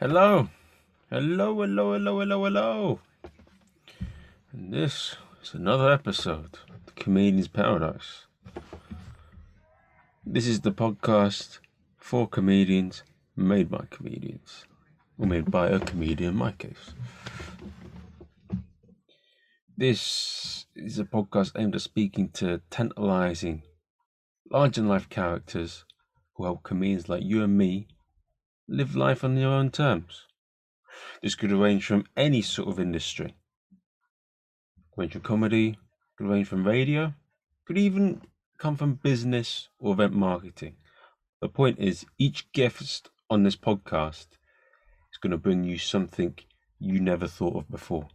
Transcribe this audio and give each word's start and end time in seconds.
Hello, 0.00 0.48
hello, 1.10 1.60
hello, 1.60 1.92
hello, 1.92 2.20
hello, 2.20 2.44
hello. 2.44 3.00
And 4.50 4.72
this 4.72 5.16
is 5.42 5.52
another 5.52 5.92
episode 5.92 6.58
of 6.70 6.86
the 6.86 6.92
Comedian's 6.92 7.48
Paradise. 7.48 8.24
This 10.24 10.46
is 10.46 10.62
the 10.62 10.72
podcast 10.72 11.58
for 11.98 12.26
comedians, 12.26 13.02
made 13.36 13.70
by 13.70 13.84
comedians, 13.90 14.64
or 15.18 15.26
made 15.26 15.50
by 15.50 15.68
a 15.68 15.78
comedian 15.78 16.30
in 16.30 16.36
my 16.36 16.52
case. 16.52 16.94
This 19.76 20.64
is 20.74 20.98
a 20.98 21.04
podcast 21.04 21.60
aimed 21.60 21.74
at 21.74 21.82
speaking 21.82 22.30
to 22.40 22.62
tantalizing, 22.70 23.64
larger 24.50 24.80
than 24.80 24.88
life 24.88 25.10
characters 25.10 25.84
who 26.36 26.44
help 26.44 26.62
comedians 26.62 27.10
like 27.10 27.22
you 27.22 27.44
and 27.44 27.58
me 27.58 27.86
live 28.70 28.94
life 28.94 29.24
on 29.24 29.36
your 29.36 29.50
own 29.50 29.68
terms. 29.68 30.26
This 31.22 31.34
could 31.34 31.50
range 31.50 31.84
from 31.86 32.04
any 32.16 32.40
sort 32.40 32.68
of 32.68 32.78
industry. 32.78 33.34
Range 34.96 35.12
from 35.12 35.22
comedy, 35.22 35.76
could 36.16 36.28
range 36.28 36.46
from 36.46 36.64
radio, 36.64 37.12
could 37.66 37.76
even 37.76 38.22
come 38.58 38.76
from 38.76 38.94
business 38.94 39.68
or 39.80 39.94
event 39.94 40.12
marketing. 40.12 40.76
The 41.40 41.48
point 41.48 41.80
is, 41.80 42.06
each 42.16 42.52
guest 42.52 43.10
on 43.28 43.42
this 43.42 43.56
podcast 43.56 44.28
is 45.10 45.18
going 45.20 45.32
to 45.32 45.36
bring 45.36 45.64
you 45.64 45.76
something 45.76 46.36
you 46.78 47.00
never 47.00 47.26
thought 47.26 47.56
of 47.56 47.70
before. 47.70 48.08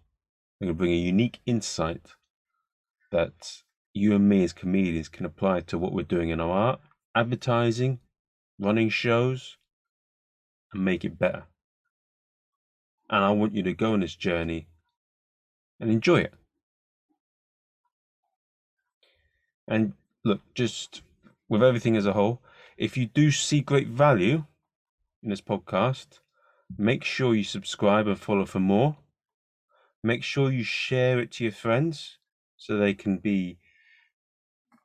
They're 0.60 0.68
going 0.68 0.78
to 0.78 0.80
bring 0.80 0.94
a 0.94 0.96
unique 0.96 1.42
insight 1.46 2.12
that 3.12 3.62
you 3.94 4.16
and 4.16 4.30
me 4.30 4.46
as 4.46 4.54
comedians 4.54 5.10
can 5.10 5.26
apply 5.26 5.62
to 5.62 5.78
what 5.78 5.92
we're 5.92 6.04
doing 6.04 6.30
in 6.30 6.40
our 6.40 6.52
art, 6.52 6.80
advertising, 7.14 8.00
running 8.58 8.88
shows, 8.90 9.58
and 10.76 10.86
make 10.86 11.06
it 11.06 11.18
better. 11.18 11.44
And 13.10 13.24
I 13.24 13.32
want 13.32 13.56
you 13.56 13.64
to 13.64 13.74
go 13.74 13.94
on 13.94 14.02
this 14.02 14.16
journey 14.16 14.68
and 15.80 15.90
enjoy 15.90 16.22
it. 16.22 16.34
And 19.68 19.94
look, 20.24 20.42
just 20.54 21.02
with 21.50 21.64
everything 21.64 21.96
as 21.96 22.06
a 22.06 22.14
whole, 22.14 22.42
if 22.78 22.98
you 22.98 23.06
do 23.06 23.32
see 23.32 23.62
great 23.62 23.88
value 23.88 24.46
in 25.24 25.30
this 25.30 25.42
podcast, 25.42 26.20
make 26.78 27.04
sure 27.04 27.34
you 27.34 27.44
subscribe 27.44 28.08
and 28.08 28.20
follow 28.20 28.46
for 28.46 28.60
more. 28.60 28.98
Make 30.04 30.24
sure 30.24 30.52
you 30.52 30.64
share 30.64 31.20
it 31.20 31.32
to 31.34 31.46
your 31.46 31.54
friends 31.54 32.18
so 32.58 32.78
they 32.78 32.94
can 32.94 33.18
be 33.18 33.58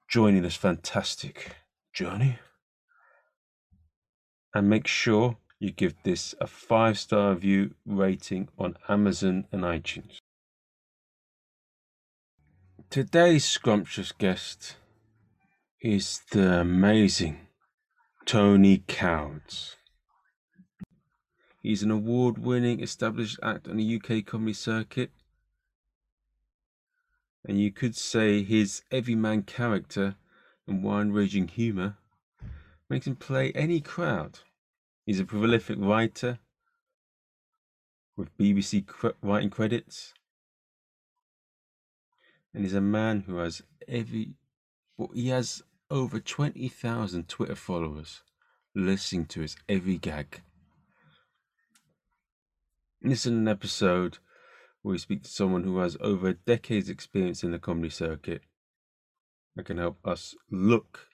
joining 0.08 0.42
this 0.42 0.56
fantastic 0.56 1.56
journey. 1.92 2.38
And 4.54 4.68
make 4.68 4.86
sure 4.86 5.36
you 5.60 5.70
give 5.70 5.94
this 6.02 6.34
a 6.40 6.46
five 6.46 6.98
star 6.98 7.34
review 7.34 7.74
rating 7.84 8.48
on 8.58 8.76
Amazon 8.88 9.46
and 9.52 9.62
iTunes. 9.62 10.16
Today's 12.88 13.44
scrumptious 13.44 14.10
guest 14.10 14.76
is 15.82 16.22
the 16.32 16.60
amazing 16.60 17.46
Tony 18.24 18.82
Cowards. 18.88 19.76
He's 21.62 21.82
an 21.82 21.90
award 21.90 22.38
winning 22.38 22.80
established 22.80 23.38
act 23.42 23.68
on 23.68 23.76
the 23.76 23.96
UK 23.96 24.24
comedy 24.24 24.54
circuit. 24.54 25.10
And 27.44 27.60
you 27.60 27.70
could 27.70 27.96
say 27.96 28.42
his 28.42 28.82
everyman 28.90 29.42
character 29.42 30.16
and 30.66 30.82
wine 30.82 31.10
raging 31.10 31.48
humour 31.48 31.98
makes 32.88 33.06
him 33.06 33.16
play 33.16 33.52
any 33.52 33.80
crowd. 33.80 34.40
He's 35.06 35.20
a 35.20 35.24
prolific 35.24 35.78
writer 35.78 36.38
with 38.16 38.36
BBC 38.36 38.84
writing 39.22 39.50
credits. 39.50 40.12
And 42.52 42.64
he's 42.64 42.74
a 42.74 42.80
man 42.80 43.24
who 43.26 43.36
has 43.36 43.62
every, 43.88 44.34
well, 44.96 45.10
he 45.14 45.28
has 45.28 45.62
over 45.90 46.20
20,000 46.20 47.28
Twitter 47.28 47.54
followers 47.54 48.22
listening 48.74 49.26
to 49.26 49.40
his 49.40 49.56
every 49.68 49.96
gag. 49.96 50.42
This 53.00 53.24
is 53.24 53.32
an 53.32 53.48
episode 53.48 54.18
where 54.82 54.92
we 54.92 54.98
speak 54.98 55.22
to 55.22 55.30
someone 55.30 55.64
who 55.64 55.78
has 55.78 55.96
over 56.00 56.28
a 56.28 56.34
decade's 56.34 56.88
experience 56.88 57.42
in 57.42 57.50
the 57.50 57.58
comedy 57.58 57.90
circuit 57.90 58.42
and 59.56 59.66
can 59.66 59.78
help 59.78 59.98
us 60.06 60.34
look 60.50 61.08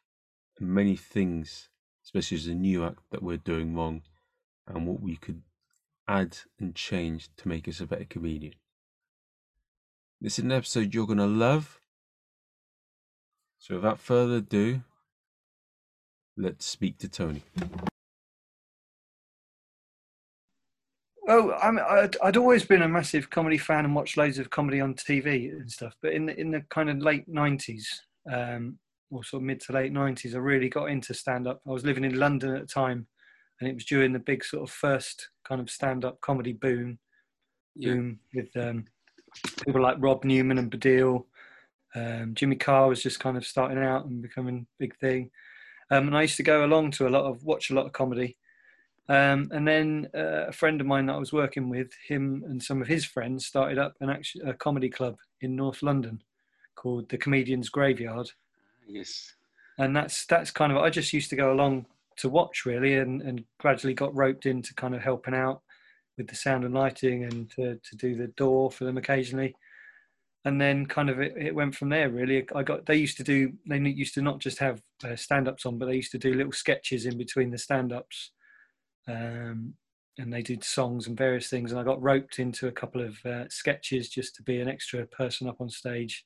at 0.61 0.67
many 0.67 0.97
things 0.97 1.69
especially 2.07 2.37
as 2.37 2.47
a 2.47 2.55
new 2.55 2.85
act 2.85 3.01
that 3.11 3.23
we're 3.23 3.37
doing 3.37 3.75
wrong 3.75 4.01
and 4.69 4.87
what 4.87 5.01
we 5.01 5.17
could 5.17 5.43
add 6.07 6.39
and 6.61 6.77
change 6.77 7.29
to 7.37 7.49
make 7.49 7.67
us 7.67 7.81
a 7.81 7.87
better 7.87 8.07
comedian. 8.09 8.55
This 10.21 10.39
is 10.39 10.45
an 10.45 10.53
episode 10.53 10.95
you're 10.95 11.07
going 11.07 11.19
to 11.19 11.27
love. 11.27 11.81
So, 13.59 13.75
without 13.75 13.99
further 13.99 14.37
ado, 14.37 14.83
let's 16.37 16.65
speak 16.65 16.99
to 16.99 17.09
Tony. 17.09 17.43
Oh, 21.29 21.53
I 21.55 21.71
mean, 21.73 21.85
I'd, 21.89 22.17
I'd 22.23 22.37
always 22.37 22.65
been 22.65 22.83
a 22.83 22.89
massive 22.89 23.31
comedy 23.31 23.59
fan 23.59 23.85
and 23.85 23.97
watched 23.97 24.17
loads 24.17 24.39
of 24.39 24.49
comedy 24.49 24.81
on 24.81 24.95
TV 24.95 25.51
and 25.51 25.69
stuff. 25.69 25.97
But 26.01 26.13
in 26.13 26.27
the 26.27 26.39
in 26.39 26.53
the 26.53 26.61
kind 26.71 26.89
of 26.89 26.99
late 26.99 27.27
nineties, 27.27 28.03
um, 28.33 28.79
or 29.11 29.25
sort 29.25 29.43
of 29.43 29.47
mid 29.47 29.61
to 29.61 29.73
late 29.73 29.93
90s, 29.93 30.35
I 30.35 30.39
really 30.39 30.69
got 30.69 30.91
into 30.91 31.15
stand 31.15 31.47
up. 31.47 31.61
I 31.67 31.71
was 31.71 31.85
living 31.85 32.05
in 32.05 32.19
London 32.19 32.55
at 32.55 32.63
the 32.63 32.67
time, 32.67 33.07
and 33.61 33.69
it 33.69 33.75
was 33.75 33.85
during 33.85 34.13
the 34.13 34.19
big 34.19 34.45
sort 34.45 34.69
of 34.69 34.75
first 34.75 35.31
kind 35.45 35.61
of 35.61 35.71
stand 35.71 36.05
up 36.05 36.21
comedy 36.21 36.53
boom, 36.53 36.99
yeah. 37.75 37.95
boom 37.95 38.19
with 38.35 38.55
um, 38.57 38.85
people 39.65 39.83
like 39.83 39.97
Rob 39.99 40.25
Newman 40.25 40.59
and 40.59 40.71
Baddiel. 40.71 41.25
Um, 41.95 42.35
Jimmy 42.35 42.57
Carr 42.57 42.89
was 42.89 43.03
just 43.03 43.21
kind 43.21 43.37
of 43.37 43.47
starting 43.47 43.79
out 43.79 44.05
and 44.07 44.21
becoming 44.21 44.67
a 44.69 44.77
big 44.79 44.97
thing. 44.99 45.31
Um, 45.91 46.09
and 46.09 46.17
I 46.17 46.23
used 46.23 46.37
to 46.39 46.43
go 46.43 46.65
along 46.65 46.91
to 46.93 47.07
a 47.07 47.11
lot 47.11 47.25
of, 47.25 47.45
watch 47.45 47.71
a 47.71 47.75
lot 47.75 47.87
of 47.87 47.93
comedy. 47.93 48.37
Um, 49.09 49.49
and 49.53 49.67
then 49.67 50.09
uh, 50.15 50.49
a 50.49 50.53
friend 50.53 50.81
of 50.81 50.87
mine 50.87 51.07
that 51.07 51.15
I 51.15 51.19
was 51.19 51.33
working 51.33 51.69
with, 51.69 51.91
him 52.07 52.43
and 52.47 52.61
some 52.61 52.83
of 52.83 52.89
his 52.89 53.05
friends 53.05 53.47
started 53.47 53.79
up 53.79 53.95
an 54.01 54.11
actually 54.11 54.51
a 54.51 54.55
comedy 54.55 54.89
club 54.89 55.17
in 55.41 55.55
North 55.55 55.83
London 55.83 56.23
called 56.75 57.09
the 57.09 57.19
Comedians 57.19 57.69
Graveyard 57.69 58.29
Yes. 58.87 59.35
And 59.79 59.95
that's 59.95 60.27
that's 60.27 60.51
kind 60.51 60.73
of 60.73 60.79
I 60.79 60.91
just 60.91 61.13
used 61.13 61.31
to 61.31 61.37
go 61.37 61.53
along 61.53 61.87
to 62.19 62.29
watch 62.29 62.65
really, 62.65 62.95
and, 62.95 63.21
and 63.23 63.45
gradually 63.59 63.95
got 63.95 64.15
roped 64.15 64.47
into 64.47 64.75
kind 64.75 64.95
of 64.95 65.03
helping 65.03 65.35
out 65.35 65.63
with 66.17 66.29
the 66.29 66.35
sound 66.35 66.65
and 66.65 66.75
lighting 66.75 67.25
and 67.25 67.51
to, 67.51 67.77
to 67.77 67.97
do 67.97 68.15
the 68.15 68.29
door 68.29 68.71
for 68.71 68.85
them 68.85 68.97
occasionally. 68.97 69.55
And 70.47 70.61
then 70.61 70.87
kind 70.87 71.11
of 71.11 71.21
it, 71.21 71.35
it 71.37 71.55
went 71.55 71.75
from 71.75 71.89
there 71.89 72.09
really. 72.09 72.47
I 72.55 72.63
got 72.63 72.87
they 72.87 72.97
used 72.97 73.17
to 73.19 73.25
do 73.25 73.53
they 73.69 73.79
used 73.79 74.15
to 74.15 74.23
not 74.23 74.39
just 74.39 74.59
have 74.59 74.81
uh, 75.05 75.17
stand 75.17 75.49
ups 75.49 75.67
on, 75.67 75.77
but 75.77 75.87
they 75.87 75.97
used 75.97 76.13
to 76.13 76.19
do 76.19 76.35
little 76.35 76.53
sketches 76.53 77.05
in 77.05 77.19
between 77.19 77.51
the 77.51 77.59
stand 77.59 77.93
ups. 77.93 78.31
Um, 79.09 79.75
and 80.19 80.33
they 80.33 80.43
did 80.43 80.65
songs 80.65 81.07
and 81.07 81.17
various 81.17 81.51
things. 81.51 81.73
And 81.73 81.81
I 81.81 81.85
got 81.85 82.03
roped 82.03 82.39
into 82.39 82.69
a 82.69 82.73
couple 82.73 83.03
of 83.03 83.19
uh, 83.27 83.49
sketches 83.51 84.09
just 84.09 84.35
to 84.37 84.43
be 84.43 84.61
an 84.61 84.69
extra 84.69 85.05
person 85.07 85.49
up 85.49 85.61
on 85.61 85.69
stage 85.69 86.25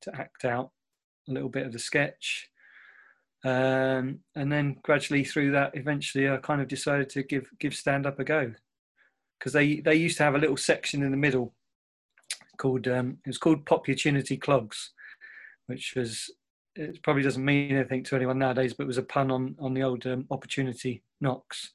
to 0.00 0.14
act 0.16 0.44
out 0.44 0.70
a 1.28 1.32
little 1.32 1.48
bit 1.48 1.66
of 1.66 1.72
the 1.72 1.78
sketch. 1.78 2.48
Um, 3.44 4.20
and 4.34 4.50
then 4.50 4.76
gradually 4.82 5.24
through 5.24 5.52
that, 5.52 5.72
eventually 5.74 6.28
I 6.28 6.38
kind 6.38 6.60
of 6.60 6.68
decided 6.68 7.08
to 7.10 7.22
give 7.22 7.48
give 7.60 7.74
stand 7.74 8.06
up 8.06 8.18
a 8.18 8.24
go 8.24 8.52
because 9.38 9.52
they 9.52 9.80
they 9.80 9.94
used 9.94 10.16
to 10.18 10.24
have 10.24 10.34
a 10.34 10.38
little 10.38 10.56
section 10.56 11.02
in 11.02 11.10
the 11.10 11.16
middle 11.16 11.54
called 12.56 12.88
um, 12.88 13.18
it 13.24 13.28
was 13.28 13.38
called 13.38 13.68
Opportunity 13.70 14.36
Clogs, 14.36 14.90
which 15.66 15.94
was 15.96 16.30
it 16.74 17.02
probably 17.02 17.22
doesn't 17.22 17.44
mean 17.44 17.74
anything 17.74 18.04
to 18.04 18.16
anyone 18.16 18.38
nowadays, 18.38 18.74
but 18.74 18.84
it 18.84 18.88
was 18.88 18.98
a 18.98 19.02
pun 19.02 19.30
on 19.30 19.54
on 19.60 19.72
the 19.72 19.82
old 19.82 20.06
um, 20.06 20.26
Opportunity 20.30 21.02
Knocks, 21.20 21.72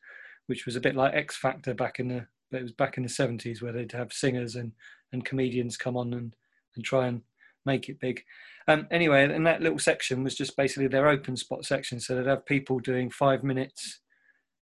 which 0.48 0.66
was 0.66 0.76
a 0.76 0.82
bit 0.82 0.96
like 0.96 1.14
X 1.14 1.38
Factor 1.38 1.74
back 1.74 2.00
in 2.00 2.10
the 2.10 2.28
but 2.52 2.60
it 2.60 2.64
was 2.64 2.72
back 2.74 2.98
in 2.98 3.04
the 3.04 3.10
seventies 3.10 3.62
where 3.62 3.72
they'd 3.72 3.92
have 3.94 4.14
singers 4.14 4.56
and 4.56 4.74
and 5.14 5.26
comedians 5.26 5.78
come 5.78 5.98
on 5.98 6.14
and 6.14 6.36
and 6.76 6.84
try 6.84 7.08
and 7.08 7.22
make 7.66 7.90
it 7.90 8.00
big. 8.00 8.24
Um, 8.68 8.88
anyway, 8.92 9.24
and 9.24 9.46
that 9.46 9.62
little 9.62 9.80
section 9.80 10.24
was 10.24 10.36
just 10.36 10.56
basically 10.56 10.88
their 10.88 11.08
open 11.08 11.36
spot 11.36 11.66
section. 11.66 12.00
So 12.00 12.16
they'd 12.16 12.28
have 12.30 12.46
people 12.46 12.80
doing 12.80 13.10
five 13.10 13.44
minutes. 13.44 14.00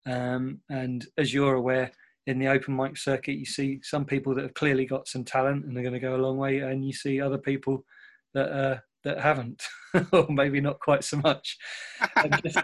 Um, 0.06 0.62
and 0.70 1.06
as 1.18 1.34
you're 1.34 1.56
aware, 1.56 1.92
in 2.26 2.40
the 2.40 2.48
open 2.48 2.76
mic 2.76 2.96
circuit, 2.98 3.34
you 3.34 3.46
see 3.46 3.80
some 3.84 4.06
people 4.06 4.36
that 4.36 4.44
have 4.44 4.54
clearly 4.54 4.86
got 4.86 5.08
some 5.08 5.24
talent 5.24 5.66
and 5.66 5.76
they're 5.76 5.84
going 5.84 5.94
to 5.94 6.00
go 6.00 6.16
a 6.16 6.18
long 6.18 6.38
way, 6.38 6.60
and 6.60 6.86
you 6.86 6.94
see 6.94 7.20
other 7.20 7.38
people 7.38 7.84
that 8.34 8.52
uh, 8.52 8.78
that 9.04 9.20
haven't, 9.20 9.64
or 10.12 10.28
maybe 10.30 10.62
not 10.62 10.80
quite 10.80 11.04
so 11.04 11.18
much. 11.18 11.58
And, 12.16 12.42
just, 12.44 12.58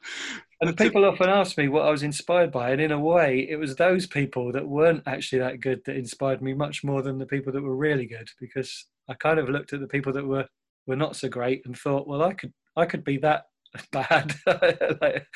and 0.60 0.76
people 0.76 1.04
often 1.04 1.28
ask 1.28 1.56
me 1.56 1.68
what 1.68 1.86
I 1.86 1.90
was 1.90 2.02
inspired 2.02 2.50
by, 2.50 2.70
and 2.70 2.80
in 2.80 2.92
a 2.92 3.00
way, 3.00 3.46
it 3.48 3.56
was 3.56 3.76
those 3.76 4.06
people 4.06 4.52
that 4.52 4.66
weren't 4.66 5.02
actually 5.06 5.38
that 5.40 5.60
good 5.60 5.82
that 5.84 5.96
inspired 5.96 6.42
me 6.42 6.54
much 6.54 6.82
more 6.82 7.02
than 7.02 7.18
the 7.18 7.26
people 7.26 7.52
that 7.52 7.62
were 7.62 7.76
really 7.76 8.06
good, 8.06 8.28
because 8.40 8.86
I 9.08 9.14
kind 9.14 9.38
of 9.38 9.48
looked 9.48 9.72
at 9.72 9.80
the 9.80 9.86
people 9.86 10.12
that 10.12 10.26
were 10.26 10.46
were 10.86 10.96
not 10.96 11.16
so 11.16 11.28
great 11.28 11.62
and 11.66 11.76
thought, 11.76 12.06
well, 12.06 12.22
I 12.22 12.32
could 12.32 12.52
I 12.76 12.86
could 12.86 13.04
be 13.04 13.18
that 13.18 13.46
bad. 13.92 14.34
like, 15.00 15.26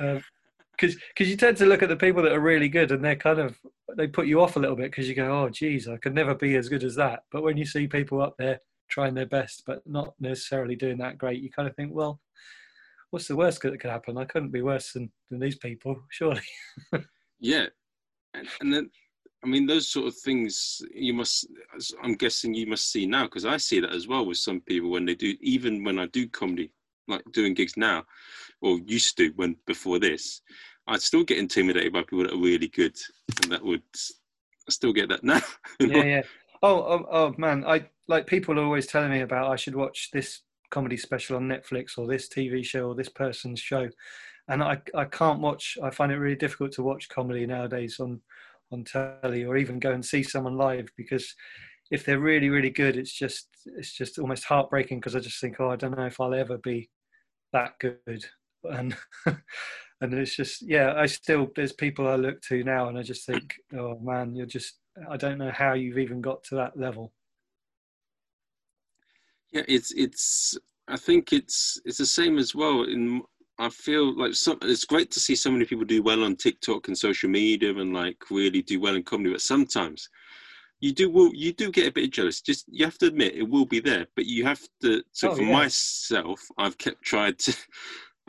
um, 0.00 0.22
because 0.80 1.28
you 1.28 1.36
tend 1.36 1.58
to 1.58 1.66
look 1.66 1.82
at 1.82 1.90
the 1.90 1.96
people 1.96 2.22
that 2.22 2.32
are 2.32 2.40
really 2.40 2.68
good 2.68 2.90
and 2.90 3.04
they're 3.04 3.16
kind 3.16 3.38
of 3.38 3.58
they 3.96 4.06
put 4.06 4.26
you 4.26 4.40
off 4.40 4.56
a 4.56 4.58
little 4.58 4.76
bit 4.76 4.90
because 4.90 5.08
you 5.08 5.14
go, 5.14 5.42
oh, 5.42 5.50
geez, 5.50 5.86
I 5.86 5.98
could 5.98 6.14
never 6.14 6.34
be 6.34 6.56
as 6.56 6.68
good 6.68 6.84
as 6.84 6.94
that. 6.94 7.24
But 7.30 7.42
when 7.42 7.56
you 7.56 7.66
see 7.66 7.86
people 7.86 8.22
up 8.22 8.34
there 8.38 8.60
trying 8.88 9.14
their 9.14 9.26
best 9.26 9.64
but 9.66 9.82
not 9.86 10.14
necessarily 10.20 10.76
doing 10.76 10.96
that 10.98 11.18
great, 11.18 11.42
you 11.42 11.50
kind 11.50 11.68
of 11.68 11.76
think, 11.76 11.92
well, 11.92 12.20
what's 13.10 13.28
the 13.28 13.36
worst 13.36 13.60
that 13.60 13.78
could 13.80 13.90
happen? 13.90 14.16
I 14.16 14.24
couldn't 14.24 14.52
be 14.52 14.62
worse 14.62 14.92
than, 14.92 15.10
than 15.30 15.40
these 15.40 15.58
people, 15.58 16.00
surely. 16.10 16.42
yeah, 17.40 17.66
and, 18.34 18.48
and 18.60 18.72
then 18.72 18.90
I 19.42 19.46
mean, 19.46 19.66
those 19.66 19.88
sort 19.88 20.06
of 20.06 20.16
things 20.16 20.82
you 20.94 21.14
must. 21.14 21.46
I'm 22.02 22.14
guessing 22.14 22.52
you 22.52 22.66
must 22.66 22.90
see 22.90 23.06
now 23.06 23.24
because 23.24 23.46
I 23.46 23.56
see 23.56 23.80
that 23.80 23.94
as 23.94 24.06
well 24.06 24.26
with 24.26 24.36
some 24.36 24.60
people 24.60 24.90
when 24.90 25.06
they 25.06 25.14
do. 25.14 25.34
Even 25.40 25.82
when 25.82 25.98
I 25.98 26.06
do 26.06 26.28
comedy, 26.28 26.70
like 27.08 27.22
doing 27.32 27.54
gigs 27.54 27.76
now, 27.76 28.04
or 28.60 28.78
used 28.80 29.16
to 29.16 29.30
when 29.36 29.56
before 29.66 29.98
this, 29.98 30.42
I'd 30.86 31.00
still 31.00 31.24
get 31.24 31.38
intimidated 31.38 31.92
by 31.92 32.00
people 32.00 32.24
that 32.24 32.34
are 32.34 32.38
really 32.38 32.68
good, 32.68 32.96
and 33.42 33.52
that 33.52 33.64
would 33.64 33.82
I 33.94 34.70
still 34.70 34.92
get 34.92 35.08
that 35.08 35.24
now. 35.24 35.40
yeah, 35.80 36.04
yeah. 36.04 36.22
Oh, 36.62 36.76
oh, 36.76 37.06
oh, 37.10 37.34
man! 37.38 37.64
I 37.66 37.86
like 38.08 38.26
people 38.26 38.58
are 38.58 38.64
always 38.64 38.86
telling 38.86 39.10
me 39.10 39.22
about 39.22 39.50
I 39.50 39.56
should 39.56 39.74
watch 39.74 40.10
this 40.12 40.40
comedy 40.70 40.98
special 40.98 41.36
on 41.36 41.48
Netflix 41.48 41.96
or 41.96 42.06
this 42.06 42.28
TV 42.28 42.64
show 42.64 42.88
or 42.88 42.94
this 42.94 43.08
person's 43.08 43.60
show, 43.60 43.88
and 44.48 44.62
I 44.62 44.82
I 44.94 45.06
can't 45.06 45.40
watch. 45.40 45.78
I 45.82 45.88
find 45.88 46.12
it 46.12 46.18
really 46.18 46.36
difficult 46.36 46.72
to 46.72 46.82
watch 46.82 47.08
comedy 47.08 47.46
nowadays 47.46 47.98
on 48.00 48.20
on 48.72 48.84
telly 48.84 49.44
or 49.44 49.56
even 49.56 49.78
go 49.78 49.92
and 49.92 50.04
see 50.04 50.22
someone 50.22 50.56
live 50.56 50.88
because 50.96 51.34
if 51.90 52.04
they're 52.04 52.20
really 52.20 52.50
really 52.50 52.70
good, 52.70 52.96
it's 52.96 53.12
just 53.12 53.48
it's 53.76 53.92
just 53.92 54.18
almost 54.18 54.44
heartbreaking 54.44 54.98
because 55.00 55.16
I 55.16 55.20
just 55.20 55.40
think 55.40 55.56
oh 55.60 55.70
I 55.70 55.76
don't 55.76 55.96
know 55.96 56.06
if 56.06 56.20
I'll 56.20 56.34
ever 56.34 56.58
be 56.58 56.88
that 57.52 57.72
good. 57.80 58.24
And 58.64 58.96
and 60.00 60.14
it's 60.14 60.34
just 60.34 60.62
yeah 60.62 60.94
i 60.96 61.06
still 61.06 61.48
there's 61.56 61.72
people 61.72 62.08
i 62.08 62.16
look 62.16 62.40
to 62.42 62.64
now 62.64 62.88
and 62.88 62.98
i 62.98 63.02
just 63.02 63.26
think 63.26 63.54
oh 63.76 63.98
man 64.00 64.34
you're 64.34 64.46
just 64.46 64.78
i 65.10 65.16
don't 65.16 65.38
know 65.38 65.50
how 65.50 65.74
you've 65.74 65.98
even 65.98 66.20
got 66.20 66.42
to 66.44 66.54
that 66.54 66.78
level. 66.78 67.12
Yeah 69.52 69.62
it's 69.68 69.92
it's 69.92 70.56
i 70.88 70.96
think 70.96 71.32
it's 71.32 71.80
it's 71.84 71.98
the 71.98 72.06
same 72.06 72.38
as 72.38 72.54
well 72.54 72.84
in 72.84 73.22
i 73.60 73.68
feel 73.68 74.16
like 74.16 74.34
some, 74.34 74.58
it's 74.62 74.84
great 74.84 75.10
to 75.10 75.20
see 75.20 75.34
so 75.34 75.50
many 75.50 75.64
people 75.64 75.84
do 75.84 76.02
well 76.02 76.24
on 76.24 76.36
tiktok 76.36 76.88
and 76.88 76.96
social 76.96 77.30
media 77.30 77.70
and 77.70 77.94
like 77.94 78.16
really 78.30 78.62
do 78.62 78.80
well 78.80 78.96
in 78.96 79.02
comedy 79.02 79.30
but 79.30 79.40
sometimes 79.40 80.08
you 80.80 80.92
do 80.92 81.10
will 81.10 81.30
you 81.34 81.52
do 81.52 81.70
get 81.70 81.86
a 81.86 81.92
bit 81.92 82.10
jealous 82.10 82.40
just 82.40 82.64
you 82.68 82.84
have 82.84 82.98
to 82.98 83.06
admit 83.06 83.34
it 83.34 83.48
will 83.48 83.66
be 83.66 83.80
there 83.80 84.06
but 84.16 84.26
you 84.26 84.44
have 84.44 84.60
to 84.80 85.02
so 85.12 85.30
oh, 85.30 85.34
for 85.34 85.42
yeah. 85.42 85.52
myself 85.52 86.40
i've 86.58 86.78
kept 86.78 87.02
tried 87.02 87.38
to 87.38 87.54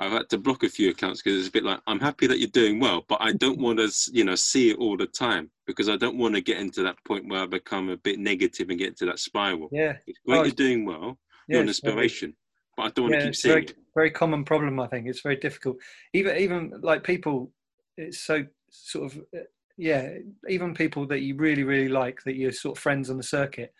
I've 0.02 0.12
had 0.12 0.30
to 0.30 0.40
block 0.40 0.64
a 0.64 0.70
few 0.70 0.90
accounts 0.90 1.22
because 1.22 1.38
it's 1.38 1.50
a 1.50 1.52
bit 1.52 1.64
like 1.64 1.80
I'm 1.86 2.00
happy 2.00 2.26
that 2.26 2.40
you're 2.40 2.50
doing 2.50 2.80
well, 2.80 3.06
but 3.08 3.20
I 3.22 3.34
don't 3.34 3.60
want 3.66 3.78
to, 3.78 3.92
you 4.12 4.24
know, 4.24 4.34
see 4.34 4.72
it 4.72 4.78
all 4.80 4.98
the 4.98 5.06
time 5.06 5.52
because 5.68 5.90
I 5.90 5.96
don't 5.96 6.18
want 6.18 6.34
to 6.34 6.42
get 6.42 6.58
into 6.58 6.82
that 6.84 6.98
point 7.06 7.28
where 7.28 7.44
I 7.44 7.46
become 7.46 7.90
a 7.90 7.98
bit 7.98 8.18
negative 8.18 8.70
and 8.70 8.80
get 8.80 8.90
into 8.90 9.06
that 9.06 9.20
spiral. 9.20 9.70
Yeah, 9.72 9.98
it's 10.08 10.20
great 10.26 10.40
oh, 10.40 10.44
you're 10.44 10.54
doing 10.54 10.86
well. 10.86 11.20
Yeah, 11.48 11.56
you're 11.56 11.62
an 11.62 11.68
inspiration, 11.68 12.36
but 12.82 12.88
I 12.88 12.92
don't 12.94 13.06
want 13.06 13.14
yeah, 13.14 13.20
to 13.20 13.26
keep 13.26 13.36
seeing 13.36 13.54
very, 13.54 13.64
it. 13.66 13.76
Very 13.96 14.12
common 14.12 14.44
problem, 14.44 14.80
I 14.80 14.88
think. 14.88 15.08
It's 15.08 15.22
very 15.22 15.36
difficult. 15.36 15.78
Even 16.14 16.38
even 16.38 16.74
like 16.82 17.04
people, 17.04 17.52
it's 17.98 18.20
so 18.20 18.46
sort 18.70 19.12
of 19.12 19.20
uh, 19.36 19.44
yeah. 19.78 20.10
Even 20.50 20.74
people 20.74 21.06
that 21.08 21.22
you 21.22 21.36
really 21.36 21.64
really 21.64 21.90
like 21.90 22.24
that 22.24 22.36
you're 22.36 22.52
sort 22.52 22.78
of 22.78 22.82
friends 22.82 23.10
on 23.10 23.18
the 23.18 23.24
circuit 23.24 23.74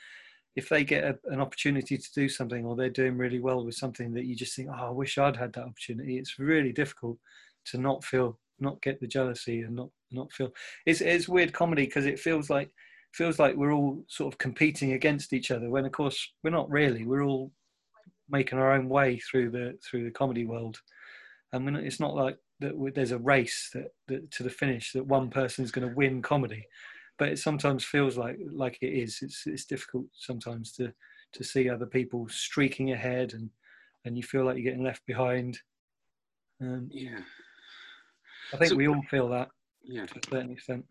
if 0.56 0.68
they 0.68 0.84
get 0.84 1.04
a, 1.04 1.18
an 1.32 1.40
opportunity 1.40 1.98
to 1.98 2.14
do 2.14 2.28
something 2.28 2.66
or 2.66 2.76
they're 2.76 2.90
doing 2.90 3.18
really 3.18 3.40
well 3.40 3.64
with 3.64 3.76
something 3.76 4.14
that 4.14 4.26
you 4.26 4.36
just 4.36 4.54
think, 4.56 4.68
oh, 4.70 4.88
I 4.88 4.90
wish 4.90 5.18
I'd 5.18 5.38
had 5.38 5.54
that 5.54 5.64
opportunity. 5.64 6.18
It's 6.18 6.40
really 6.40 6.74
difficult 6.74 7.18
to 7.68 7.78
not 7.78 8.04
feel, 8.04 8.38
not 8.60 8.82
get 8.82 9.00
the 9.00 9.08
jealousy 9.08 9.62
and 9.62 9.76
not 9.76 9.90
not 10.12 10.32
feel. 10.34 10.52
It's 10.86 11.02
it's 11.02 11.30
weird 11.30 11.54
comedy 11.54 11.86
because 11.86 12.06
it 12.06 12.20
feels 12.20 12.50
like 12.50 12.70
feels 13.14 13.40
like 13.40 13.56
we're 13.56 13.74
all 13.74 14.04
sort 14.08 14.34
of 14.34 14.38
competing 14.38 14.94
against 14.94 15.34
each 15.34 15.52
other 15.52 15.70
when 15.70 15.86
of 15.86 15.92
course 15.92 16.32
we're 16.44 16.50
not 16.50 16.70
really. 16.70 17.06
We're 17.06 17.24
all 17.24 17.52
making 18.32 18.60
our 18.60 18.74
own 18.74 18.90
way 18.90 19.20
through 19.20 19.52
the 19.52 19.78
through 19.84 20.06
the 20.06 20.12
comedy 20.12 20.46
world. 20.46 20.80
I 21.54 21.60
mean, 21.60 21.76
it's 21.76 22.00
not 22.00 22.16
like 22.16 22.38
that. 22.62 22.92
There's 22.96 23.12
a 23.12 23.20
race 23.20 23.70
that, 23.74 23.90
that 24.08 24.32
to 24.32 24.44
the 24.44 24.50
finish 24.50 24.94
that 24.94 25.06
one 25.06 25.30
person 25.30 25.64
is 25.64 25.72
going 25.72 25.88
to 25.88 25.96
win 25.96 26.22
comedy 26.22 26.66
but 27.22 27.30
it 27.30 27.38
sometimes 27.38 27.84
feels 27.84 28.18
like 28.18 28.40
like 28.52 28.80
it 28.82 28.88
is. 28.88 29.20
It's 29.22 29.44
it's 29.46 29.66
difficult 29.66 30.06
sometimes 30.12 30.72
to 30.74 30.92
to 31.34 31.44
see 31.44 31.70
other 31.70 31.86
people 31.86 32.28
streaking 32.30 32.94
ahead 32.94 33.34
and 33.34 33.48
and 34.06 34.18
you 34.18 34.24
feel 34.24 34.44
like 34.44 34.56
you're 34.56 34.64
getting 34.64 34.84
left 34.84 35.06
behind. 35.06 35.60
Um, 36.60 36.90
yeah, 36.92 37.20
I 38.52 38.58
think 38.58 38.72
so, 38.72 38.76
we 38.76 38.88
all 38.88 39.04
feel 39.04 39.30
that. 39.30 39.50
Yeah, 39.84 40.08
to 40.08 40.18
a 40.18 40.30
certain 40.32 40.52
extent. 40.52 40.84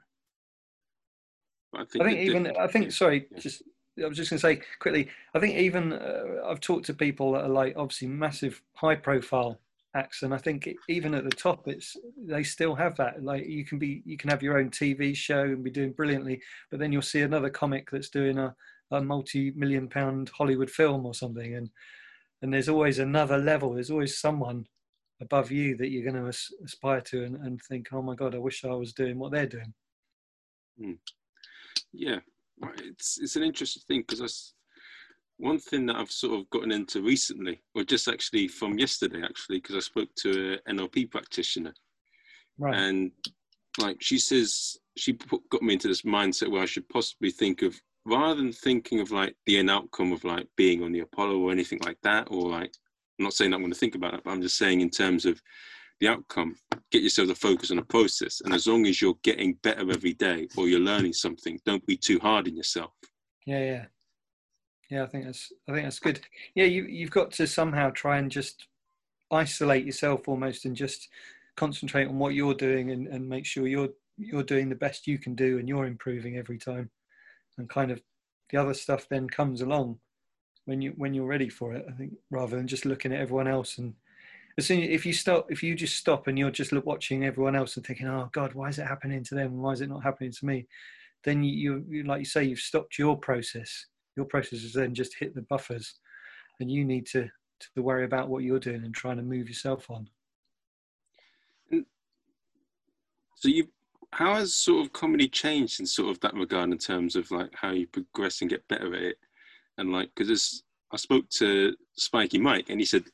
I 1.74 1.84
think, 1.84 2.04
I 2.04 2.08
think 2.08 2.20
even 2.20 2.56
I 2.56 2.68
think 2.68 2.92
sorry, 2.92 3.26
yeah. 3.32 3.38
just 3.40 3.64
I 4.02 4.08
was 4.08 4.16
just 4.16 4.30
going 4.30 4.38
to 4.38 4.46
say 4.46 4.62
quickly. 4.78 5.08
I 5.34 5.40
think 5.40 5.56
even 5.56 5.92
uh, 5.92 6.42
I've 6.46 6.60
talked 6.60 6.86
to 6.86 6.94
people 6.94 7.32
that 7.32 7.44
are 7.44 7.48
like 7.48 7.74
obviously 7.76 8.08
massive, 8.08 8.62
high 8.74 8.96
profile 8.96 9.60
acts 9.94 10.22
and 10.22 10.32
i 10.32 10.38
think 10.38 10.68
even 10.88 11.14
at 11.14 11.24
the 11.24 11.30
top 11.30 11.66
it's 11.66 11.96
they 12.16 12.42
still 12.42 12.74
have 12.74 12.96
that 12.96 13.22
like 13.24 13.46
you 13.46 13.64
can 13.64 13.78
be 13.78 14.02
you 14.04 14.16
can 14.16 14.30
have 14.30 14.42
your 14.42 14.58
own 14.58 14.70
tv 14.70 15.14
show 15.14 15.42
and 15.42 15.64
be 15.64 15.70
doing 15.70 15.92
brilliantly 15.92 16.40
but 16.70 16.78
then 16.78 16.92
you'll 16.92 17.02
see 17.02 17.22
another 17.22 17.50
comic 17.50 17.90
that's 17.90 18.08
doing 18.08 18.38
a, 18.38 18.54
a 18.92 19.00
multi-million 19.00 19.88
pound 19.88 20.30
hollywood 20.36 20.70
film 20.70 21.04
or 21.04 21.14
something 21.14 21.56
and 21.56 21.70
and 22.42 22.54
there's 22.54 22.68
always 22.68 23.00
another 23.00 23.36
level 23.36 23.72
there's 23.72 23.90
always 23.90 24.18
someone 24.18 24.64
above 25.20 25.50
you 25.50 25.76
that 25.76 25.90
you're 25.90 26.10
going 26.10 26.22
to 26.22 26.38
aspire 26.64 27.00
to 27.00 27.24
and, 27.24 27.36
and 27.36 27.60
think 27.62 27.88
oh 27.92 28.00
my 28.00 28.14
god 28.14 28.34
i 28.34 28.38
wish 28.38 28.64
i 28.64 28.68
was 28.68 28.92
doing 28.92 29.18
what 29.18 29.32
they're 29.32 29.46
doing 29.46 29.74
mm. 30.80 30.96
yeah 31.92 32.20
it's 32.78 33.18
it's 33.20 33.36
an 33.36 33.42
interesting 33.42 33.82
thing 33.86 34.00
because 34.00 34.20
that's 34.20 34.54
one 35.38 35.58
thing 35.58 35.86
that 35.86 35.96
I've 35.96 36.10
sort 36.10 36.38
of 36.38 36.50
gotten 36.50 36.70
into 36.70 37.02
recently, 37.02 37.60
or 37.74 37.82
just 37.82 38.08
actually 38.08 38.46
from 38.46 38.78
yesterday, 38.78 39.22
actually, 39.24 39.58
because 39.58 39.76
I 39.76 39.80
spoke 39.80 40.08
to 40.16 40.58
an 40.66 40.76
NLP 40.76 41.10
practitioner, 41.10 41.74
right. 42.58 42.74
and 42.74 43.10
like 43.78 44.02
she 44.02 44.18
says, 44.18 44.76
she 44.96 45.14
put, 45.14 45.40
got 45.50 45.62
me 45.62 45.74
into 45.74 45.88
this 45.88 46.02
mindset 46.02 46.50
where 46.50 46.62
I 46.62 46.66
should 46.66 46.88
possibly 46.88 47.30
think 47.30 47.62
of 47.62 47.80
rather 48.04 48.34
than 48.34 48.52
thinking 48.52 49.00
of 49.00 49.10
like 49.10 49.36
the 49.46 49.58
end 49.58 49.70
outcome 49.70 50.12
of 50.12 50.24
like 50.24 50.46
being 50.56 50.82
on 50.82 50.92
the 50.92 51.00
Apollo 51.00 51.38
or 51.38 51.52
anything 51.52 51.80
like 51.84 51.98
that, 52.02 52.28
or 52.30 52.50
like 52.50 52.72
I'm 53.18 53.24
not 53.24 53.34
saying 53.34 53.52
I'm 53.52 53.60
going 53.60 53.72
to 53.72 53.78
think 53.78 53.94
about 53.94 54.14
it, 54.14 54.22
but 54.24 54.30
I'm 54.30 54.42
just 54.42 54.58
saying 54.58 54.80
in 54.80 54.90
terms 54.90 55.26
of 55.26 55.40
the 56.00 56.08
outcome, 56.08 56.56
get 56.90 57.02
yourself 57.02 57.28
to 57.28 57.34
focus 57.34 57.70
on 57.70 57.76
the 57.76 57.82
process, 57.82 58.40
and 58.44 58.54
as 58.54 58.66
long 58.66 58.86
as 58.86 59.00
you're 59.00 59.18
getting 59.22 59.54
better 59.62 59.90
every 59.90 60.14
day 60.14 60.48
or 60.56 60.68
you're 60.68 60.80
learning 60.80 61.12
something, 61.12 61.60
don't 61.64 61.84
be 61.86 61.96
too 61.96 62.18
hard 62.18 62.48
on 62.48 62.56
yourself. 62.56 62.92
Yeah, 63.46 63.60
yeah 63.60 63.84
yeah, 64.90 65.04
I 65.04 65.06
think 65.06 65.24
that's 65.24 65.52
I 65.68 65.72
think 65.72 65.84
that's 65.84 66.00
good. 66.00 66.20
Yeah, 66.54 66.64
you 66.64 66.84
you've 66.84 67.12
got 67.12 67.30
to 67.32 67.46
somehow 67.46 67.90
try 67.90 68.18
and 68.18 68.30
just 68.30 68.66
isolate 69.30 69.86
yourself 69.86 70.28
almost 70.28 70.64
and 70.64 70.74
just 70.74 71.08
concentrate 71.56 72.08
on 72.08 72.18
what 72.18 72.34
you're 72.34 72.54
doing 72.54 72.90
and, 72.90 73.06
and 73.06 73.28
make 73.28 73.46
sure 73.46 73.68
you're 73.68 73.90
you're 74.16 74.42
doing 74.42 74.68
the 74.68 74.74
best 74.74 75.06
you 75.06 75.18
can 75.18 75.34
do 75.34 75.58
and 75.58 75.68
you're 75.68 75.86
improving 75.86 76.36
every 76.36 76.58
time 76.58 76.90
and 77.56 77.70
kind 77.70 77.90
of 77.90 78.02
the 78.50 78.58
other 78.58 78.74
stuff 78.74 79.08
then 79.08 79.28
comes 79.28 79.60
along 79.60 79.98
when 80.64 80.82
you 80.82 80.92
when 80.96 81.14
you're 81.14 81.26
ready 81.26 81.48
for 81.48 81.72
it 81.72 81.86
i 81.88 81.92
think 81.92 82.12
rather 82.30 82.56
than 82.56 82.66
just 82.66 82.84
looking 82.84 83.12
at 83.12 83.20
everyone 83.20 83.48
else 83.48 83.78
and 83.78 83.94
as 84.58 84.66
soon 84.66 84.82
if 84.82 85.06
you 85.06 85.12
stop 85.12 85.50
if 85.50 85.62
you 85.62 85.74
just 85.74 85.96
stop 85.96 86.26
and 86.26 86.38
you're 86.38 86.50
just 86.50 86.72
watching 86.84 87.24
everyone 87.24 87.56
else 87.56 87.76
and 87.76 87.86
thinking 87.86 88.08
oh 88.08 88.28
god 88.32 88.54
why 88.54 88.68
is 88.68 88.78
it 88.78 88.86
happening 88.86 89.22
to 89.24 89.34
them? 89.34 89.60
Why 89.60 89.72
is 89.72 89.80
it 89.80 89.88
not 89.88 90.02
happening 90.02 90.32
to 90.32 90.46
me? 90.46 90.66
Then 91.24 91.42
you, 91.42 91.84
you 91.88 92.04
like 92.04 92.20
you 92.20 92.24
say 92.24 92.44
you've 92.44 92.58
stopped 92.58 92.98
your 92.98 93.16
process. 93.16 93.86
Your 94.16 94.26
processes 94.26 94.72
then 94.72 94.94
just 94.94 95.16
hit 95.18 95.34
the 95.34 95.42
buffers 95.42 95.94
and 96.60 96.70
you 96.70 96.84
need 96.84 97.06
to 97.06 97.28
to 97.74 97.82
worry 97.82 98.04
about 98.04 98.28
what 98.28 98.42
you're 98.42 98.58
doing 98.58 98.84
and 98.84 98.94
trying 98.94 99.18
to 99.18 99.22
move 99.22 99.48
yourself 99.48 99.90
on. 99.90 100.08
So 103.36 103.48
you 103.48 103.68
how 104.12 104.34
has 104.34 104.54
sort 104.54 104.84
of 104.84 104.92
comedy 104.92 105.28
changed 105.28 105.78
in 105.78 105.86
sort 105.86 106.10
of 106.10 106.20
that 106.20 106.34
regard 106.34 106.70
in 106.72 106.78
terms 106.78 107.16
of 107.16 107.30
like 107.30 107.50
how 107.54 107.70
you 107.70 107.86
progress 107.86 108.40
and 108.40 108.50
get 108.50 108.66
better 108.68 108.94
at 108.94 109.02
it? 109.02 109.16
And 109.78 109.92
like 109.92 110.10
because 110.14 110.62
i 110.92 110.96
spoke 110.96 111.28
to 111.30 111.74
spiky 111.92 112.38
mike 112.38 112.68
and 112.68 112.80
he 112.80 112.84
said 112.84 113.04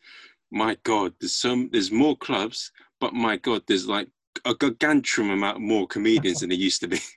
my 0.51 0.77
god 0.85 1.13
there's 1.21 1.33
some 1.33 1.69
there's 1.73 1.91
more 1.91 2.17
clubs 2.17 2.71
but 3.01 3.13
my 3.13 3.37
god 3.37 3.63
there's 3.67 3.89
like 3.89 4.09
a 4.45 4.55
gargantuan 4.55 5.31
amount 5.31 5.61
more 5.61 5.87
comedians 5.87 6.41
than 6.41 6.51
there 6.51 6.59
used 6.59 6.81
to 6.81 6.89
be 6.89 7.01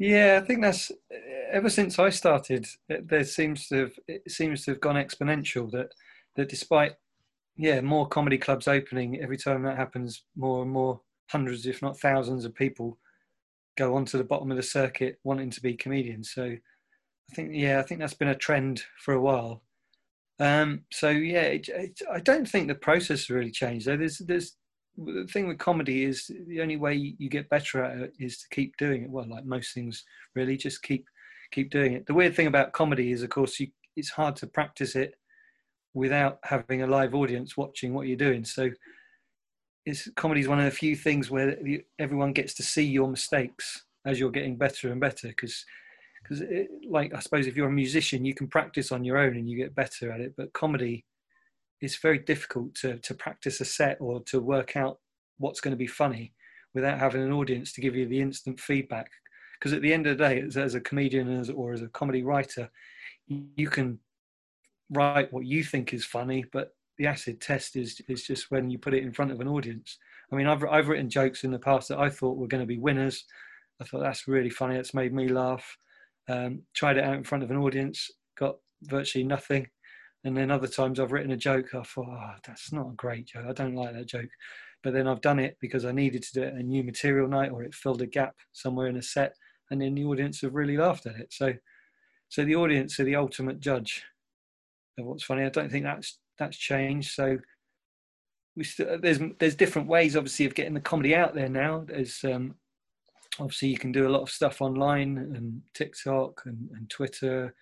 yeah, 0.00 0.40
I 0.42 0.46
think 0.46 0.62
that's 0.62 0.90
ever 1.52 1.68
since 1.68 1.98
I 1.98 2.08
started. 2.08 2.66
There 2.88 3.22
seems 3.22 3.68
to 3.68 3.76
have 3.76 3.92
it 4.08 4.30
seems 4.30 4.64
to 4.64 4.70
have 4.70 4.80
gone 4.80 4.96
exponential. 4.96 5.70
That 5.70 5.92
that 6.36 6.48
despite 6.48 6.94
yeah 7.56 7.82
more 7.82 8.08
comedy 8.08 8.38
clubs 8.38 8.66
opening 8.66 9.20
every 9.20 9.36
time 9.36 9.62
that 9.64 9.76
happens, 9.76 10.24
more 10.34 10.62
and 10.62 10.70
more 10.70 11.02
hundreds, 11.30 11.66
if 11.66 11.82
not 11.82 12.00
thousands, 12.00 12.46
of 12.46 12.54
people 12.54 12.98
go 13.76 13.94
onto 13.94 14.16
the 14.16 14.24
bottom 14.24 14.50
of 14.50 14.56
the 14.56 14.62
circuit 14.62 15.18
wanting 15.22 15.50
to 15.50 15.60
be 15.60 15.74
comedians. 15.74 16.32
So 16.32 16.44
I 16.44 17.34
think 17.34 17.50
yeah, 17.52 17.78
I 17.78 17.82
think 17.82 18.00
that's 18.00 18.14
been 18.14 18.28
a 18.28 18.34
trend 18.34 18.82
for 19.04 19.12
a 19.12 19.20
while. 19.20 19.62
Um, 20.40 20.84
so 20.90 21.10
yeah, 21.10 21.42
it, 21.42 21.68
it, 21.68 22.00
I 22.10 22.18
don't 22.20 22.48
think 22.48 22.66
the 22.66 22.74
process 22.74 23.20
has 23.20 23.30
really 23.30 23.50
changed. 23.50 23.86
Though 23.86 23.98
there's 23.98 24.18
there's 24.18 24.56
the 24.96 25.26
thing 25.30 25.48
with 25.48 25.58
comedy 25.58 26.04
is 26.04 26.30
the 26.48 26.60
only 26.60 26.76
way 26.76 26.94
you 26.94 27.28
get 27.28 27.48
better 27.48 27.84
at 27.84 27.98
it 27.98 28.12
is 28.18 28.38
to 28.38 28.46
keep 28.50 28.76
doing 28.76 29.04
it. 29.04 29.10
Well, 29.10 29.28
like 29.28 29.44
most 29.44 29.74
things, 29.74 30.04
really, 30.34 30.56
just 30.56 30.82
keep 30.82 31.06
keep 31.52 31.70
doing 31.70 31.92
it. 31.92 32.06
The 32.06 32.14
weird 32.14 32.34
thing 32.34 32.46
about 32.46 32.72
comedy 32.72 33.12
is, 33.12 33.22
of 33.22 33.30
course, 33.30 33.60
you, 33.60 33.68
it's 33.96 34.10
hard 34.10 34.36
to 34.36 34.46
practice 34.46 34.96
it 34.96 35.14
without 35.94 36.38
having 36.44 36.82
a 36.82 36.86
live 36.86 37.14
audience 37.14 37.56
watching 37.56 37.92
what 37.92 38.06
you're 38.06 38.16
doing. 38.16 38.44
So, 38.44 38.70
it's 39.84 40.08
comedy 40.16 40.40
is 40.40 40.48
one 40.48 40.58
of 40.58 40.64
the 40.64 40.70
few 40.70 40.96
things 40.96 41.30
where 41.30 41.56
everyone 41.98 42.32
gets 42.32 42.54
to 42.54 42.62
see 42.62 42.84
your 42.84 43.08
mistakes 43.08 43.84
as 44.06 44.18
you're 44.18 44.30
getting 44.30 44.56
better 44.56 44.90
and 44.90 45.00
better. 45.00 45.28
Because, 45.28 45.64
because 46.22 46.42
like 46.88 47.14
I 47.14 47.20
suppose 47.20 47.46
if 47.46 47.56
you're 47.56 47.68
a 47.68 47.72
musician, 47.72 48.24
you 48.24 48.34
can 48.34 48.46
practice 48.46 48.92
on 48.92 49.04
your 49.04 49.18
own 49.18 49.36
and 49.36 49.48
you 49.48 49.56
get 49.56 49.74
better 49.74 50.12
at 50.12 50.20
it. 50.20 50.34
But 50.36 50.52
comedy 50.52 51.04
it's 51.80 51.96
very 51.96 52.18
difficult 52.18 52.74
to 52.76 52.98
to 52.98 53.14
practice 53.14 53.60
a 53.60 53.64
set 53.64 53.96
or 54.00 54.22
to 54.24 54.40
work 54.40 54.76
out 54.76 54.98
what's 55.38 55.60
going 55.60 55.72
to 55.72 55.78
be 55.78 55.86
funny 55.86 56.32
without 56.74 56.98
having 56.98 57.22
an 57.22 57.32
audience 57.32 57.72
to 57.72 57.80
give 57.80 57.96
you 57.96 58.06
the 58.06 58.20
instant 58.20 58.60
feedback. 58.60 59.10
Because 59.58 59.72
at 59.72 59.82
the 59.82 59.92
end 59.92 60.06
of 60.06 60.16
the 60.16 60.24
day, 60.24 60.40
as, 60.40 60.56
as 60.56 60.74
a 60.74 60.80
comedian 60.80 61.40
as, 61.40 61.50
or 61.50 61.72
as 61.72 61.82
a 61.82 61.88
comedy 61.88 62.22
writer, 62.22 62.70
you 63.26 63.68
can 63.68 63.98
write 64.90 65.32
what 65.32 65.44
you 65.44 65.62
think 65.64 65.92
is 65.92 66.04
funny, 66.04 66.44
but 66.52 66.74
the 66.98 67.06
acid 67.06 67.40
test 67.40 67.76
is 67.76 68.00
is 68.08 68.26
just 68.26 68.50
when 68.50 68.70
you 68.70 68.78
put 68.78 68.94
it 68.94 69.02
in 69.02 69.12
front 69.12 69.32
of 69.32 69.40
an 69.40 69.48
audience. 69.48 69.98
I 70.32 70.36
mean, 70.36 70.46
I've 70.46 70.64
I've 70.64 70.88
written 70.88 71.10
jokes 71.10 71.44
in 71.44 71.50
the 71.50 71.58
past 71.58 71.88
that 71.88 71.98
I 71.98 72.10
thought 72.10 72.36
were 72.36 72.46
going 72.46 72.62
to 72.62 72.66
be 72.66 72.78
winners. 72.78 73.24
I 73.80 73.84
thought 73.84 74.00
that's 74.00 74.28
really 74.28 74.50
funny. 74.50 74.76
It's 74.76 74.94
made 74.94 75.14
me 75.14 75.28
laugh. 75.28 75.78
Um, 76.30 76.62
tried 76.74 76.96
it 76.96 77.04
out 77.04 77.16
in 77.16 77.24
front 77.24 77.42
of 77.42 77.50
an 77.50 77.56
audience, 77.56 78.08
got 78.38 78.56
virtually 78.82 79.24
nothing. 79.24 79.66
And 80.22 80.36
then 80.36 80.50
other 80.50 80.68
times 80.68 81.00
I've 81.00 81.12
written 81.12 81.32
a 81.32 81.36
joke, 81.36 81.74
I 81.74 81.82
thought, 81.82 82.06
oh, 82.08 82.34
that's 82.46 82.72
not 82.72 82.90
a 82.90 82.94
great 82.94 83.26
joke. 83.26 83.46
I 83.48 83.52
don't 83.52 83.74
like 83.74 83.94
that 83.94 84.06
joke. 84.06 84.28
But 84.82 84.92
then 84.92 85.08
I've 85.08 85.22
done 85.22 85.38
it 85.38 85.56
because 85.60 85.84
I 85.84 85.92
needed 85.92 86.22
to 86.22 86.32
do 86.32 86.42
it 86.42 86.54
a 86.54 86.62
new 86.62 86.84
material 86.84 87.26
night 87.26 87.50
or 87.50 87.62
it 87.62 87.74
filled 87.74 88.02
a 88.02 88.06
gap 88.06 88.34
somewhere 88.52 88.86
in 88.86 88.96
a 88.96 89.02
set. 89.02 89.34
And 89.70 89.80
then 89.80 89.94
the 89.94 90.04
audience 90.04 90.40
have 90.42 90.54
really 90.54 90.76
laughed 90.76 91.06
at 91.06 91.16
it. 91.16 91.32
So, 91.32 91.54
so 92.28 92.44
the 92.44 92.56
audience 92.56 93.00
are 93.00 93.04
the 93.04 93.16
ultimate 93.16 93.60
judge 93.60 94.04
of 94.98 95.06
what's 95.06 95.24
funny. 95.24 95.44
I 95.44 95.48
don't 95.48 95.70
think 95.70 95.84
that's 95.84 96.18
that's 96.38 96.56
changed. 96.56 97.12
So 97.12 97.38
we 98.56 98.64
st- 98.64 99.02
there's 99.02 99.20
there's 99.38 99.54
different 99.54 99.88
ways, 99.88 100.16
obviously, 100.16 100.46
of 100.46 100.54
getting 100.54 100.74
the 100.74 100.80
comedy 100.80 101.14
out 101.14 101.34
there 101.34 101.48
now. 101.48 101.84
There's 101.86 102.22
um, 102.24 102.56
obviously 103.38 103.68
you 103.68 103.78
can 103.78 103.92
do 103.92 104.08
a 104.08 104.10
lot 104.10 104.22
of 104.22 104.30
stuff 104.30 104.60
online 104.60 105.18
and 105.18 105.62
TikTok 105.74 106.42
and, 106.46 106.68
and 106.74 106.90
Twitter 106.90 107.54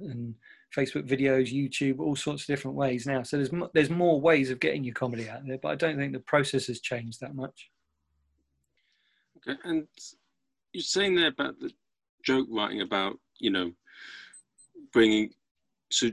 and 0.00 0.34
Facebook 0.74 1.08
videos, 1.08 1.52
YouTube, 1.52 2.00
all 2.00 2.16
sorts 2.16 2.42
of 2.42 2.46
different 2.46 2.76
ways 2.76 3.06
now. 3.06 3.22
So 3.22 3.36
there's 3.36 3.50
there's 3.72 3.90
more 3.90 4.20
ways 4.20 4.50
of 4.50 4.60
getting 4.60 4.84
your 4.84 4.94
comedy 4.94 5.28
out 5.28 5.46
there, 5.46 5.58
but 5.58 5.70
I 5.70 5.74
don't 5.76 5.96
think 5.96 6.12
the 6.12 6.20
process 6.20 6.66
has 6.66 6.80
changed 6.80 7.20
that 7.20 7.34
much. 7.34 7.70
Okay, 9.38 9.58
and 9.64 9.86
you're 10.72 10.82
saying 10.82 11.14
there 11.14 11.28
about 11.28 11.58
the 11.60 11.70
joke 12.24 12.48
writing 12.50 12.80
about 12.80 13.18
you 13.38 13.50
know 13.50 13.72
bringing. 14.92 15.30
So 15.90 16.10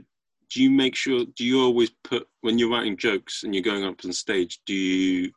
do 0.50 0.62
you 0.62 0.70
make 0.70 0.94
sure? 0.94 1.24
Do 1.36 1.44
you 1.44 1.60
always 1.60 1.90
put 2.04 2.28
when 2.42 2.58
you're 2.58 2.70
writing 2.70 2.96
jokes 2.96 3.42
and 3.42 3.54
you're 3.54 3.64
going 3.64 3.84
up 3.84 4.04
on 4.04 4.12
stage? 4.12 4.60
Do 4.66 4.74
you 4.74 5.32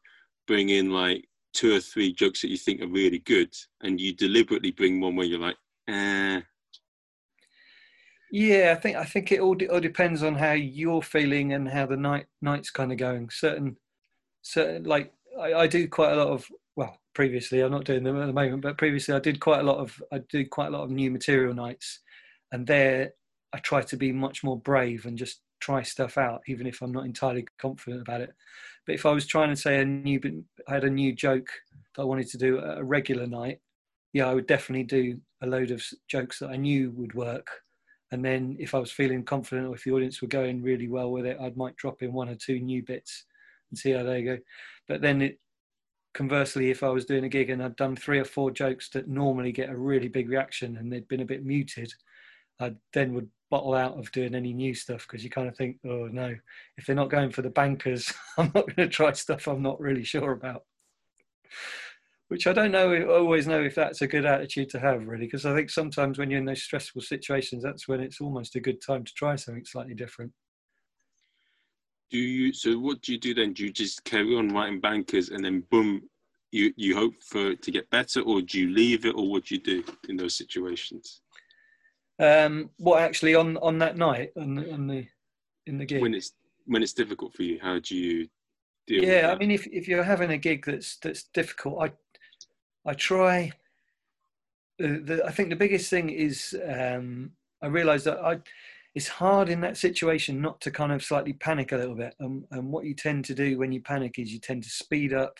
bring 0.45 0.69
in 0.69 0.91
like 0.91 1.27
two 1.55 1.75
or 1.75 1.79
three 1.79 2.13
jokes 2.13 2.41
that 2.41 2.49
you 2.49 2.57
think 2.57 2.81
are 2.81 2.87
really 2.87 3.19
good, 3.19 3.53
and 3.81 3.99
you 3.99 4.13
deliberately 4.13 4.71
bring 4.71 4.99
one 4.99 5.15
where 5.15 5.25
you're 5.25 5.39
like, 5.39 5.57
eh, 5.87 6.41
yeah, 8.31 8.73
I 8.75 8.79
think 8.79 8.97
I 8.97 9.05
think 9.05 9.31
it 9.31 9.39
all, 9.39 9.55
all 9.71 9.79
depends 9.79 10.21
on 10.21 10.35
how 10.35 10.51
you're 10.51 11.01
feeling 11.01 11.53
and 11.53 11.69
how 11.69 11.85
the 11.85 11.97
night 11.97 12.25
night's 12.41 12.69
kind 12.69 12.91
of 12.91 12.97
going. 12.97 13.29
Certain, 13.29 13.77
certain 14.41 14.83
like 14.83 15.13
I, 15.39 15.53
I 15.53 15.67
do 15.67 15.87
quite 15.87 16.11
a 16.11 16.17
lot 16.17 16.27
of 16.27 16.45
well, 16.75 16.99
previously 17.13 17.61
I'm 17.61 17.71
not 17.71 17.85
doing 17.85 18.03
them 18.03 18.21
at 18.21 18.25
the 18.25 18.33
moment, 18.33 18.61
but 18.61 18.77
previously 18.77 19.13
I 19.15 19.19
did 19.19 19.39
quite 19.39 19.61
a 19.61 19.63
lot 19.63 19.77
of 19.77 20.01
I 20.11 20.19
did 20.29 20.49
quite 20.49 20.67
a 20.67 20.71
lot 20.71 20.83
of 20.83 20.91
new 20.91 21.11
material 21.11 21.53
nights, 21.53 22.01
and 22.51 22.67
there 22.67 23.13
I 23.53 23.59
try 23.59 23.81
to 23.83 23.95
be 23.95 24.11
much 24.11 24.43
more 24.43 24.59
brave 24.59 25.05
and 25.05 25.17
just 25.17 25.39
try 25.59 25.81
stuff 25.81 26.17
out, 26.17 26.41
even 26.47 26.67
if 26.67 26.81
I'm 26.81 26.91
not 26.91 27.05
entirely 27.05 27.45
confident 27.59 28.01
about 28.01 28.21
it. 28.21 28.33
But 28.85 28.95
if 28.95 29.05
I 29.05 29.11
was 29.11 29.25
trying 29.25 29.49
to 29.49 29.55
say 29.55 29.79
a 29.79 29.85
new, 29.85 30.19
I 30.67 30.73
had 30.73 30.83
a 30.83 30.89
new 30.89 31.13
joke 31.13 31.47
that 31.95 32.01
I 32.01 32.05
wanted 32.05 32.27
to 32.29 32.37
do 32.37 32.59
a 32.59 32.83
regular 32.83 33.27
night, 33.27 33.59
yeah, 34.13 34.27
I 34.27 34.33
would 34.33 34.47
definitely 34.47 34.83
do 34.83 35.19
a 35.41 35.47
load 35.47 35.71
of 35.71 35.83
jokes 36.07 36.39
that 36.39 36.49
I 36.49 36.55
knew 36.55 36.91
would 36.91 37.13
work 37.13 37.49
and 38.11 38.23
then 38.23 38.55
if 38.59 38.75
I 38.75 38.79
was 38.79 38.91
feeling 38.91 39.23
confident 39.23 39.67
or 39.67 39.75
if 39.75 39.83
the 39.83 39.91
audience 39.91 40.21
were 40.21 40.27
going 40.27 40.61
really 40.61 40.87
well 40.87 41.11
with 41.11 41.25
it, 41.25 41.37
I 41.41 41.51
might 41.55 41.75
drop 41.75 42.01
in 42.01 42.13
one 42.13 42.29
or 42.29 42.35
two 42.35 42.59
new 42.59 42.83
bits 42.83 43.25
and 43.69 43.77
see 43.77 43.91
how 43.91 44.03
they 44.03 44.23
go. 44.23 44.37
But 44.87 45.01
then 45.01 45.21
it, 45.21 45.39
conversely, 46.13 46.69
if 46.69 46.83
I 46.83 46.89
was 46.89 47.05
doing 47.05 47.25
a 47.25 47.29
gig 47.29 47.49
and 47.49 47.63
I'd 47.63 47.75
done 47.75 47.95
three 47.95 48.19
or 48.19 48.25
four 48.25 48.51
jokes 48.51 48.89
that 48.91 49.07
normally 49.07 49.51
get 49.51 49.69
a 49.69 49.77
really 49.77 50.07
big 50.07 50.29
reaction 50.29 50.77
and 50.77 50.91
they'd 50.91 51.07
been 51.07 51.21
a 51.21 51.25
bit 51.25 51.43
muted, 51.43 51.91
I 52.59 52.75
then 52.93 53.13
would 53.15 53.29
bottle 53.49 53.73
out 53.73 53.97
of 53.97 54.11
doing 54.11 54.35
any 54.35 54.53
new 54.53 54.73
stuff 54.73 55.05
because 55.07 55.23
you 55.23 55.29
kind 55.29 55.47
of 55.47 55.55
think, 55.55 55.77
oh 55.85 56.07
no, 56.11 56.35
if 56.77 56.85
they're 56.85 56.95
not 56.95 57.09
going 57.09 57.31
for 57.31 57.41
the 57.41 57.49
bankers, 57.49 58.11
I'm 58.37 58.51
not 58.55 58.67
going 58.75 58.87
to 58.87 58.89
try 58.89 59.11
stuff 59.13 59.47
I'm 59.47 59.61
not 59.61 59.79
really 59.79 60.03
sure 60.03 60.31
about 60.31 60.63
which 62.27 62.47
I 62.47 62.53
don't 62.53 62.71
know 62.71 63.07
always 63.09 63.47
know 63.47 63.61
if 63.61 63.75
that's 63.75 64.01
a 64.01 64.07
good 64.07 64.25
attitude 64.25 64.69
to 64.71 64.79
have 64.79 65.07
really 65.07 65.25
because 65.25 65.45
I 65.45 65.55
think 65.55 65.69
sometimes 65.69 66.17
when 66.17 66.29
you're 66.29 66.39
in 66.39 66.45
those 66.45 66.63
stressful 66.63 67.01
situations 67.01 67.63
that's 67.63 67.87
when 67.87 67.99
it's 67.99 68.21
almost 68.21 68.55
a 68.55 68.59
good 68.59 68.81
time 68.81 69.03
to 69.03 69.13
try 69.13 69.35
something 69.35 69.65
slightly 69.65 69.93
different. 69.93 70.31
Do 72.11 72.17
you 72.17 72.53
so 72.53 72.77
what 72.79 73.01
do 73.01 73.11
you 73.11 73.19
do 73.19 73.33
then? 73.33 73.53
Do 73.53 73.63
you 73.63 73.71
just 73.71 74.03
carry 74.03 74.35
on 74.35 74.49
writing 74.49 74.79
bankers 74.79 75.29
and 75.29 75.43
then 75.43 75.63
boom 75.69 76.01
you 76.51 76.73
you 76.77 76.95
hope 76.95 77.13
for 77.21 77.51
it 77.51 77.61
to 77.63 77.71
get 77.71 77.89
better 77.89 78.21
or 78.21 78.41
do 78.41 78.59
you 78.59 78.69
leave 78.69 79.05
it 79.05 79.15
or 79.15 79.29
what 79.29 79.45
do 79.45 79.55
you 79.55 79.61
do 79.61 79.83
in 80.09 80.17
those 80.17 80.35
situations? 80.35 81.21
Um 82.19 82.69
what 82.77 83.01
actually 83.01 83.35
on 83.35 83.57
on 83.57 83.77
that 83.79 83.97
night 83.97 84.31
on 84.37 84.55
the, 84.55 84.73
on 84.73 84.87
the 84.87 85.07
in 85.67 85.77
the 85.77 85.85
gig 85.85 86.01
when 86.01 86.13
it's 86.13 86.33
when 86.65 86.81
it's 86.81 86.93
difficult 86.93 87.33
for 87.33 87.43
you 87.43 87.59
how 87.61 87.79
do 87.79 87.95
you 87.95 88.27
deal? 88.87 89.03
yeah 89.03 89.31
i 89.31 89.37
mean 89.37 89.51
if, 89.51 89.67
if 89.67 89.87
you're 89.87 90.03
having 90.03 90.31
a 90.31 90.37
gig 90.37 90.65
that's 90.65 90.97
that's 90.97 91.23
difficult 91.33 91.81
i 91.81 91.91
I 92.85 92.93
try. 92.93 93.51
Uh, 94.81 95.01
the, 95.03 95.23
I 95.25 95.31
think 95.31 95.49
the 95.49 95.55
biggest 95.55 95.89
thing 95.89 96.09
is 96.09 96.55
um, 96.67 97.31
I 97.61 97.67
realise 97.67 98.03
that 98.03 98.19
I, 98.19 98.39
it's 98.93 99.07
hard 99.07 99.49
in 99.49 99.61
that 99.61 99.77
situation 99.77 100.41
not 100.41 100.61
to 100.61 100.71
kind 100.71 100.91
of 100.91 101.03
slightly 101.03 101.33
panic 101.33 101.71
a 101.71 101.77
little 101.77 101.95
bit. 101.95 102.13
Um, 102.19 102.45
and 102.51 102.71
what 102.71 102.85
you 102.85 102.93
tend 102.93 103.25
to 103.25 103.33
do 103.33 103.57
when 103.57 103.71
you 103.71 103.81
panic 103.81 104.19
is 104.19 104.31
you 104.31 104.39
tend 104.39 104.63
to 104.63 104.69
speed 104.69 105.13
up, 105.13 105.37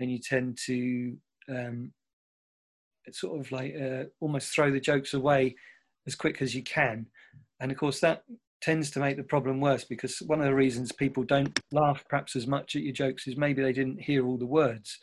and 0.00 0.10
you 0.10 0.18
tend 0.18 0.58
to 0.66 1.16
um, 1.48 1.92
sort 3.10 3.40
of 3.40 3.50
like 3.50 3.74
uh, 3.74 4.04
almost 4.20 4.54
throw 4.54 4.70
the 4.70 4.80
jokes 4.80 5.14
away 5.14 5.56
as 6.08 6.16
quick 6.16 6.42
as 6.42 6.54
you 6.54 6.64
can. 6.64 7.06
And 7.60 7.70
of 7.70 7.78
course, 7.78 8.00
that 8.00 8.24
tends 8.60 8.90
to 8.90 8.98
make 8.98 9.16
the 9.16 9.22
problem 9.22 9.60
worse 9.60 9.84
because 9.84 10.18
one 10.26 10.40
of 10.40 10.46
the 10.46 10.54
reasons 10.54 10.90
people 10.90 11.22
don't 11.22 11.60
laugh 11.70 12.04
perhaps 12.08 12.34
as 12.34 12.48
much 12.48 12.74
at 12.74 12.82
your 12.82 12.92
jokes 12.92 13.28
is 13.28 13.36
maybe 13.36 13.62
they 13.62 13.72
didn't 13.72 14.00
hear 14.00 14.26
all 14.26 14.36
the 14.36 14.44
words 14.46 14.98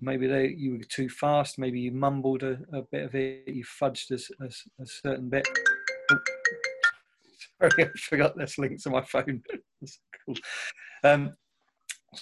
maybe 0.00 0.26
they, 0.26 0.48
you 0.56 0.72
were 0.72 0.84
too 0.88 1.08
fast, 1.08 1.58
maybe 1.58 1.80
you 1.80 1.92
mumbled 1.92 2.42
a, 2.42 2.58
a 2.72 2.82
bit 2.82 3.04
of 3.04 3.14
it, 3.14 3.48
you 3.48 3.64
fudged 3.64 4.10
a, 4.10 4.44
a, 4.44 4.48
a 4.82 4.86
certain 4.86 5.28
bit. 5.28 5.48
Sorry, 7.60 7.84
I 7.84 7.98
forgot 7.98 8.36
this 8.36 8.58
link 8.58 8.80
to 8.82 8.90
my 8.90 9.02
phone. 9.02 9.42
cool. 10.26 10.36
Um, 11.02 11.34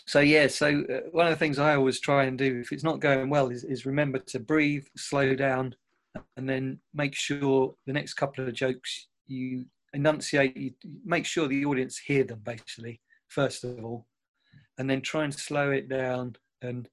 so 0.06 0.20
yeah, 0.20 0.46
so 0.46 0.84
uh, 0.90 1.08
one 1.12 1.26
of 1.26 1.30
the 1.30 1.38
things 1.38 1.58
I 1.58 1.76
always 1.76 2.00
try 2.00 2.24
and 2.24 2.38
do 2.38 2.60
if 2.60 2.72
it's 2.72 2.84
not 2.84 3.00
going 3.00 3.28
well 3.28 3.48
is, 3.48 3.64
is 3.64 3.86
remember 3.86 4.18
to 4.18 4.40
breathe, 4.40 4.86
slow 4.96 5.34
down, 5.34 5.74
and 6.36 6.48
then 6.48 6.78
make 6.94 7.14
sure 7.14 7.74
the 7.86 7.92
next 7.92 8.14
couple 8.14 8.46
of 8.46 8.54
jokes 8.54 9.08
you 9.26 9.64
enunciate, 9.92 10.56
you 10.56 10.72
make 11.04 11.26
sure 11.26 11.48
the 11.48 11.64
audience 11.64 11.98
hear 11.98 12.24
them 12.24 12.40
basically 12.44 13.00
first 13.28 13.64
of 13.64 13.84
all, 13.84 14.06
and 14.78 14.88
then 14.88 15.00
try 15.00 15.24
and 15.24 15.34
slow 15.34 15.70
it 15.70 15.88
down 15.88 16.36
and 16.62 16.88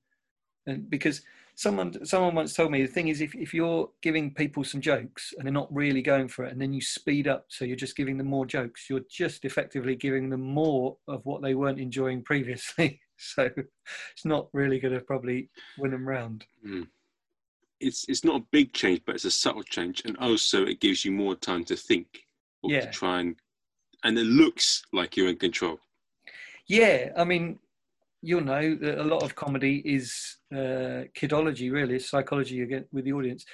and 0.66 0.90
because 0.90 1.22
someone 1.56 2.06
someone 2.06 2.34
once 2.34 2.54
told 2.54 2.72
me 2.72 2.82
the 2.82 2.88
thing 2.88 3.10
is 3.10 3.22
if, 3.22 3.36
if 3.36 3.54
you're 3.54 3.90
giving 4.02 4.34
people 4.34 4.64
some 4.64 4.82
jokes 4.82 5.34
and 5.38 5.46
they're 5.46 5.54
not 5.54 5.74
really 5.74 6.02
going 6.02 6.28
for 6.28 6.46
it 6.46 6.52
and 6.52 6.62
then 6.62 6.74
you 6.74 6.82
speed 6.82 7.28
up 7.28 7.46
so 7.50 7.66
you're 7.66 7.76
just 7.76 7.98
giving 7.98 8.18
them 8.18 8.28
more 8.28 8.46
jokes 8.46 8.90
you're 8.90 9.02
just 9.10 9.46
effectively 9.46 9.96
giving 9.96 10.30
them 10.30 10.42
more 10.42 10.98
of 11.08 11.22
what 11.26 11.42
they 11.42 11.54
weren't 11.54 11.80
enjoying 11.80 12.24
previously 12.24 13.00
so 13.18 13.50
it's 13.56 14.26
not 14.26 14.48
really 14.54 14.80
going 14.80 14.94
to 14.94 15.02
probably 15.02 15.50
win 15.78 15.92
them 15.92 16.08
round 16.08 16.46
mm. 16.66 16.88
It's 17.80 18.06
it's 18.08 18.24
not 18.24 18.42
a 18.42 18.46
big 18.52 18.74
change 18.74 19.02
but 19.06 19.16
it's 19.16 19.26
a 19.26 19.32
subtle 19.32 19.64
change 19.64 20.02
and 20.06 20.18
also 20.18 20.66
it 20.66 20.80
gives 20.80 21.04
you 21.04 21.12
more 21.12 21.36
time 21.36 21.64
to 21.64 21.76
think 21.76 22.08
or 22.62 22.72
yeah. 22.72 22.82
to 22.82 22.92
try 22.92 23.20
and 23.20 23.36
and 24.04 24.18
it 24.18 24.26
looks 24.26 24.84
like 24.94 25.18
you're 25.18 25.30
in 25.30 25.38
control 25.38 25.78
yeah 26.68 27.10
i 27.18 27.24
mean 27.24 27.60
you'll 28.24 28.42
know 28.42 28.74
that 28.76 29.00
a 29.00 29.04
lot 29.04 29.22
of 29.22 29.36
comedy 29.36 29.84
is 29.86 30.38
uh, 30.52 31.04
kidology, 31.16 31.72
really, 31.72 32.00
psychology 32.00 32.62
again 32.62 32.86
with 32.92 33.04
the 33.04 33.14
audience. 33.14 33.46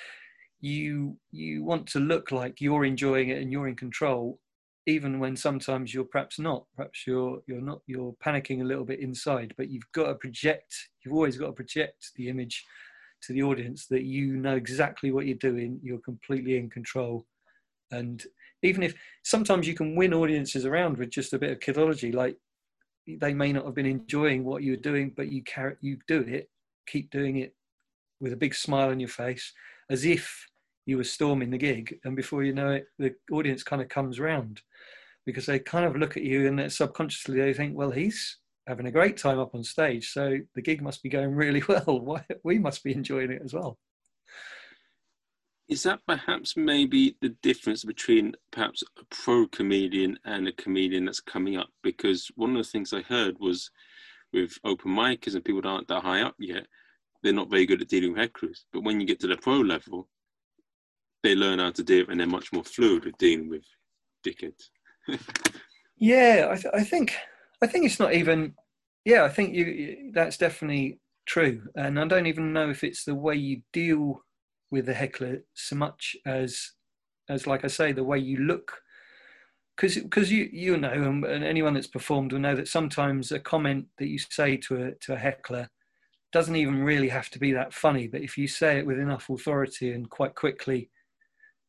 You 0.62 1.18
you 1.32 1.64
want 1.64 1.88
to 1.88 2.00
look 2.00 2.32
like 2.32 2.62
you're 2.62 2.86
enjoying 2.86 3.30
it 3.30 3.42
and 3.42 3.52
you're 3.52 3.68
in 3.68 3.76
control. 3.76 4.40
even 4.86 5.20
when 5.20 5.36
sometimes 5.36 5.94
you're 5.94 6.12
perhaps 6.14 6.38
not 6.40 6.62
perhaps 6.76 7.06
you're 7.08 7.42
you're 7.48 7.68
not 7.70 7.82
you're 7.92 8.16
panicking 8.26 8.62
a 8.62 8.70
little 8.70 8.88
bit 8.92 9.00
inside 9.08 9.54
but 9.58 9.70
you've 9.72 9.92
got 9.98 10.08
to 10.08 10.16
project 10.16 10.72
you've 11.00 11.18
always 11.18 11.38
got 11.38 11.48
to 11.48 11.60
project 11.62 12.02
the 12.16 12.28
image 12.34 12.66
to 13.24 13.34
the 13.34 13.44
audience 13.44 13.88
that 13.88 14.04
you 14.04 14.38
know 14.38 14.56
exactly 14.56 15.12
what 15.12 15.26
you're 15.26 15.36
doing 15.38 15.80
you're 15.84 16.00
completely 16.00 16.58
in 16.58 16.70
control. 16.70 17.26
And 17.92 18.24
even 18.62 18.84
if 18.84 18.94
sometimes 19.24 19.68
you 19.68 19.74
can 19.74 19.96
win 19.96 20.14
audiences 20.14 20.66
around 20.66 20.98
with 20.98 21.10
just 21.10 21.34
a 21.34 21.40
bit 21.40 21.52
of 21.52 21.60
kidology 21.60 22.14
like 22.14 22.38
they 23.08 23.34
may 23.34 23.52
not 23.52 23.66
have 23.66 23.74
been 23.74 23.86
enjoying 23.86 24.44
what 24.44 24.62
you 24.62 24.74
were 24.74 24.78
doing 24.78 25.12
but 25.16 25.32
you 25.32 25.42
carry 25.44 25.76
you 25.82 25.98
do 26.08 26.20
it 26.22 26.48
keep 26.86 27.10
doing 27.10 27.38
it 27.38 27.56
with 28.20 28.34
a 28.34 28.38
big 28.38 28.54
smile 28.54 28.90
on 28.90 29.00
your 29.00 29.10
face 29.10 29.54
as 29.90 30.06
if 30.06 30.48
you 30.86 30.98
were 30.98 31.04
storming 31.04 31.52
the 31.52 31.58
gig. 31.58 32.00
And 32.04 32.16
before 32.16 32.44
you 32.44 32.54
know 32.54 32.72
it 32.72 32.86
the 32.98 33.14
audience 33.32 33.64
kind 33.64 33.82
of 33.82 33.90
comes 33.90 34.20
round 34.20 34.62
because 35.26 35.46
they 35.46 35.60
kind 35.60 35.86
of 35.86 35.96
look 35.96 36.18
at 36.18 36.24
you 36.24 36.48
and 36.48 36.72
subconsciously 36.72 37.40
they 37.40 37.54
think 37.54 37.78
well 37.78 37.92
he's 37.92 38.38
having 38.68 38.86
a 38.86 38.92
great 38.92 39.18
time 39.18 39.39
up 39.39 39.56
on 39.56 39.63
stage 39.63 40.12
so 40.12 40.38
the 40.56 40.62
gig 40.62 40.82
must 40.82 41.01
be 41.01 41.10
going 41.10 41.34
really 41.34 41.63
well 41.68 42.22
we 42.44 42.60
must 42.60 42.84
be 42.84 42.94
enjoying 42.94 43.32
it 43.32 43.42
as 43.44 43.54
well 43.54 43.78
is 45.70 45.84
that 45.84 46.00
perhaps 46.08 46.58
maybe 46.58 47.16
the 47.22 47.30
difference 47.44 47.84
between 47.84 48.34
perhaps 48.51 48.84
a 49.00 49.04
pro 49.12 49.48
comedian 49.48 50.18
and 50.25 50.48
a 50.48 50.51
comedian 50.54 51.06
that's 51.06 51.22
coming 51.22 51.58
up? 51.58 51.70
Because 51.84 52.32
one 52.36 52.50
of 52.51 52.58
the 52.58 52.70
things 52.70 52.92
I 52.92 53.01
heard 53.01 53.38
was 53.39 53.70
with 54.34 54.58
open 54.63 54.92
micers 54.92 55.36
and 55.36 55.46
people 55.46 55.62
that 55.62 55.68
aren't 55.68 55.88
that 55.88 56.01
high 56.01 56.24
up 56.24 56.34
yet, 56.39 56.66
they're 57.22 57.34
not 57.34 57.51
very 57.51 57.68
good 57.68 57.84
at 57.84 57.88
dealing 57.88 58.13
with 58.13 58.22
hecklers. 58.22 58.62
But 58.74 58.84
when 58.84 59.00
you 59.00 59.06
get 59.06 59.20
to 59.20 59.28
the 59.28 59.38
pro 59.38 59.58
level, 59.58 60.08
they 61.22 61.36
learn 61.36 61.60
how 61.60 61.70
to 61.72 61.84
do 61.84 62.01
it 62.01 62.10
and 62.10 62.20
they're 62.20 62.28
much 62.28 62.51
more 62.51 62.63
fluid 62.63 63.06
with 63.06 63.18
dealing 63.20 63.48
with 63.48 63.63
dickheads. 64.25 64.70
yeah, 65.98 66.48
I, 66.50 66.56
th- 66.56 66.74
I, 66.74 66.84
think 66.84 67.16
I 67.62 67.68
think 67.68 67.86
it's 67.86 68.00
not 68.00 68.13
even. 68.13 68.54
Yeah, 69.06 69.24
I 69.24 69.30
think 69.30 69.56
you 69.56 70.12
that's 70.13 70.38
definitely 70.38 71.00
true, 71.25 71.63
and 71.75 72.00
I 72.00 72.06
don't 72.06 72.28
even 72.28 72.54
know 72.54 72.70
if 72.70 72.84
it's 72.84 73.04
the 73.04 73.16
way 73.16 73.36
you 73.36 73.62
deal 73.74 74.24
with 74.72 74.86
the 74.86 74.94
heckler 74.94 75.44
so 75.54 75.75
much 75.75 76.16
as 76.25 76.72
as 77.30 77.48
like 77.48 77.63
I 77.63 77.68
say 77.68 77.92
the 77.92 78.04
way 78.04 78.20
you 78.20 78.38
look 78.38 78.82
because 79.75 79.96
because 79.96 80.32
you 80.32 80.50
you 80.51 80.78
know 80.78 80.92
and, 80.92 81.24
and, 81.24 81.44
anyone 81.44 81.74
that's 81.74 81.88
performed 81.88 82.34
will 82.34 82.39
know 82.39 82.56
that 82.56 82.68
sometimes 82.68 83.32
a 83.32 83.39
comment 83.39 83.88
that 83.98 84.08
you 84.08 84.20
say 84.20 84.58
to 84.58 84.84
a 84.84 84.92
to 84.96 85.13
a 85.13 85.18
heckler 85.18 85.70
doesn't 86.32 86.56
even 86.56 86.84
really 86.84 87.10
have 87.10 87.30
to 87.30 87.39
be 87.39 87.51
that 87.54 87.74
funny 87.74 88.08
but 88.08 88.22
if 88.22 88.38
you 88.38 88.48
say 88.48 88.78
it 88.78 88.86
with 88.86 89.00
enough 89.00 89.30
authority 89.30 89.92
and 89.94 90.10
quite 90.10 90.36
quickly 90.36 90.89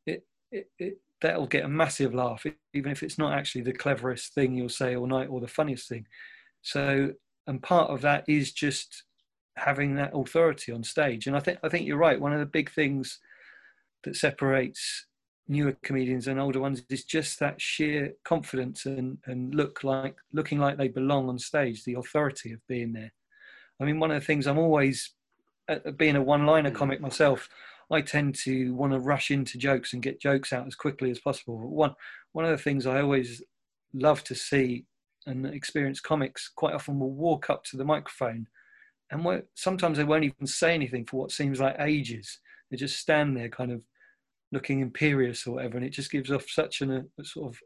it, 0.06 0.24
it, 0.50 0.68
it 0.78 0.98
that'll 1.22 1.46
get 1.46 1.64
a 1.64 1.68
massive 1.68 2.14
laugh 2.14 2.44
even 2.74 2.90
if 2.90 3.02
it's 3.02 3.18
not 3.18 3.32
actually 3.32 3.62
the 3.62 3.72
cleverest 3.72 4.34
thing 4.34 4.54
you'll 4.54 4.68
say 4.68 4.96
all 4.96 5.06
night 5.06 5.28
or 5.28 5.40
the 5.40 5.48
funniest 5.48 5.88
thing 5.88 6.06
so 6.62 7.10
and 7.46 7.62
part 7.62 7.90
of 7.90 8.00
that 8.02 8.24
is 8.28 8.52
just 8.52 9.04
having 9.56 9.94
that 9.96 10.12
authority 10.14 10.72
on 10.72 10.82
stage. 10.82 11.26
And 11.26 11.36
I 11.36 11.40
think 11.40 11.58
I 11.62 11.68
think 11.68 11.86
you're 11.86 11.96
right. 11.96 12.20
One 12.20 12.32
of 12.32 12.40
the 12.40 12.46
big 12.46 12.70
things 12.70 13.18
that 14.04 14.16
separates 14.16 15.06
newer 15.48 15.76
comedians 15.82 16.28
and 16.28 16.40
older 16.40 16.60
ones 16.60 16.82
is 16.88 17.04
just 17.04 17.40
that 17.40 17.60
sheer 17.60 18.12
confidence 18.24 18.86
and, 18.86 19.18
and 19.26 19.54
look 19.54 19.82
like 19.82 20.16
looking 20.32 20.58
like 20.58 20.78
they 20.78 20.88
belong 20.88 21.28
on 21.28 21.38
stage, 21.38 21.84
the 21.84 21.94
authority 21.94 22.52
of 22.52 22.66
being 22.68 22.92
there. 22.92 23.12
I 23.80 23.84
mean, 23.84 23.98
one 23.98 24.10
of 24.10 24.20
the 24.20 24.26
things 24.26 24.46
I'm 24.46 24.58
always 24.58 25.12
uh, 25.68 25.90
being 25.96 26.16
a 26.16 26.22
one-liner 26.22 26.70
comic 26.70 27.00
myself, 27.00 27.48
I 27.90 28.00
tend 28.02 28.36
to 28.44 28.74
want 28.74 28.92
to 28.92 29.00
rush 29.00 29.30
into 29.30 29.58
jokes 29.58 29.92
and 29.92 30.02
get 30.02 30.20
jokes 30.20 30.52
out 30.52 30.66
as 30.66 30.74
quickly 30.74 31.10
as 31.10 31.18
possible. 31.18 31.58
But 31.58 31.70
one 31.70 31.94
one 32.32 32.44
of 32.44 32.52
the 32.52 32.62
things 32.62 32.86
I 32.86 33.00
always 33.00 33.42
love 33.92 34.22
to 34.24 34.34
see 34.34 34.84
and 35.26 35.44
experience 35.46 36.00
comics 36.00 36.48
quite 36.54 36.74
often 36.74 36.98
will 36.98 37.12
walk 37.12 37.50
up 37.50 37.64
to 37.64 37.76
the 37.76 37.84
microphone 37.84 38.46
and 39.10 39.42
sometimes 39.54 39.98
they 39.98 40.04
won't 40.04 40.24
even 40.24 40.46
say 40.46 40.74
anything 40.74 41.04
for 41.04 41.16
what 41.16 41.32
seems 41.32 41.60
like 41.60 41.76
ages. 41.80 42.38
They 42.70 42.76
just 42.76 42.98
stand 42.98 43.36
there, 43.36 43.48
kind 43.48 43.72
of 43.72 43.82
looking 44.52 44.80
imperious 44.80 45.46
or 45.46 45.54
whatever, 45.54 45.76
and 45.76 45.86
it 45.86 45.90
just 45.90 46.12
gives 46.12 46.30
off 46.30 46.48
such 46.48 46.80
an, 46.80 47.08
a 47.18 47.24
sort 47.24 47.52
of 47.52 47.58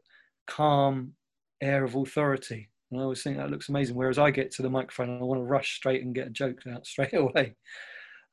calm 0.47 1.13
air 1.61 1.83
of 1.83 1.95
authority. 1.95 2.69
And 2.89 2.99
I 2.99 3.03
always 3.03 3.21
think 3.21 3.37
that 3.37 3.51
looks 3.51 3.69
amazing. 3.69 3.95
Whereas 3.95 4.17
I 4.17 4.31
get 4.31 4.51
to 4.51 4.63
the 4.63 4.69
microphone 4.69 5.09
and 5.09 5.21
I 5.21 5.23
want 5.23 5.39
to 5.39 5.45
rush 5.45 5.75
straight 5.75 6.03
and 6.03 6.15
get 6.15 6.27
a 6.27 6.31
joke 6.31 6.61
out 6.71 6.87
straight 6.87 7.13
away. 7.13 7.55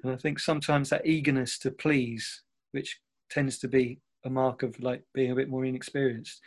And 0.03 0.13
I 0.13 0.17
think 0.17 0.39
sometimes 0.39 0.91
that 0.91 1.07
eagerness 1.07 1.59
to 1.61 1.71
please, 1.71 2.43
which 2.73 3.01
tends 3.31 3.59
to 3.59 3.69
be 3.69 4.01
a 4.25 4.31
mark 4.31 4.63
of 4.63 4.79
like 4.81 5.03
being 5.15 5.31
a 5.31 5.37
bit 5.37 5.49
more 5.49 5.65
inexperienced, 5.65 6.41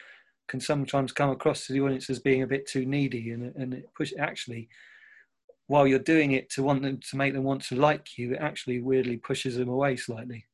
can 0.48 0.60
sometimes 0.60 1.12
come 1.12 1.30
across 1.30 1.65
to 1.65 1.74
the 1.74 1.82
audience 1.82 2.10
as 2.10 2.20
being 2.20 2.44
a 2.44 2.48
bit 2.48 2.68
too 2.68 2.86
needy, 2.86 3.32
and 3.32 3.56
and 3.56 3.74
it 3.74 3.89
push 3.96 4.13
actually 4.20 4.70
while 5.68 5.88
you're 5.88 6.00
doing 6.00 6.34
it 6.34 6.50
to 6.52 6.63
want 6.63 6.82
them 6.82 7.00
to 7.10 7.18
make 7.18 7.34
them 7.34 7.44
want 7.44 7.63
to 7.63 7.76
like 7.76 8.18
you, 8.18 8.34
it 8.34 8.39
actually 8.39 8.80
weirdly 8.80 9.18
pushes 9.18 9.58
them 9.58 9.70
away 9.70 9.96
slightly. 9.96 10.46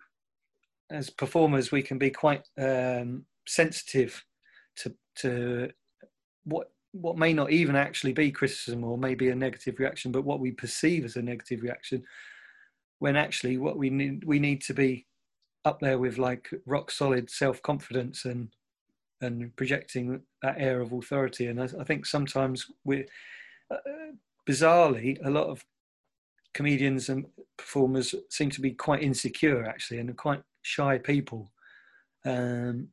As 0.89 1.09
performers, 1.09 1.71
we 1.71 1.81
can 1.81 1.97
be 1.97 2.09
quite 2.09 2.43
um, 2.57 3.25
sensitive 3.47 4.23
to 4.77 4.93
to 5.17 5.69
what 6.45 6.71
what 6.93 7.17
may 7.17 7.31
not 7.31 7.51
even 7.51 7.75
actually 7.75 8.11
be 8.11 8.31
criticism 8.31 8.83
or 8.83 8.97
maybe 8.97 9.29
a 9.29 9.35
negative 9.35 9.79
reaction, 9.79 10.11
but 10.11 10.25
what 10.25 10.39
we 10.39 10.51
perceive 10.51 11.05
as 11.05 11.15
a 11.15 11.21
negative 11.21 11.61
reaction. 11.61 12.03
When 13.01 13.15
actually, 13.15 13.57
what 13.57 13.77
we 13.77 13.89
need 13.89 14.23
we 14.25 14.39
need 14.39 14.61
to 14.61 14.73
be 14.73 15.07
up 15.65 15.79
there 15.79 15.97
with 15.97 16.17
like 16.17 16.49
rock 16.65 16.91
solid 16.91 17.29
self 17.29 17.61
confidence 17.63 18.25
and 18.25 18.49
and 19.21 19.55
projecting 19.55 20.21
that 20.43 20.55
air 20.57 20.81
of 20.81 20.93
authority. 20.93 21.47
And 21.47 21.59
I, 21.59 21.67
I 21.79 21.83
think 21.83 22.05
sometimes 22.05 22.67
we. 22.83 23.05
Uh, 23.71 23.77
bizarrely, 24.47 25.17
a 25.25 25.29
lot 25.29 25.47
of 25.47 25.65
comedians 26.53 27.09
and 27.09 27.25
performers 27.57 28.13
seem 28.29 28.49
to 28.51 28.61
be 28.61 28.71
quite 28.71 29.01
insecure 29.01 29.65
actually 29.65 29.99
and 29.99 30.15
quite 30.17 30.41
shy 30.61 30.97
people. 30.97 31.51
Um, 32.25 32.89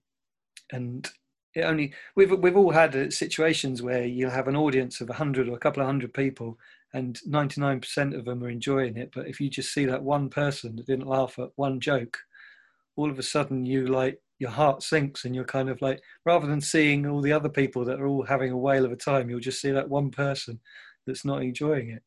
and 0.73 1.11
it 1.55 1.63
only 1.63 1.93
we've 2.15 2.31
we've 2.31 2.57
all 2.57 2.71
had 2.71 3.13
situations 3.13 3.83
where 3.83 4.05
you'll 4.05 4.31
have 4.31 4.49
an 4.49 4.57
audience 4.57 5.01
of 5.01 5.11
a 5.11 5.15
hundred 5.15 5.49
or 5.49 5.57
a 5.57 5.59
couple 5.59 5.83
of 5.83 5.87
hundred 5.87 6.15
people, 6.15 6.59
and 6.95 7.19
ninety 7.27 7.61
nine 7.61 7.81
percent 7.81 8.15
of 8.15 8.25
them 8.25 8.43
are 8.43 8.49
enjoying 8.49 8.97
it. 8.97 9.11
But 9.15 9.29
if 9.29 9.41
you 9.41 9.51
just 9.51 9.73
see 9.73 9.85
that 9.87 10.03
one 10.03 10.29
person 10.31 10.77
that 10.77 10.87
didn't 10.87 11.09
laugh 11.09 11.39
at 11.39 11.51
one 11.57 11.81
joke, 11.81 12.19
all 12.97 13.11
of 13.11 13.19
a 13.19 13.23
sudden 13.23 13.67
you 13.67 13.87
like 13.87 14.21
your 14.39 14.51
heart 14.51 14.83
sinks 14.83 15.25
and 15.25 15.35
you're 15.35 15.45
kind 15.45 15.69
of 15.69 15.83
like 15.83 16.01
rather 16.25 16.47
than 16.47 16.61
seeing 16.61 17.07
all 17.07 17.21
the 17.21 17.33
other 17.33 17.49
people 17.49 17.85
that 17.85 18.01
are 18.01 18.07
all 18.07 18.25
having 18.25 18.53
a 18.53 18.57
whale 18.57 18.85
of 18.85 18.93
a 18.93 18.97
time, 18.97 19.29
you'll 19.29 19.41
just 19.41 19.61
see 19.61 19.71
that 19.71 19.89
one 19.89 20.11
person 20.11 20.61
that's 21.07 21.25
not 21.25 21.43
enjoying 21.43 21.91
it. 21.91 22.03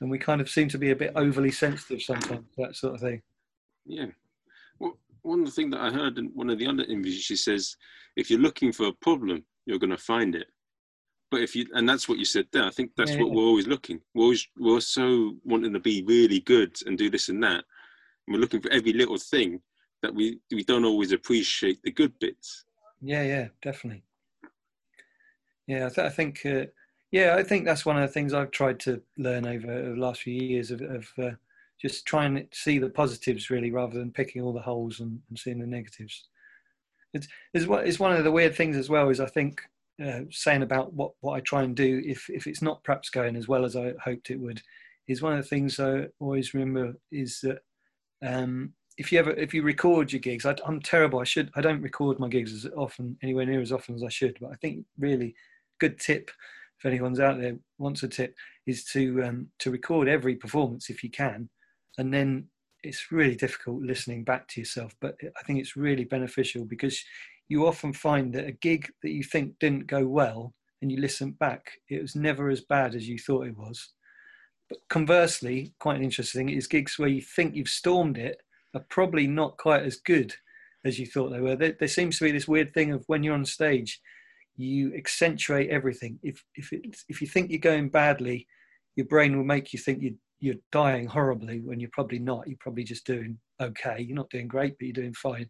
And 0.00 0.10
we 0.10 0.18
kind 0.18 0.40
of 0.40 0.50
seem 0.50 0.68
to 0.68 0.78
be 0.78 0.90
a 0.90 0.96
bit 0.96 1.12
overly 1.14 1.52
sensitive 1.52 2.02
sometimes, 2.02 2.46
that 2.58 2.74
sort 2.74 2.94
of 2.94 3.00
thing. 3.00 3.22
Yeah. 3.86 4.06
Well, 4.80 4.98
one 5.22 5.46
thing 5.46 5.70
that 5.70 5.80
I 5.80 5.90
heard 5.90 6.18
in 6.18 6.26
one 6.34 6.50
of 6.50 6.58
the 6.58 6.66
other 6.66 6.82
interviews, 6.82 7.22
she 7.22 7.36
says, 7.36 7.76
if 8.16 8.30
you're 8.30 8.40
looking 8.40 8.72
for 8.72 8.88
a 8.88 8.92
problem, 9.00 9.44
you're 9.66 9.78
going 9.78 9.90
to 9.90 9.96
find 9.96 10.34
it. 10.34 10.48
But 11.34 11.42
if 11.42 11.56
you, 11.56 11.66
and 11.74 11.88
that's 11.88 12.08
what 12.08 12.18
you 12.18 12.24
said 12.24 12.46
there, 12.52 12.62
I 12.62 12.70
think 12.70 12.92
that's 12.96 13.10
yeah, 13.10 13.18
what 13.18 13.30
yeah. 13.30 13.34
we're 13.34 13.42
always 13.42 13.66
looking. 13.66 14.00
We're 14.14 14.22
always, 14.22 14.46
we're 14.56 14.78
so 14.78 15.34
wanting 15.42 15.72
to 15.72 15.80
be 15.80 16.04
really 16.06 16.38
good 16.38 16.76
and 16.86 16.96
do 16.96 17.10
this 17.10 17.28
and 17.28 17.42
that. 17.42 17.64
And 18.26 18.34
we're 18.34 18.38
looking 18.38 18.60
for 18.60 18.70
every 18.70 18.92
little 18.92 19.18
thing 19.18 19.60
that 20.00 20.14
we, 20.14 20.38
we 20.52 20.62
don't 20.62 20.84
always 20.84 21.10
appreciate 21.10 21.82
the 21.82 21.90
good 21.90 22.16
bits. 22.20 22.66
Yeah, 23.02 23.24
yeah, 23.24 23.48
definitely. 23.62 24.04
Yeah, 25.66 25.86
I, 25.86 25.88
th- 25.88 26.06
I 26.06 26.10
think 26.10 26.46
uh, 26.46 26.66
yeah, 27.10 27.34
I 27.36 27.42
think 27.42 27.64
that's 27.64 27.84
one 27.84 27.96
of 27.96 28.02
the 28.02 28.14
things 28.14 28.32
I've 28.32 28.52
tried 28.52 28.78
to 28.80 29.02
learn 29.18 29.44
over 29.44 29.66
the 29.66 30.00
last 30.00 30.22
few 30.22 30.34
years 30.34 30.70
of, 30.70 30.82
of 30.82 31.08
uh, 31.20 31.30
just 31.82 32.06
trying 32.06 32.36
to 32.36 32.46
see 32.52 32.78
the 32.78 32.90
positives 32.90 33.50
really 33.50 33.72
rather 33.72 33.98
than 33.98 34.12
picking 34.12 34.40
all 34.40 34.52
the 34.52 34.60
holes 34.60 35.00
and, 35.00 35.18
and 35.28 35.36
seeing 35.36 35.58
the 35.58 35.66
negatives. 35.66 36.28
It's, 37.12 37.26
it's, 37.52 37.66
it's 37.68 37.98
one 37.98 38.12
of 38.12 38.22
the 38.22 38.30
weird 38.30 38.54
things 38.54 38.76
as 38.76 38.88
well 38.88 39.08
is 39.08 39.18
I 39.18 39.26
think 39.26 39.62
uh, 40.04 40.20
saying 40.30 40.62
about 40.62 40.92
what, 40.92 41.12
what 41.20 41.34
I 41.34 41.40
try 41.40 41.62
and 41.62 41.76
do 41.76 42.02
if, 42.04 42.28
if 42.30 42.46
it's 42.46 42.62
not 42.62 42.82
perhaps 42.84 43.10
going 43.10 43.36
as 43.36 43.48
well 43.48 43.64
as 43.64 43.76
I 43.76 43.92
hoped 44.02 44.30
it 44.30 44.40
would 44.40 44.62
is 45.06 45.20
one 45.20 45.34
of 45.34 45.38
the 45.38 45.48
things 45.48 45.78
I 45.78 46.06
always 46.18 46.54
remember 46.54 46.94
is 47.12 47.40
that 47.42 47.58
um, 48.22 48.72
if 48.96 49.12
you 49.12 49.18
ever 49.18 49.30
if 49.32 49.52
you 49.52 49.62
record 49.62 50.12
your 50.12 50.20
gigs 50.20 50.46
I, 50.46 50.56
am 50.66 50.80
terrible 50.80 51.20
I 51.20 51.24
should 51.24 51.50
I 51.54 51.60
don't 51.60 51.82
record 51.82 52.18
my 52.18 52.28
gigs 52.28 52.52
as 52.52 52.72
often 52.76 53.16
anywhere 53.22 53.46
near 53.46 53.60
as 53.60 53.72
often 53.72 53.94
as 53.94 54.02
I 54.02 54.08
should 54.08 54.36
but 54.40 54.50
I 54.50 54.56
think 54.56 54.84
really 54.98 55.34
good 55.78 56.00
tip 56.00 56.30
if 56.84 56.86
anyone's 56.86 57.20
out 57.20 57.40
there 57.40 57.56
wants 57.78 58.02
a 58.02 58.08
tip, 58.08 58.34
is 58.66 58.84
to 58.84 59.22
um, 59.24 59.48
to 59.58 59.70
record 59.70 60.08
every 60.08 60.36
performance 60.36 60.90
if 60.90 61.02
you 61.02 61.10
can, 61.10 61.48
and 61.98 62.12
then 62.12 62.46
it's 62.82 63.10
really 63.10 63.34
difficult 63.34 63.82
listening 63.82 64.24
back 64.24 64.46
to 64.48 64.60
yourself. 64.60 64.94
But 65.00 65.16
I 65.22 65.42
think 65.44 65.58
it's 65.58 65.76
really 65.76 66.04
beneficial 66.04 66.64
because 66.64 67.02
you 67.48 67.66
often 67.66 67.92
find 67.92 68.32
that 68.34 68.46
a 68.46 68.52
gig 68.52 68.90
that 69.02 69.10
you 69.10 69.22
think 69.22 69.58
didn't 69.58 69.86
go 69.86 70.06
well, 70.06 70.54
and 70.82 70.90
you 70.90 71.00
listen 71.00 71.32
back, 71.32 71.72
it 71.88 72.02
was 72.02 72.14
never 72.14 72.50
as 72.50 72.60
bad 72.60 72.94
as 72.94 73.08
you 73.08 73.18
thought 73.18 73.46
it 73.46 73.56
was. 73.56 73.90
But 74.68 74.78
conversely, 74.88 75.74
quite 75.78 75.96
an 75.96 76.04
interesting 76.04 76.46
thing 76.46 76.56
is 76.56 76.66
gigs 76.66 76.98
where 76.98 77.08
you 77.08 77.22
think 77.22 77.54
you've 77.54 77.68
stormed 77.68 78.18
it 78.18 78.38
are 78.74 78.84
probably 78.88 79.26
not 79.26 79.56
quite 79.56 79.82
as 79.82 79.96
good 79.96 80.34
as 80.84 80.98
you 80.98 81.06
thought 81.06 81.30
they 81.30 81.40
were. 81.40 81.56
There, 81.56 81.74
there 81.78 81.88
seems 81.88 82.18
to 82.18 82.24
be 82.24 82.32
this 82.32 82.48
weird 82.48 82.74
thing 82.74 82.92
of 82.92 83.04
when 83.06 83.22
you're 83.22 83.34
on 83.34 83.44
stage, 83.44 84.00
you 84.56 84.94
accentuate 84.94 85.70
everything. 85.70 86.18
If 86.22 86.44
if 86.54 86.70
if 87.08 87.20
you 87.20 87.26
think 87.26 87.50
you're 87.50 87.58
going 87.58 87.88
badly, 87.88 88.46
your 88.96 89.06
brain 89.06 89.36
will 89.36 89.44
make 89.44 89.72
you 89.72 89.78
think 89.78 90.02
you 90.02 90.16
you're 90.40 90.54
dying 90.70 91.06
horribly 91.06 91.60
when 91.60 91.80
you're 91.80 91.90
probably 91.92 92.18
not. 92.18 92.46
You're 92.46 92.58
probably 92.60 92.84
just 92.84 93.06
doing 93.06 93.38
okay. 93.60 94.00
You're 94.00 94.16
not 94.16 94.30
doing 94.30 94.48
great, 94.48 94.76
but 94.78 94.84
you're 94.84 94.92
doing 94.92 95.14
fine. 95.14 95.48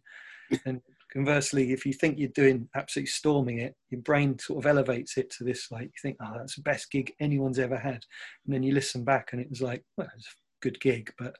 and 0.65 0.81
conversely, 1.11 1.71
if 1.71 1.85
you 1.85 1.93
think 1.93 2.17
you're 2.17 2.29
doing 2.29 2.67
absolutely 2.75 3.07
storming 3.07 3.59
it, 3.59 3.75
your 3.89 4.01
brain 4.01 4.37
sort 4.39 4.63
of 4.63 4.69
elevates 4.69 5.17
it 5.17 5.29
to 5.31 5.43
this 5.43 5.71
like 5.71 5.83
you 5.83 5.91
think, 6.01 6.17
oh, 6.21 6.33
that's 6.37 6.55
the 6.55 6.61
best 6.61 6.91
gig 6.91 7.13
anyone's 7.19 7.59
ever 7.59 7.77
had. 7.77 8.03
And 8.45 8.53
then 8.53 8.63
you 8.63 8.73
listen 8.73 9.03
back, 9.03 9.29
and 9.31 9.41
it 9.41 9.49
was 9.49 9.61
like, 9.61 9.83
well, 9.97 10.09
it's 10.15 10.27
a 10.27 10.61
good 10.61 10.79
gig, 10.79 11.11
but 11.17 11.35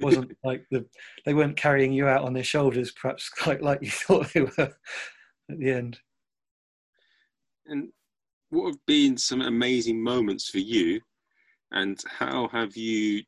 wasn't 0.00 0.36
like 0.44 0.64
the 0.70 0.84
they 1.24 1.34
weren't 1.34 1.56
carrying 1.56 1.92
you 1.92 2.06
out 2.06 2.24
on 2.24 2.32
their 2.32 2.44
shoulders, 2.44 2.92
perhaps 2.92 3.28
quite 3.42 3.62
like 3.62 3.82
you 3.82 3.90
thought 3.90 4.32
they 4.32 4.42
were 4.42 4.52
at 4.58 5.58
the 5.58 5.70
end. 5.70 5.98
And 7.66 7.88
what 8.50 8.68
have 8.68 8.86
been 8.86 9.16
some 9.16 9.42
amazing 9.42 10.02
moments 10.02 10.48
for 10.48 10.58
you, 10.58 11.00
and 11.72 12.02
how 12.06 12.48
have 12.48 12.76
you 12.76 13.22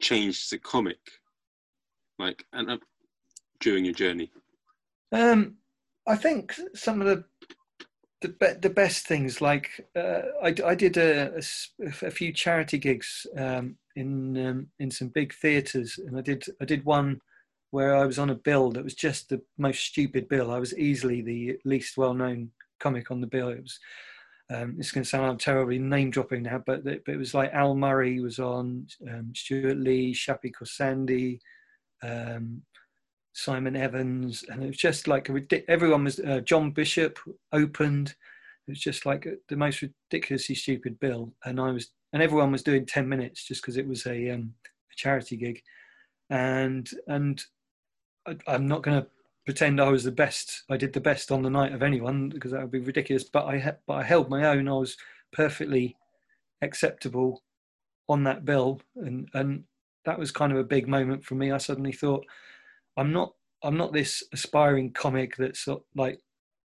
changed 0.00 0.50
the 0.50 0.58
comic, 0.58 0.98
like 2.18 2.44
and 2.52 2.70
uh, 2.70 2.78
during 3.60 3.84
your 3.84 3.94
journey? 3.94 4.30
Um, 5.12 5.56
I 6.06 6.16
think 6.16 6.54
some 6.74 7.00
of 7.00 7.06
the 7.06 7.24
the, 8.22 8.28
be- 8.28 8.60
the 8.60 8.70
best 8.70 9.06
things, 9.06 9.40
like 9.40 9.68
uh, 9.96 10.22
I, 10.42 10.54
I 10.64 10.74
did 10.76 10.96
a, 10.96 11.34
a, 11.34 12.06
a 12.06 12.10
few 12.10 12.32
charity 12.32 12.78
gigs 12.78 13.26
um, 13.36 13.76
in 13.96 14.46
um, 14.46 14.66
in 14.78 14.90
some 14.90 15.08
big 15.08 15.34
theatres, 15.34 15.98
and 15.98 16.16
I 16.16 16.22
did 16.22 16.44
I 16.60 16.64
did 16.64 16.84
one 16.84 17.20
where 17.72 17.96
I 17.96 18.04
was 18.04 18.18
on 18.18 18.30
a 18.30 18.34
bill 18.34 18.70
that 18.72 18.84
was 18.84 18.94
just 18.94 19.28
the 19.28 19.42
most 19.58 19.84
stupid 19.84 20.28
bill. 20.28 20.50
I 20.50 20.58
was 20.58 20.76
easily 20.78 21.20
the 21.22 21.58
least 21.64 21.96
well 21.96 22.14
known 22.14 22.50
comic 22.80 23.10
on 23.10 23.20
the 23.20 23.26
bill. 23.26 23.48
It 23.48 23.62
was. 23.62 23.78
Um, 24.50 24.76
it's 24.78 24.90
going 24.90 25.04
to 25.04 25.08
sound 25.08 25.40
terribly 25.40 25.78
name 25.78 26.10
dropping 26.10 26.42
now, 26.42 26.62
but 26.66 26.86
it, 26.86 27.04
but 27.06 27.14
it 27.14 27.16
was 27.16 27.32
like 27.32 27.54
Al 27.54 27.74
Murray 27.74 28.20
was 28.20 28.38
on, 28.38 28.86
um, 29.08 29.32
Stewart 29.34 29.78
Lee, 29.78 30.12
Shappi 30.12 30.52
Khorsandi, 30.52 31.38
um, 32.02 32.60
Simon 33.32 33.76
Evans, 33.76 34.44
and 34.48 34.62
it 34.62 34.66
was 34.66 34.76
just 34.76 35.08
like 35.08 35.28
a 35.28 35.70
everyone 35.70 36.04
was 36.04 36.20
uh, 36.20 36.40
John 36.40 36.70
Bishop 36.70 37.18
opened. 37.52 38.14
It 38.68 38.72
was 38.72 38.80
just 38.80 39.06
like 39.06 39.26
a, 39.26 39.34
the 39.48 39.56
most 39.56 39.82
ridiculously 39.82 40.54
stupid 40.54 41.00
bill, 41.00 41.32
and 41.44 41.60
I 41.60 41.70
was 41.70 41.90
and 42.12 42.22
everyone 42.22 42.52
was 42.52 42.62
doing 42.62 42.86
ten 42.86 43.08
minutes 43.08 43.44
just 43.44 43.62
because 43.62 43.76
it 43.76 43.86
was 43.86 44.06
a, 44.06 44.30
um, 44.30 44.54
a 44.64 44.96
charity 44.96 45.36
gig, 45.36 45.62
and 46.30 46.88
and 47.06 47.42
I, 48.26 48.36
I'm 48.46 48.68
not 48.68 48.82
going 48.82 49.00
to 49.00 49.08
pretend 49.46 49.80
I 49.80 49.88
was 49.88 50.04
the 50.04 50.12
best. 50.12 50.64
I 50.70 50.76
did 50.76 50.92
the 50.92 51.00
best 51.00 51.32
on 51.32 51.42
the 51.42 51.50
night 51.50 51.72
of 51.72 51.82
anyone 51.82 52.28
because 52.28 52.52
that 52.52 52.60
would 52.60 52.70
be 52.70 52.80
ridiculous. 52.80 53.24
But 53.24 53.46
I 53.46 53.74
but 53.86 53.94
I 53.94 54.02
held 54.02 54.28
my 54.28 54.44
own. 54.46 54.68
I 54.68 54.74
was 54.74 54.96
perfectly 55.32 55.96
acceptable 56.60 57.42
on 58.08 58.24
that 58.24 58.44
bill, 58.44 58.80
and 58.96 59.28
and 59.32 59.64
that 60.04 60.18
was 60.18 60.32
kind 60.32 60.52
of 60.52 60.58
a 60.58 60.64
big 60.64 60.86
moment 60.86 61.24
for 61.24 61.34
me. 61.34 61.50
I 61.50 61.58
suddenly 61.58 61.92
thought 61.92 62.26
I'm 62.96 63.12
not 63.12 63.32
I'm 63.62 63.76
not 63.76 63.92
this 63.92 64.22
aspiring 64.32 64.92
comic 64.92 65.36
that's 65.36 65.66
uh, 65.68 65.76
like 65.94 66.18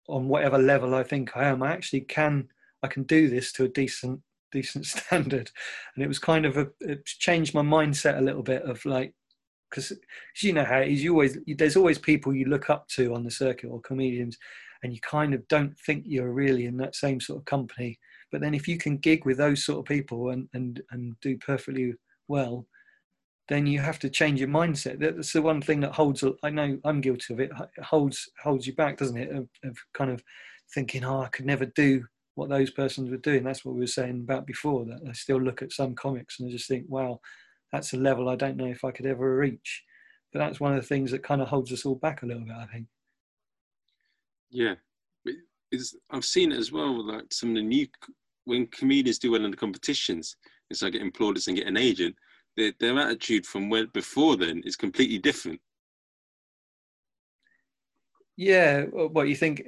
on 0.08 0.28
whatever 0.28 0.58
level 0.58 0.94
I 0.94 1.02
think 1.02 1.36
I 1.36 1.44
am. 1.44 1.62
I 1.62 1.72
actually 1.72 2.02
can 2.02 2.48
I 2.82 2.88
can 2.88 3.02
do 3.04 3.28
this 3.28 3.52
to 3.52 3.64
a 3.64 3.68
decent 3.68 4.20
decent 4.52 4.86
standard, 4.94 5.50
and 5.94 6.04
it 6.04 6.08
was 6.08 6.18
kind 6.18 6.46
of 6.46 6.56
a 6.56 6.68
it 6.80 7.04
changed 7.04 7.54
my 7.54 7.62
mindset 7.62 8.18
a 8.18 8.22
little 8.22 8.42
bit 8.42 8.62
of 8.62 8.84
like 8.84 9.14
because 9.70 9.92
you 10.40 10.52
know 10.52 10.64
how 10.64 10.78
it 10.78 10.88
is. 10.88 11.02
You 11.02 11.12
always 11.12 11.38
there's 11.46 11.76
always 11.76 11.98
people 11.98 12.34
you 12.34 12.46
look 12.46 12.70
up 12.70 12.88
to 12.88 13.14
on 13.14 13.24
the 13.24 13.30
circuit 13.30 13.68
or 13.68 13.80
comedians, 13.80 14.38
and 14.82 14.92
you 14.92 15.00
kind 15.00 15.34
of 15.34 15.46
don't 15.48 15.76
think 15.80 16.04
you're 16.06 16.32
really 16.32 16.66
in 16.66 16.76
that 16.78 16.94
same 16.94 17.20
sort 17.20 17.38
of 17.38 17.44
company. 17.44 17.98
But 18.30 18.40
then 18.40 18.54
if 18.54 18.68
you 18.68 18.78
can 18.78 18.98
gig 18.98 19.24
with 19.24 19.38
those 19.38 19.64
sort 19.64 19.80
of 19.80 19.84
people 19.84 20.30
and 20.30 20.48
and 20.54 20.80
and 20.90 21.16
do 21.20 21.36
perfectly 21.38 21.94
well, 22.28 22.66
then 23.48 23.66
you 23.66 23.80
have 23.80 23.98
to 24.00 24.10
change 24.10 24.40
your 24.40 24.48
mindset. 24.48 24.98
That's 24.98 25.32
the 25.32 25.42
one 25.42 25.62
thing 25.62 25.80
that 25.80 25.92
holds. 25.92 26.22
I 26.42 26.50
know 26.50 26.78
I'm 26.84 27.00
guilty 27.00 27.32
of 27.32 27.40
it. 27.40 27.50
holds 27.82 28.28
holds 28.42 28.66
you 28.66 28.74
back, 28.74 28.98
doesn't 28.98 29.16
it? 29.16 29.30
Of, 29.30 29.48
of, 29.64 29.76
kind 29.94 30.10
of 30.10 30.22
thinking, 30.74 31.02
oh, 31.04 31.22
I 31.22 31.28
could 31.28 31.46
never 31.46 31.64
do 31.64 32.04
what 32.34 32.50
those 32.50 32.70
persons 32.70 33.10
were 33.10 33.16
doing. 33.16 33.42
That's 33.42 33.64
what 33.64 33.74
we 33.74 33.80
were 33.80 33.86
saying 33.86 34.20
about 34.24 34.46
before. 34.46 34.84
That 34.84 35.00
I 35.08 35.12
still 35.12 35.40
look 35.40 35.62
at 35.62 35.72
some 35.72 35.94
comics 35.94 36.38
and 36.38 36.48
I 36.48 36.52
just 36.52 36.68
think, 36.68 36.84
wow, 36.88 37.20
that's 37.72 37.94
a 37.94 37.96
level 37.96 38.28
I 38.28 38.36
don't 38.36 38.58
know 38.58 38.66
if 38.66 38.84
I 38.84 38.90
could 38.90 39.06
ever 39.06 39.36
reach. 39.36 39.82
But 40.32 40.40
that's 40.40 40.60
one 40.60 40.74
of 40.74 40.82
the 40.82 40.86
things 40.86 41.10
that 41.10 41.22
kind 41.22 41.40
of 41.40 41.48
holds 41.48 41.72
us 41.72 41.86
all 41.86 41.94
back 41.94 42.22
a 42.22 42.26
little 42.26 42.44
bit. 42.44 42.54
I 42.54 42.66
think. 42.66 42.86
Yeah, 44.50 44.74
it's, 45.72 45.96
I've 46.10 46.24
seen 46.24 46.52
it 46.52 46.58
as 46.58 46.70
well. 46.70 47.02
Like 47.02 47.32
some 47.32 47.50
of 47.50 47.56
the 47.56 47.62
new 47.62 47.86
when 48.44 48.66
comedians 48.66 49.18
do 49.18 49.30
well 49.30 49.44
in 49.44 49.50
the 49.50 49.56
competitions, 49.56 50.36
it's 50.68 50.82
like 50.82 50.92
getting 50.92 51.12
plaudits 51.12 51.48
and 51.48 51.56
get 51.56 51.66
an 51.66 51.78
agent 51.78 52.14
their, 52.58 52.72
their 52.78 52.98
attitude 52.98 53.46
from 53.46 53.70
when 53.70 53.86
before 53.86 54.36
then 54.36 54.62
is 54.64 54.76
completely 54.76 55.18
different. 55.18 55.60
Yeah, 58.36 58.82
what 58.84 59.28
you 59.28 59.36
think 59.36 59.62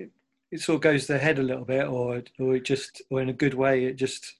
it 0.50 0.60
sort 0.60 0.76
of 0.76 0.82
goes 0.82 1.06
to 1.06 1.14
the 1.14 1.18
head 1.18 1.38
a 1.38 1.42
little 1.42 1.64
bit, 1.64 1.86
or 1.86 2.22
or 2.38 2.56
it 2.56 2.64
just, 2.64 3.02
or 3.10 3.20
in 3.20 3.28
a 3.28 3.32
good 3.32 3.54
way, 3.54 3.84
it 3.84 3.94
just 3.96 4.36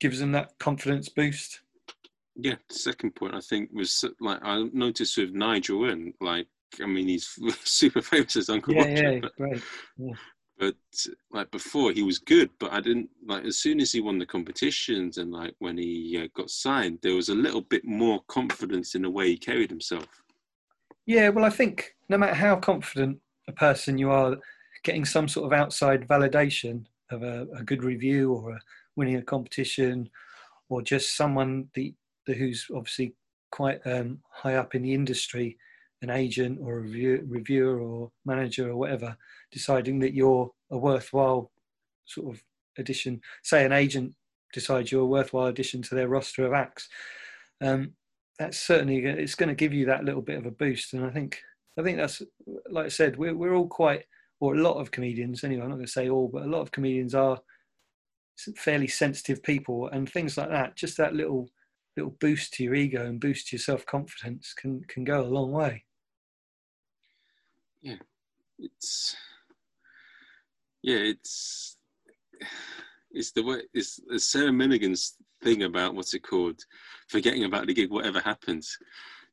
gives 0.00 0.18
them 0.18 0.32
that 0.32 0.58
confidence 0.58 1.08
boost. 1.08 1.60
Yeah, 2.36 2.56
the 2.68 2.74
second 2.74 3.14
point 3.14 3.34
I 3.34 3.40
think 3.40 3.70
was 3.72 4.04
like 4.20 4.40
I 4.42 4.64
noticed 4.72 5.16
with 5.16 5.32
Nigel 5.32 5.90
and 5.90 6.14
like 6.20 6.46
I 6.82 6.86
mean 6.86 7.08
he's 7.08 7.38
super 7.64 8.02
famous 8.02 8.36
as 8.36 8.48
Uncle 8.48 8.74
yeah, 8.74 8.82
Roger, 8.82 9.12
yeah, 9.12 9.28
right. 9.38 9.62
Yeah 9.98 10.14
but 10.60 10.76
like 11.32 11.50
before 11.50 11.90
he 11.90 12.02
was 12.02 12.18
good 12.18 12.50
but 12.60 12.70
i 12.72 12.80
didn't 12.80 13.08
like 13.26 13.44
as 13.44 13.56
soon 13.56 13.80
as 13.80 13.90
he 13.90 14.00
won 14.00 14.18
the 14.18 14.26
competitions 14.26 15.16
and 15.16 15.32
like 15.32 15.54
when 15.58 15.76
he 15.76 16.20
uh, 16.22 16.28
got 16.34 16.50
signed 16.50 16.98
there 17.02 17.14
was 17.14 17.30
a 17.30 17.34
little 17.34 17.62
bit 17.62 17.84
more 17.84 18.20
confidence 18.28 18.94
in 18.94 19.02
the 19.02 19.10
way 19.10 19.28
he 19.28 19.36
carried 19.36 19.70
himself. 19.70 20.06
Yeah 21.06 21.30
well 21.30 21.46
i 21.46 21.50
think 21.50 21.96
no 22.08 22.18
matter 22.18 22.34
how 22.34 22.56
confident 22.56 23.18
a 23.48 23.52
person 23.52 23.98
you 23.98 24.10
are 24.10 24.36
getting 24.84 25.04
some 25.04 25.26
sort 25.26 25.50
of 25.50 25.58
outside 25.58 26.06
validation 26.06 26.84
of 27.10 27.22
a, 27.22 27.46
a 27.56 27.64
good 27.64 27.82
review 27.82 28.32
or 28.32 28.52
a 28.52 28.60
winning 28.96 29.16
a 29.16 29.22
competition 29.22 30.08
or 30.68 30.82
just 30.82 31.16
someone 31.16 31.68
the, 31.74 31.94
the 32.26 32.34
who's 32.34 32.66
obviously 32.74 33.14
quite 33.50 33.80
um, 33.86 34.20
high 34.30 34.54
up 34.54 34.74
in 34.74 34.82
the 34.82 34.94
industry 34.94 35.56
an 36.02 36.10
agent 36.10 36.58
or 36.62 36.78
a 36.78 36.80
review, 36.80 37.24
reviewer 37.28 37.80
or 37.80 38.10
manager 38.24 38.70
or 38.70 38.76
whatever 38.76 39.16
deciding 39.52 39.98
that 39.98 40.14
you're 40.14 40.50
a 40.70 40.78
worthwhile 40.78 41.50
sort 42.06 42.34
of 42.34 42.42
addition. 42.78 43.20
Say 43.42 43.64
an 43.64 43.72
agent 43.72 44.14
decides 44.52 44.90
you're 44.90 45.02
a 45.02 45.06
worthwhile 45.06 45.46
addition 45.46 45.82
to 45.82 45.94
their 45.94 46.08
roster 46.08 46.44
of 46.46 46.52
acts. 46.52 46.88
Um, 47.60 47.92
that's 48.38 48.58
certainly 48.58 49.04
it's 49.04 49.34
going 49.34 49.50
to 49.50 49.54
give 49.54 49.74
you 49.74 49.86
that 49.86 50.04
little 50.04 50.22
bit 50.22 50.38
of 50.38 50.46
a 50.46 50.50
boost. 50.50 50.94
And 50.94 51.04
I 51.04 51.10
think 51.10 51.42
I 51.78 51.82
think 51.82 51.98
that's 51.98 52.22
like 52.70 52.86
I 52.86 52.88
said, 52.88 53.16
we're 53.16 53.36
we're 53.36 53.54
all 53.54 53.68
quite 53.68 54.04
or 54.40 54.54
a 54.54 54.62
lot 54.62 54.80
of 54.80 54.90
comedians 54.90 55.44
anyway. 55.44 55.62
I'm 55.62 55.68
not 55.68 55.76
going 55.76 55.86
to 55.86 55.92
say 55.92 56.08
all, 56.08 56.28
but 56.28 56.44
a 56.44 56.50
lot 56.50 56.62
of 56.62 56.72
comedians 56.72 57.14
are 57.14 57.38
fairly 58.56 58.88
sensitive 58.88 59.42
people, 59.42 59.88
and 59.88 60.10
things 60.10 60.38
like 60.38 60.48
that. 60.48 60.76
Just 60.76 60.96
that 60.96 61.14
little 61.14 61.50
little 61.96 62.16
boost 62.20 62.54
to 62.54 62.64
your 62.64 62.74
ego 62.74 63.04
and 63.04 63.20
boost 63.20 63.48
to 63.48 63.56
your 63.56 63.60
self 63.60 63.84
confidence 63.84 64.54
can 64.54 64.82
can 64.88 65.04
go 65.04 65.20
a 65.20 65.28
long 65.28 65.52
way. 65.52 65.84
Yeah, 67.82 67.96
it's 68.58 69.16
yeah, 70.82 70.96
it's 70.96 71.76
it's 73.12 73.32
the 73.32 73.42
way 73.42 73.62
it's, 73.74 74.00
it's 74.10 74.30
Sarah 74.30 74.52
Millican's 74.52 75.16
thing 75.42 75.62
about 75.62 75.94
what's 75.94 76.14
it 76.14 76.22
called, 76.22 76.60
forgetting 77.08 77.44
about 77.44 77.66
the 77.66 77.74
gig, 77.74 77.90
whatever 77.90 78.20
happens. 78.20 78.76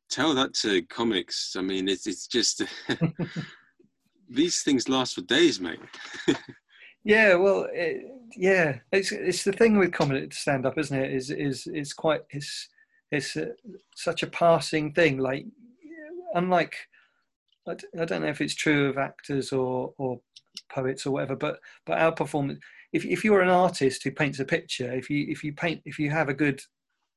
Tell 0.09 0.33
that 0.35 0.53
to 0.55 0.81
comics. 0.83 1.55
I 1.57 1.61
mean, 1.61 1.89
it's 1.89 2.07
it's 2.07 2.27
just 2.27 2.63
these 4.29 4.63
things 4.63 4.87
last 4.87 5.15
for 5.15 5.21
days, 5.21 5.59
mate. 5.59 5.79
yeah, 7.03 7.35
well, 7.35 7.67
it, 7.71 8.05
yeah, 8.35 8.79
it's 8.91 9.11
it's 9.11 9.43
the 9.43 9.51
thing 9.51 9.77
with 9.77 9.91
comedy 9.91 10.27
stand 10.31 10.65
up, 10.65 10.77
isn't 10.77 10.97
it? 10.97 11.13
Is 11.13 11.29
is 11.31 11.67
it's 11.67 11.93
quite 11.93 12.21
it's 12.29 12.69
it's 13.11 13.35
a, 13.35 13.49
such 13.95 14.23
a 14.23 14.27
passing 14.27 14.93
thing. 14.93 15.17
Like 15.17 15.45
unlike 16.33 16.75
I 17.67 18.05
don't 18.05 18.21
know 18.21 18.29
if 18.29 18.41
it's 18.41 18.55
true 18.55 18.89
of 18.89 18.97
actors 18.97 19.51
or 19.51 19.93
or 19.97 20.19
poets 20.69 21.05
or 21.05 21.11
whatever, 21.11 21.35
but 21.35 21.59
but 21.85 21.99
our 21.99 22.11
performance. 22.11 22.59
If 22.93 23.05
if 23.05 23.23
you're 23.23 23.41
an 23.41 23.49
artist 23.49 24.03
who 24.03 24.11
paints 24.11 24.39
a 24.39 24.45
picture, 24.45 24.91
if 24.93 25.09
you 25.09 25.25
if 25.29 25.43
you 25.43 25.53
paint 25.53 25.81
if 25.85 25.99
you 25.99 26.09
have 26.09 26.29
a 26.29 26.33
good 26.33 26.61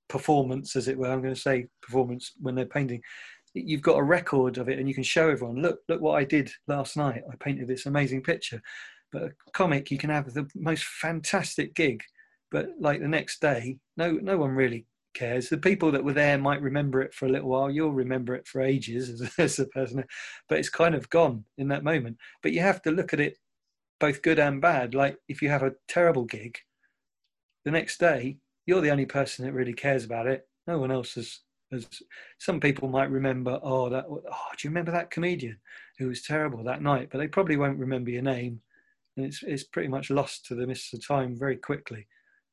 performance, 0.09 0.77
as 0.77 0.89
it 0.89 0.99
were, 0.99 1.11
I'm 1.11 1.23
going 1.23 1.35
to 1.35 1.41
say 1.41 1.69
performance 1.83 2.33
when 2.41 2.55
they're 2.55 2.67
painting, 2.67 3.01
you've 3.55 3.83
got 3.83 3.99
a 3.99 4.03
record 4.03 4.59
of 4.59 4.69
it 4.69 4.79
and 4.79 4.89
you 4.89 4.95
can 4.95 5.05
show 5.05 5.31
everyone. 5.31 5.63
Look 5.63 5.81
look 5.89 6.01
what 6.01 6.19
I 6.19 6.25
did 6.25 6.51
last 6.67 6.97
night. 6.97 7.23
I 7.31 7.37
painted 7.37 7.69
this 7.69 7.87
amazing 7.87 8.23
picture. 8.23 8.61
But 9.13 9.23
a 9.23 9.33
comic, 9.53 9.91
you 9.91 9.99
can 9.99 10.11
have 10.11 10.33
the 10.33 10.49
most 10.55 10.85
fantastic 10.85 11.75
gig, 11.75 12.03
but 12.51 12.69
like 12.79 13.01
the 13.01 13.09
next 13.09 13.41
day, 13.41 13.79
no 13.97 14.13
no 14.13 14.39
one 14.39 14.51
really 14.53 14.87
cares. 15.15 15.49
The 15.49 15.59
people 15.59 15.91
that 15.93 16.05
were 16.05 16.13
there 16.13 16.39
might 16.39 16.63
remember 16.63 17.01
it 17.03 17.15
for 17.15 17.27
a 17.27 17.29
little 17.29 17.49
while. 17.49 17.71
You'll 17.71 17.93
remember 17.93 18.35
it 18.35 18.47
for 18.47 18.61
ages 18.61 19.09
as, 19.21 19.33
as 19.39 19.59
a 19.59 19.67
person, 19.67 20.05
but 20.49 20.59
it's 20.59 20.71
kind 20.71 20.95
of 20.95 21.11
gone 21.11 21.45
in 21.59 21.69
that 21.69 21.85
moment. 21.85 22.17
But 22.43 22.53
you 22.53 22.61
have 22.61 22.83
to 22.83 22.91
look 22.91 23.13
at 23.13 23.21
it 23.21 23.37
both 23.99 24.23
good 24.23 24.39
and 24.39 24.61
bad. 24.61 24.95
Like 24.95 25.19
if 25.29 25.43
you 25.43 25.49
have 25.49 25.63
a 25.63 25.75
terrible 25.89 26.25
gig, 26.25 26.59
the 27.65 27.71
next 27.71 27.99
day 28.01 28.39
you're 28.67 28.81
the 28.81 28.91
only 28.91 29.07
person 29.07 29.45
that 29.45 29.53
really 29.53 29.73
cares 29.73 30.05
about 30.05 30.27
it. 30.27 30.47
No 30.67 30.79
one 30.79 30.91
else 30.91 31.15
has. 31.15 31.41
has 31.73 31.87
some 32.39 32.61
people 32.61 32.89
might 32.89 33.11
remember, 33.11 33.59
oh, 33.63 33.89
that. 33.89 34.05
Oh, 34.09 34.21
do 34.57 34.67
you 34.67 34.71
remember 34.71 34.93
that 34.93 35.11
comedian 35.11 35.59
who 35.99 36.09
was 36.09 36.23
terrible 36.23 36.63
that 36.65 36.83
night? 36.83 37.09
But 37.11 37.19
they 37.19 37.29
probably 37.29 37.57
won't 37.57 37.79
remember 37.79 38.11
your 38.11 38.23
name, 38.23 38.61
and 39.17 39.27
it's 39.27 39.43
it's 39.43 39.65
pretty 39.65 39.89
much 39.89 40.11
lost 40.11 40.47
to 40.47 40.55
the 40.55 40.67
mist 40.67 40.95
of 40.95 41.07
time 41.07 41.37
very 41.37 41.57
quickly. 41.57 42.07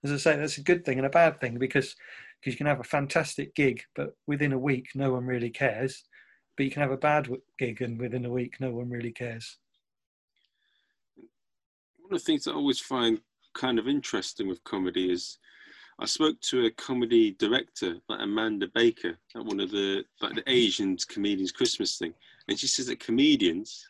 As 0.04 0.12
I 0.12 0.18
say, 0.18 0.38
that's 0.38 0.58
a 0.58 0.64
good 0.64 0.86
thing 0.86 0.98
and 0.98 1.08
a 1.08 1.12
bad 1.12 1.40
thing 1.40 1.58
because 1.58 1.96
because 2.40 2.54
you 2.54 2.58
can 2.58 2.68
have 2.68 2.80
a 2.80 2.84
fantastic 2.84 3.56
gig, 3.56 3.84
but 3.96 4.16
within 4.28 4.54
a 4.54 4.60
week 4.60 4.90
no 4.96 5.12
one 5.12 5.26
really 5.26 5.50
cares. 5.50 6.04
But 6.56 6.66
you 6.66 6.72
can 6.72 6.82
have 6.82 6.92
a 6.92 6.98
bad 6.98 7.30
gig, 7.60 7.82
and 7.82 8.00
within 8.00 8.26
a 8.26 8.32
week 8.32 8.56
no 8.60 8.72
one 8.72 8.90
really 8.90 9.12
cares. 9.12 9.58
One 12.00 12.14
of 12.14 12.20
the 12.20 12.26
things 12.26 12.48
I 12.48 12.52
always 12.52 12.80
find 12.80 13.20
kind 13.54 13.80
of 13.80 13.88
interesting 13.88 14.48
with 14.48 14.64
comedy 14.64 15.12
is 15.12 15.38
I 16.00 16.06
spoke 16.06 16.40
to 16.42 16.66
a 16.66 16.72
comedy 16.72 17.32
director, 17.32 17.98
like 18.08 18.22
Amanda 18.22 18.68
Baker, 18.74 19.18
at 19.36 19.46
one 19.46 19.60
of 19.60 19.72
the 19.72 20.06
like 20.22 20.36
the 20.36 20.44
Asians 20.48 21.06
comedians 21.06 21.52
Christmas 21.52 21.98
thing, 21.98 22.14
and 22.48 22.58
she 22.58 22.68
says 22.68 22.88
that 22.88 23.00
comedians 23.00 23.88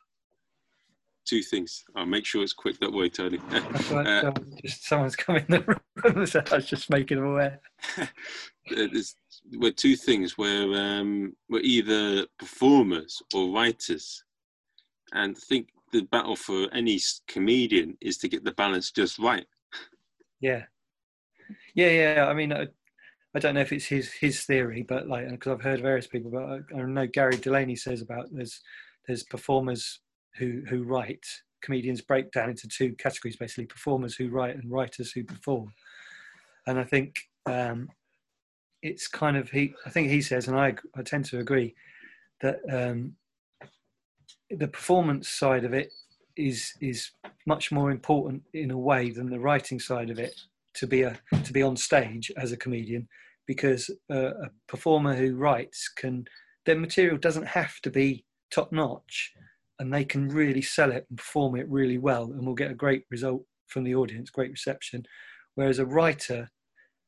two 1.27 1.41
things. 1.43 1.83
I'll 1.95 2.05
make 2.05 2.25
sure 2.25 2.43
it's 2.43 2.53
quick 2.53 2.79
that 2.79 2.91
way, 2.91 3.09
Tony. 3.09 3.39
uh, 3.91 4.31
just 4.63 4.85
someone's 4.85 5.15
coming 5.15 5.45
in 5.47 5.55
the 5.55 5.79
room, 6.03 6.25
so 6.25 6.41
I 6.51 6.55
was 6.55 6.65
just 6.65 6.89
making 6.89 7.17
them 7.17 7.27
aware. 7.27 7.59
There's, 8.69 9.15
we're 9.53 9.71
two 9.71 9.95
things. 9.95 10.37
We're 10.37 10.73
um, 10.75 11.35
we're 11.49 11.61
either 11.61 12.25
performers 12.39 13.21
or 13.33 13.53
writers, 13.53 14.23
and 15.13 15.35
I 15.35 15.39
think 15.47 15.69
the 15.91 16.01
battle 16.01 16.35
for 16.35 16.67
any 16.73 16.99
comedian 17.27 17.97
is 18.01 18.17
to 18.19 18.27
get 18.27 18.43
the 18.43 18.51
balance 18.51 18.91
just 18.91 19.19
right. 19.19 19.45
Yeah, 20.41 20.63
yeah, 21.75 21.89
yeah. 21.89 22.25
I 22.27 22.33
mean, 22.33 22.53
I, 22.53 22.67
I 23.35 23.39
don't 23.39 23.55
know 23.55 23.61
if 23.61 23.73
it's 23.73 23.85
his 23.85 24.11
his 24.11 24.43
theory, 24.43 24.83
but 24.87 25.07
like 25.07 25.29
because 25.29 25.51
I've 25.51 25.61
heard 25.61 25.81
various 25.81 26.07
people, 26.07 26.31
but 26.31 26.43
I, 26.43 26.79
I 26.79 26.83
know 26.83 27.07
Gary 27.07 27.37
Delaney 27.37 27.75
says 27.75 28.01
about 28.01 28.27
there's 28.31 28.61
there's 29.07 29.23
performers 29.23 29.99
who 30.35 30.63
who 30.69 30.83
write. 30.83 31.25
Comedians 31.61 32.01
break 32.01 32.31
down 32.31 32.49
into 32.49 32.67
two 32.67 32.93
categories, 32.95 33.35
basically 33.35 33.65
performers 33.65 34.15
who 34.15 34.29
write 34.29 34.55
and 34.55 34.71
writers 34.71 35.11
who 35.11 35.23
perform. 35.23 35.73
And 36.67 36.79
I 36.79 36.83
think 36.83 37.15
um, 37.47 37.89
it's 38.81 39.07
kind 39.07 39.37
of 39.37 39.49
he. 39.49 39.73
I 39.85 39.89
think 39.89 40.09
he 40.09 40.21
says, 40.21 40.47
and 40.47 40.57
I 40.57 40.75
I 40.95 41.01
tend 41.01 41.25
to 41.25 41.39
agree 41.39 41.73
that 42.41 42.59
um, 42.71 43.13
the 44.49 44.67
performance 44.67 45.29
side 45.29 45.63
of 45.63 45.73
it 45.73 45.91
is 46.35 46.73
is 46.81 47.11
much 47.45 47.71
more 47.71 47.91
important 47.91 48.43
in 48.53 48.71
a 48.71 48.77
way 48.77 49.09
than 49.09 49.29
the 49.29 49.39
writing 49.39 49.79
side 49.79 50.09
of 50.09 50.19
it 50.19 50.39
to 50.75 50.87
be 50.87 51.01
a 51.01 51.19
to 51.43 51.51
be 51.51 51.63
on 51.63 51.75
stage 51.75 52.31
as 52.37 52.51
a 52.51 52.57
comedian 52.57 53.07
because 53.47 53.89
uh, 54.11 54.33
a 54.43 54.49
performer 54.67 55.15
who 55.15 55.35
writes 55.35 55.89
can 55.89 56.25
their 56.65 56.77
material 56.77 57.17
doesn't 57.17 57.47
have 57.47 57.79
to 57.81 57.89
be 57.89 58.23
top 58.51 58.71
notch 58.71 59.33
and 59.79 59.93
they 59.93 60.03
can 60.03 60.27
really 60.27 60.61
sell 60.61 60.91
it 60.91 61.05
and 61.09 61.17
perform 61.17 61.55
it 61.55 61.69
really 61.69 61.97
well 61.97 62.23
and 62.23 62.45
will 62.45 62.55
get 62.55 62.71
a 62.71 62.75
great 62.75 63.03
result 63.11 63.43
from 63.67 63.83
the 63.83 63.95
audience 63.95 64.29
great 64.29 64.51
reception 64.51 65.03
whereas 65.55 65.79
a 65.79 65.85
writer 65.85 66.49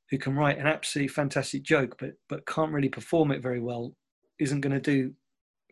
who 0.09 0.17
can 0.17 0.35
write 0.35 0.57
an 0.57 0.67
absolutely 0.67 1.07
fantastic 1.07 1.63
joke 1.63 1.95
but 1.99 2.11
but 2.27 2.45
can't 2.45 2.71
really 2.71 2.89
perform 2.89 3.31
it 3.31 3.41
very 3.41 3.59
well 3.59 3.93
isn't 4.39 4.61
going 4.61 4.73
to 4.73 4.79
do 4.79 5.13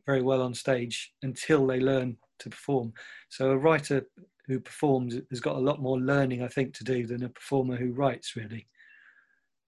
very 0.05 0.21
well 0.21 0.41
on 0.41 0.53
stage 0.53 1.13
until 1.23 1.67
they 1.67 1.79
learn 1.79 2.15
to 2.39 2.49
perform 2.49 2.93
so 3.29 3.51
a 3.51 3.57
writer 3.57 4.05
who 4.47 4.59
performs 4.59 5.15
has 5.29 5.39
got 5.39 5.57
a 5.57 5.59
lot 5.59 5.81
more 5.81 5.99
learning, 5.99 6.41
I 6.41 6.47
think, 6.47 6.73
to 6.75 6.83
do 6.83 7.05
than 7.05 7.23
a 7.23 7.29
performer 7.29 7.75
who 7.75 7.91
writes. 7.91 8.35
Really, 8.35 8.67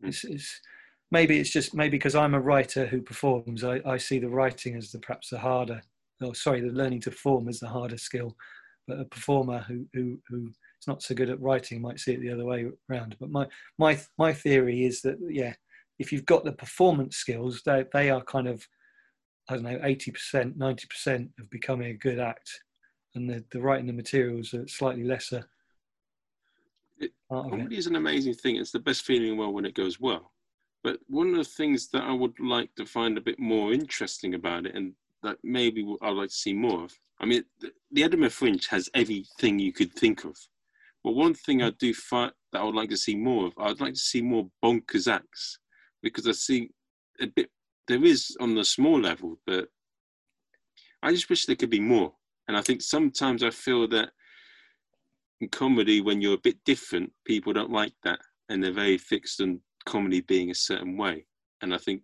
mm. 0.03 0.09
it's, 0.09 0.23
it's, 0.23 0.61
maybe 1.11 1.39
it's 1.39 1.49
just 1.49 1.73
maybe 1.73 1.97
because 1.97 2.15
I'm 2.15 2.33
a 2.33 2.39
writer 2.39 2.85
who 2.87 3.01
performs. 3.01 3.63
I, 3.63 3.81
I 3.85 3.97
see 3.97 4.19
the 4.19 4.29
writing 4.29 4.75
as 4.75 4.91
the 4.91 4.99
perhaps 4.99 5.29
the 5.29 5.39
harder. 5.39 5.81
Oh, 6.21 6.34
sorry, 6.34 6.62
the 6.62 6.67
learning 6.67 7.01
to 7.01 7.12
form 7.12 7.47
is 7.47 7.60
the 7.60 7.67
harder 7.67 7.97
skill. 7.97 8.36
But 8.88 8.99
a 8.99 9.05
performer 9.05 9.60
who 9.60 9.86
who 9.93 10.19
who 10.27 10.47
is 10.47 10.88
not 10.88 11.03
so 11.03 11.13
good 11.15 11.29
at 11.29 11.41
writing 11.41 11.82
might 11.82 11.99
see 11.99 12.13
it 12.13 12.21
the 12.21 12.32
other 12.32 12.45
way 12.45 12.67
around. 12.89 13.15
But 13.19 13.29
my 13.29 13.47
my 13.77 13.99
my 14.17 14.34
theory 14.34 14.86
is 14.86 15.01
that 15.01 15.17
yeah, 15.27 15.53
if 15.99 16.12
you've 16.12 16.25
got 16.25 16.43
the 16.43 16.51
performance 16.51 17.17
skills, 17.17 17.62
they 17.65 17.86
they 17.93 18.10
are 18.10 18.23
kind 18.23 18.47
of 18.47 18.65
I 19.49 19.55
don't 19.55 19.63
know, 19.63 19.79
80%, 19.79 20.58
90% 20.58 21.29
of 21.39 21.49
becoming 21.49 21.88
a 21.88 21.93
good 21.95 22.19
act 22.19 22.62
and 23.15 23.29
the, 23.29 23.43
the 23.51 23.62
writing 23.62 23.88
the 23.88 23.93
materials 23.93 24.53
are 24.53 24.67
slightly 24.67 25.03
lesser. 25.03 25.45
It, 26.99 27.12
it. 27.32 27.71
is 27.71 27.88
an 27.88 27.95
amazing 27.95 28.36
thing. 28.36 28.58
It's 28.58 28.71
the 28.71 28.79
best 28.79 29.05
feeling 29.05 29.38
well 29.38 29.51
when 29.51 29.65
it 29.65 29.73
goes 29.73 29.99
well. 29.99 30.32
But 30.84 30.99
one 31.08 31.29
of 31.29 31.36
the 31.36 31.43
things 31.43 31.89
that 31.89 32.03
I 32.03 32.13
would 32.13 32.39
like 32.39 32.73
to 32.75 32.86
find 32.86 33.17
a 33.17 33.21
bit 33.21 33.39
more 33.39 33.73
interesting 33.73 34.36
about 34.36 34.65
it, 34.65 34.75
and 34.75 34.93
that 35.23 35.38
maybe 35.43 35.86
I'd 36.01 36.15
like 36.15 36.29
to 36.29 36.36
see 36.36 36.53
more 36.53 36.84
of. 36.86 36.93
I 37.19 37.25
mean, 37.25 37.43
the, 37.60 37.71
the 37.91 38.03
Edinburgh 38.03 38.29
Fringe 38.29 38.67
has 38.67 38.89
everything 38.93 39.60
you 39.60 39.73
could 39.73 39.93
think 39.93 40.23
of. 40.23 40.36
But 41.03 41.13
one 41.13 41.34
thing 41.34 41.62
I 41.62 41.71
do 41.79 41.93
find 41.93 42.32
that 42.51 42.60
I 42.60 42.63
would 42.63 42.75
like 42.75 42.89
to 42.89 42.97
see 42.97 43.15
more 43.15 43.47
of, 43.47 43.53
I'd 43.58 43.79
like 43.79 43.93
to 43.93 43.99
see 43.99 44.21
more 44.21 44.49
bonkers 44.63 45.12
acts 45.12 45.60
because 46.01 46.27
I 46.27 46.32
see 46.32 46.69
a 47.21 47.27
bit. 47.27 47.49
There 47.88 48.03
is 48.03 48.36
on 48.39 48.55
the 48.55 48.63
small 48.63 48.99
level, 48.99 49.38
but 49.47 49.67
I 51.01 51.12
just 51.12 51.29
wish 51.29 51.45
there 51.45 51.55
could 51.55 51.69
be 51.69 51.79
more. 51.79 52.13
And 52.47 52.58
I 52.58 52.62
think 52.62 52.82
sometimes 52.82 53.43
I 53.43 53.49
feel 53.49 53.88
that 53.89 54.12
in 55.41 55.49
comedy, 55.49 56.01
when 56.01 56.21
you're 56.21 56.36
a 56.36 56.43
bit 56.43 56.58
different, 56.65 57.12
people 57.25 57.53
don't 57.53 57.71
like 57.71 57.93
that. 58.03 58.19
And 58.49 58.63
they're 58.63 58.71
very 58.71 58.97
fixed 58.97 59.41
on 59.41 59.62
comedy 59.86 60.21
being 60.21 60.51
a 60.51 60.55
certain 60.55 60.97
way. 60.97 61.25
And 61.62 61.73
I 61.73 61.77
think 61.77 62.01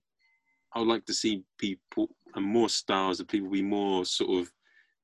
I 0.74 0.80
would 0.80 0.88
like 0.88 1.06
to 1.06 1.14
see 1.14 1.44
people 1.60 2.10
and 2.36 2.46
more 2.46 2.70
styles 2.70 3.20
of 3.20 3.28
people 3.28 3.50
be 3.50 3.62
more 3.62 4.06
sort 4.06 4.42
of, 4.42 4.52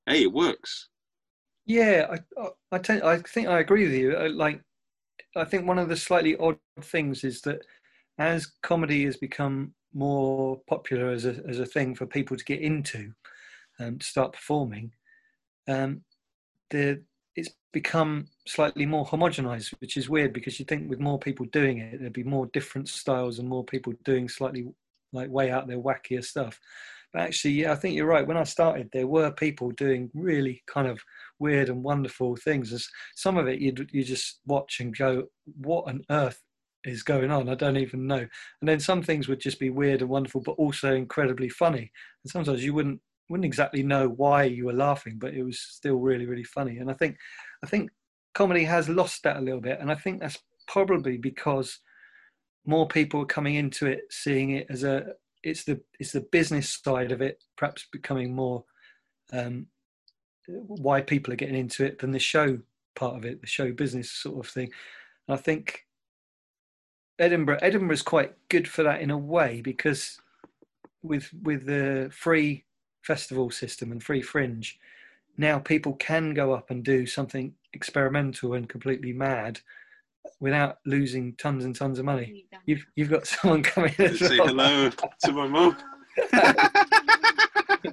hey, 0.05 0.23
it 0.23 0.31
works. 0.31 0.89
Yeah, 1.65 2.17
I 2.39 2.49
I, 2.71 3.17
think 3.17 3.47
I 3.47 3.59
agree 3.59 3.83
with 3.85 3.93
you. 3.93 4.29
Like, 4.29 4.61
I 5.35 5.45
think 5.45 5.65
one 5.65 5.79
of 5.79 5.89
the 5.89 5.95
slightly 5.95 6.35
odd 6.37 6.57
things 6.81 7.23
is 7.23 7.41
that 7.41 7.61
as 8.17 8.51
comedy 8.61 9.05
has 9.05 9.17
become 9.17 9.73
more 9.93 10.59
popular 10.67 11.09
as 11.09 11.25
a 11.25 11.41
as 11.47 11.59
a 11.59 11.65
thing 11.65 11.95
for 11.95 12.05
people 12.05 12.37
to 12.37 12.45
get 12.45 12.61
into 12.61 13.13
and 13.79 13.87
um, 13.95 14.01
start 14.01 14.33
performing, 14.33 14.91
um, 15.67 16.01
the 16.69 17.01
it's 17.35 17.49
become 17.71 18.27
slightly 18.45 18.85
more 18.85 19.05
homogenized, 19.05 19.73
which 19.79 19.95
is 19.95 20.09
weird 20.09 20.33
because 20.33 20.59
you 20.59 20.65
think 20.65 20.89
with 20.89 20.99
more 20.99 21.19
people 21.19 21.45
doing 21.47 21.77
it, 21.77 21.99
there'd 21.99 22.11
be 22.11 22.23
more 22.23 22.47
different 22.47 22.89
styles 22.89 23.39
and 23.39 23.47
more 23.47 23.63
people 23.63 23.93
doing 24.03 24.27
slightly 24.27 24.67
like 25.13 25.29
way 25.29 25.51
out 25.51 25.67
there 25.67 25.79
wackier 25.79 26.23
stuff. 26.23 26.59
But 27.13 27.23
actually, 27.23 27.51
yeah, 27.51 27.71
I 27.73 27.75
think 27.75 27.95
you're 27.95 28.05
right. 28.05 28.27
When 28.27 28.37
I 28.37 28.43
started, 28.43 28.89
there 28.93 29.07
were 29.07 29.31
people 29.31 29.71
doing 29.71 30.09
really 30.13 30.63
kind 30.67 30.87
of 30.87 30.99
weird 31.39 31.69
and 31.69 31.83
wonderful 31.83 32.35
things. 32.37 32.71
As 32.71 32.87
some 33.15 33.37
of 33.37 33.47
it 33.47 33.59
you 33.59 33.73
you 33.91 34.03
just 34.03 34.41
watch 34.45 34.79
and 34.79 34.95
go, 34.95 35.25
"What 35.57 35.87
on 35.87 36.03
earth 36.09 36.41
is 36.85 37.03
going 37.03 37.31
on? 37.31 37.49
I 37.49 37.55
don't 37.55 37.77
even 37.77 38.07
know." 38.07 38.19
And 38.61 38.69
then 38.69 38.79
some 38.79 39.03
things 39.03 39.27
would 39.27 39.41
just 39.41 39.59
be 39.59 39.69
weird 39.69 40.01
and 40.01 40.09
wonderful, 40.09 40.41
but 40.41 40.53
also 40.53 40.95
incredibly 40.95 41.49
funny. 41.49 41.91
And 42.23 42.31
sometimes 42.31 42.63
you 42.63 42.73
wouldn't 42.73 43.01
wouldn't 43.29 43.45
exactly 43.45 43.81
know 43.83 44.09
why 44.09 44.43
you 44.43 44.65
were 44.65 44.73
laughing, 44.73 45.17
but 45.17 45.33
it 45.33 45.43
was 45.43 45.59
still 45.59 45.95
really, 45.95 46.25
really 46.25 46.43
funny. 46.43 46.77
And 46.79 46.91
I 46.91 46.93
think, 46.93 47.17
I 47.63 47.67
think 47.67 47.89
comedy 48.33 48.65
has 48.65 48.89
lost 48.89 49.23
that 49.23 49.37
a 49.37 49.41
little 49.41 49.61
bit, 49.61 49.79
and 49.79 49.89
I 49.91 49.95
think 49.95 50.19
that's 50.19 50.37
probably 50.67 51.17
because 51.17 51.79
more 52.65 52.87
people 52.87 53.21
are 53.21 53.25
coming 53.25 53.55
into 53.55 53.87
it, 53.87 54.01
seeing 54.11 54.51
it 54.51 54.67
as 54.69 54.83
a 54.83 55.05
it's 55.43 55.63
the 55.63 55.81
it's 55.99 56.11
the 56.11 56.21
business 56.21 56.79
side 56.83 57.11
of 57.11 57.21
it, 57.21 57.43
perhaps 57.57 57.87
becoming 57.91 58.33
more 58.33 58.63
um, 59.33 59.67
why 60.47 61.01
people 61.01 61.33
are 61.33 61.37
getting 61.37 61.55
into 61.55 61.85
it 61.85 61.99
than 61.99 62.11
the 62.11 62.19
show 62.19 62.59
part 62.95 63.15
of 63.15 63.25
it, 63.25 63.41
the 63.41 63.47
show 63.47 63.71
business 63.71 64.11
sort 64.11 64.45
of 64.45 64.51
thing. 64.51 64.71
And 65.27 65.37
I 65.37 65.41
think 65.41 65.85
Edinburgh 67.19 67.59
Edinburgh 67.61 67.93
is 67.93 68.01
quite 68.01 68.33
good 68.49 68.67
for 68.67 68.83
that 68.83 69.01
in 69.01 69.11
a 69.11 69.17
way 69.17 69.61
because 69.61 70.19
with 71.03 71.29
with 71.41 71.65
the 71.65 72.09
free 72.11 72.65
festival 73.01 73.49
system 73.49 73.91
and 73.91 74.03
free 74.03 74.21
fringe, 74.21 74.79
now 75.37 75.59
people 75.59 75.93
can 75.93 76.33
go 76.33 76.53
up 76.53 76.69
and 76.69 76.83
do 76.83 77.05
something 77.05 77.53
experimental 77.73 78.53
and 78.53 78.69
completely 78.69 79.13
mad 79.13 79.59
without 80.39 80.77
losing 80.85 81.35
tons 81.35 81.65
and 81.65 81.75
tons 81.75 81.99
of 81.99 82.05
money. 82.05 82.45
You've 82.65 82.85
you've 82.95 83.09
got 83.09 83.27
someone 83.27 83.63
coming 83.63 83.93
in. 83.97 84.15
Say 84.17 84.37
well. 84.39 84.47
hello 84.47 84.89
to 84.89 85.31
my 85.31 85.47
mum. 85.47 85.77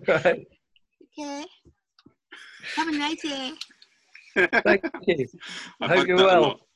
right. 0.08 0.46
Okay. 1.18 1.44
Have 2.76 2.88
a 2.88 2.92
nice 2.92 3.22
day. 3.22 3.52
Thank 4.36 4.84
you. 5.06 5.26
I, 5.80 5.84
I 5.84 5.88
hope 5.88 6.06
you're 6.06 6.16
well. 6.16 6.60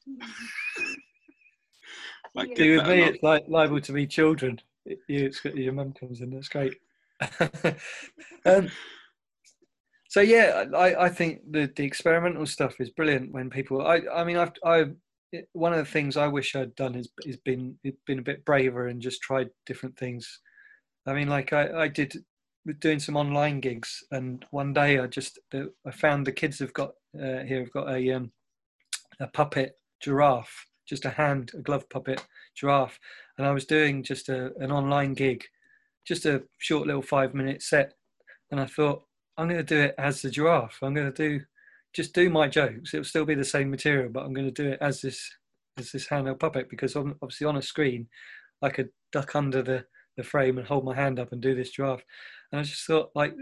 Like 2.34 2.56
See, 2.56 2.74
with 2.76 2.86
me, 2.86 3.02
it's 3.02 3.22
like 3.22 3.44
liable 3.46 3.80
to 3.82 3.92
be 3.92 4.06
children. 4.06 4.58
You, 5.06 5.30
your 5.54 5.74
mum 5.74 5.92
comes 5.92 6.22
in. 6.22 6.30
That's 6.30 6.48
great. 6.48 6.74
um, 8.46 8.70
so 10.08 10.20
yeah, 10.20 10.64
I, 10.74 11.04
I 11.04 11.08
think 11.08 11.40
the 11.50 11.70
the 11.76 11.84
experimental 11.84 12.46
stuff 12.46 12.80
is 12.80 12.90
brilliant. 12.90 13.32
When 13.32 13.50
people, 13.50 13.86
I 13.86 14.00
I 14.14 14.24
mean, 14.24 14.38
I've 14.38 14.52
I 14.64 14.84
one 15.52 15.72
of 15.72 15.78
the 15.78 15.90
things 15.90 16.16
I 16.16 16.28
wish 16.28 16.54
I'd 16.54 16.74
done 16.74 16.94
is 16.94 17.08
is 17.24 17.36
been 17.38 17.78
been 18.06 18.18
a 18.18 18.22
bit 18.22 18.44
braver 18.44 18.88
and 18.88 19.00
just 19.00 19.22
tried 19.22 19.48
different 19.66 19.96
things. 19.96 20.40
I 21.06 21.14
mean, 21.14 21.28
like 21.28 21.52
I 21.52 21.82
I 21.84 21.88
did 21.88 22.14
doing 22.78 22.98
some 22.98 23.16
online 23.16 23.60
gigs, 23.60 24.04
and 24.10 24.44
one 24.50 24.72
day 24.72 24.98
I 24.98 25.06
just 25.06 25.38
I 25.52 25.90
found 25.90 26.26
the 26.26 26.32
kids 26.32 26.58
have 26.58 26.72
got 26.72 26.90
uh, 27.16 27.40
here 27.40 27.60
have 27.60 27.72
got 27.72 27.90
a 27.90 28.12
um, 28.12 28.32
a 29.20 29.26
puppet 29.26 29.78
giraffe, 30.00 30.66
just 30.86 31.04
a 31.04 31.10
hand, 31.10 31.52
a 31.54 31.62
glove 31.62 31.88
puppet 31.88 32.24
giraffe, 32.54 32.98
and 33.38 33.46
I 33.46 33.52
was 33.52 33.64
doing 33.64 34.02
just 34.02 34.28
a, 34.28 34.52
an 34.60 34.70
online 34.70 35.14
gig, 35.14 35.44
just 36.06 36.26
a 36.26 36.42
short 36.58 36.86
little 36.86 37.02
five 37.02 37.34
minute 37.34 37.62
set, 37.62 37.94
and 38.50 38.60
I 38.60 38.66
thought 38.66 39.02
I'm 39.36 39.48
going 39.48 39.64
to 39.64 39.74
do 39.74 39.80
it 39.80 39.94
as 39.98 40.22
the 40.22 40.30
giraffe. 40.30 40.78
I'm 40.82 40.94
going 40.94 41.12
to 41.12 41.28
do 41.28 41.44
just 41.94 42.14
do 42.14 42.30
my 42.30 42.48
jokes. 42.48 42.94
It'll 42.94 43.04
still 43.04 43.24
be 43.24 43.34
the 43.34 43.44
same 43.44 43.70
material, 43.70 44.10
but 44.10 44.24
I'm 44.24 44.32
going 44.32 44.52
to 44.52 44.62
do 44.62 44.70
it 44.70 44.78
as 44.80 45.00
this 45.00 45.30
as 45.78 45.90
this 45.90 46.08
handheld 46.08 46.38
puppet 46.38 46.68
because 46.68 46.96
on, 46.96 47.14
obviously 47.22 47.46
on 47.46 47.56
a 47.56 47.62
screen 47.62 48.06
I 48.60 48.68
could 48.68 48.90
duck 49.10 49.34
under 49.34 49.62
the 49.62 49.84
the 50.16 50.22
frame 50.22 50.58
and 50.58 50.66
hold 50.66 50.84
my 50.84 50.94
hand 50.94 51.18
up 51.18 51.32
and 51.32 51.40
do 51.40 51.54
this 51.54 51.70
giraffe. 51.70 52.04
And 52.50 52.60
I 52.60 52.64
just 52.64 52.86
thought 52.86 53.10
like 53.14 53.34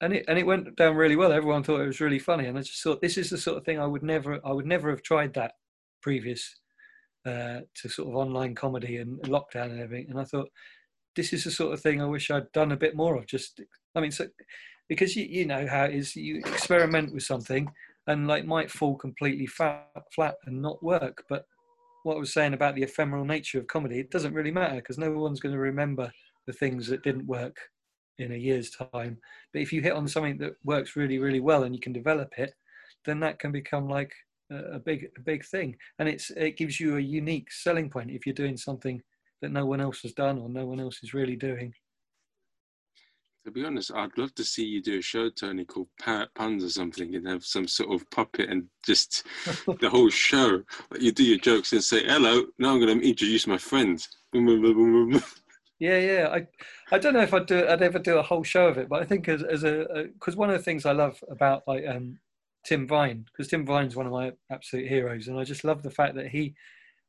and 0.00 0.14
it 0.14 0.24
and 0.28 0.38
it 0.38 0.46
went 0.46 0.76
down 0.76 0.96
really 0.96 1.16
well. 1.16 1.32
Everyone 1.32 1.62
thought 1.62 1.80
it 1.80 1.86
was 1.86 2.00
really 2.00 2.18
funny, 2.18 2.46
and 2.46 2.58
I 2.58 2.62
just 2.62 2.82
thought 2.82 3.00
this 3.00 3.16
is 3.18 3.30
the 3.30 3.38
sort 3.38 3.58
of 3.58 3.64
thing 3.64 3.80
I 3.80 3.86
would 3.86 4.02
never 4.02 4.40
I 4.44 4.52
would 4.52 4.66
never 4.66 4.90
have 4.90 5.02
tried 5.02 5.34
that 5.34 5.52
previous 6.02 6.58
uh, 7.26 7.60
to 7.74 7.88
sort 7.88 8.08
of 8.08 8.16
online 8.16 8.54
comedy 8.54 8.98
and 8.98 9.18
lockdown 9.22 9.70
and 9.70 9.80
everything. 9.80 10.10
And 10.10 10.20
I 10.20 10.24
thought 10.24 10.50
this 11.16 11.32
is 11.32 11.44
the 11.44 11.50
sort 11.50 11.72
of 11.72 11.80
thing 11.80 12.02
I 12.02 12.06
wish 12.06 12.30
I'd 12.30 12.52
done 12.52 12.72
a 12.72 12.76
bit 12.76 12.96
more 12.96 13.16
of. 13.16 13.26
Just 13.26 13.60
I 13.94 14.00
mean, 14.00 14.10
so 14.10 14.26
because 14.88 15.16
you 15.16 15.24
you 15.24 15.46
know 15.46 15.66
how 15.66 15.84
it 15.84 15.94
is 15.94 16.16
you 16.16 16.38
experiment 16.38 17.14
with 17.14 17.22
something 17.22 17.70
and 18.06 18.26
like 18.26 18.44
might 18.44 18.70
fall 18.70 18.96
completely 18.96 19.46
flat, 19.46 19.86
and 20.46 20.60
not 20.60 20.82
work, 20.82 21.24
but 21.28 21.46
what 22.02 22.16
I 22.16 22.20
was 22.20 22.34
saying 22.34 22.52
about 22.52 22.74
the 22.74 22.82
ephemeral 22.82 23.24
nature 23.24 23.58
of 23.58 23.66
comedy, 23.66 23.98
it 23.98 24.10
doesn't 24.10 24.34
really 24.34 24.50
matter 24.50 24.76
because 24.76 24.98
no 24.98 25.10
one's 25.12 25.40
going 25.40 25.54
to 25.54 25.60
remember 25.60 26.12
the 26.46 26.52
things 26.52 26.86
that 26.88 27.02
didn't 27.02 27.26
work 27.26 27.56
in 28.18 28.32
a 28.32 28.36
year's 28.36 28.70
time. 28.70 29.18
But 29.52 29.62
if 29.62 29.72
you 29.72 29.80
hit 29.80 29.94
on 29.94 30.06
something 30.06 30.38
that 30.38 30.54
works 30.64 30.96
really, 30.96 31.18
really 31.18 31.40
well 31.40 31.64
and 31.64 31.74
you 31.74 31.80
can 31.80 31.94
develop 31.94 32.32
it, 32.36 32.52
then 33.06 33.20
that 33.20 33.38
can 33.38 33.52
become 33.52 33.88
like 33.88 34.12
a, 34.50 34.78
big, 34.78 35.08
a 35.16 35.20
big 35.22 35.44
thing. 35.46 35.76
And 35.98 36.08
it's 36.08 36.30
it 36.30 36.56
gives 36.56 36.78
you 36.78 36.96
a 36.96 37.00
unique 37.00 37.50
selling 37.50 37.88
point 37.88 38.10
if 38.10 38.26
you're 38.26 38.34
doing 38.34 38.56
something 38.56 39.02
that 39.40 39.50
no 39.50 39.64
one 39.66 39.80
else 39.80 40.00
has 40.02 40.12
done 40.12 40.38
or 40.38 40.48
no 40.48 40.66
one 40.66 40.80
else 40.80 41.00
is 41.02 41.14
really 41.14 41.36
doing. 41.36 41.72
To 43.44 43.50
be 43.50 43.64
honest, 43.64 43.92
I'd 43.94 44.16
love 44.16 44.34
to 44.36 44.44
see 44.44 44.64
you 44.64 44.80
do 44.80 44.98
a 44.98 45.02
show, 45.02 45.28
Tony, 45.28 45.66
called 45.66 45.88
Parrot 46.00 46.30
Puns 46.34 46.64
or 46.64 46.70
something, 46.70 47.14
and 47.14 47.28
have 47.28 47.44
some 47.44 47.68
sort 47.68 47.92
of 47.92 48.08
puppet 48.10 48.48
and 48.48 48.64
just 48.86 49.26
the 49.80 49.90
whole 49.90 50.08
show. 50.08 50.62
You 50.98 51.12
do 51.12 51.24
your 51.24 51.38
jokes 51.38 51.72
and 51.72 51.84
say, 51.84 52.04
"Hello, 52.04 52.44
now 52.58 52.70
I'm 52.72 52.80
going 52.80 52.98
to 52.98 53.06
introduce 53.06 53.46
my 53.46 53.58
friends." 53.58 54.08
Yeah, 55.80 55.98
yeah. 55.98 56.28
I, 56.28 56.46
I 56.94 56.98
don't 56.98 57.14
know 57.14 57.20
if 57.20 57.34
I'd 57.34 57.46
do, 57.46 57.66
I'd 57.66 57.82
ever 57.82 57.98
do 57.98 58.16
a 58.18 58.22
whole 58.22 58.44
show 58.44 58.68
of 58.68 58.78
it, 58.78 58.88
but 58.88 59.02
I 59.02 59.04
think 59.04 59.28
as, 59.28 59.42
as 59.42 59.64
a, 59.64 60.06
because 60.14 60.36
one 60.36 60.48
of 60.48 60.56
the 60.56 60.62
things 60.62 60.86
I 60.86 60.92
love 60.92 61.22
about 61.28 61.64
like 61.66 61.84
um, 61.86 62.20
Tim 62.64 62.86
Vine, 62.86 63.26
because 63.26 63.48
Tim 63.48 63.66
Vine's 63.66 63.96
one 63.96 64.06
of 64.06 64.12
my 64.12 64.32
absolute 64.50 64.88
heroes, 64.88 65.28
and 65.28 65.38
I 65.38 65.44
just 65.44 65.64
love 65.64 65.82
the 65.82 65.90
fact 65.90 66.14
that 66.14 66.28
he, 66.28 66.54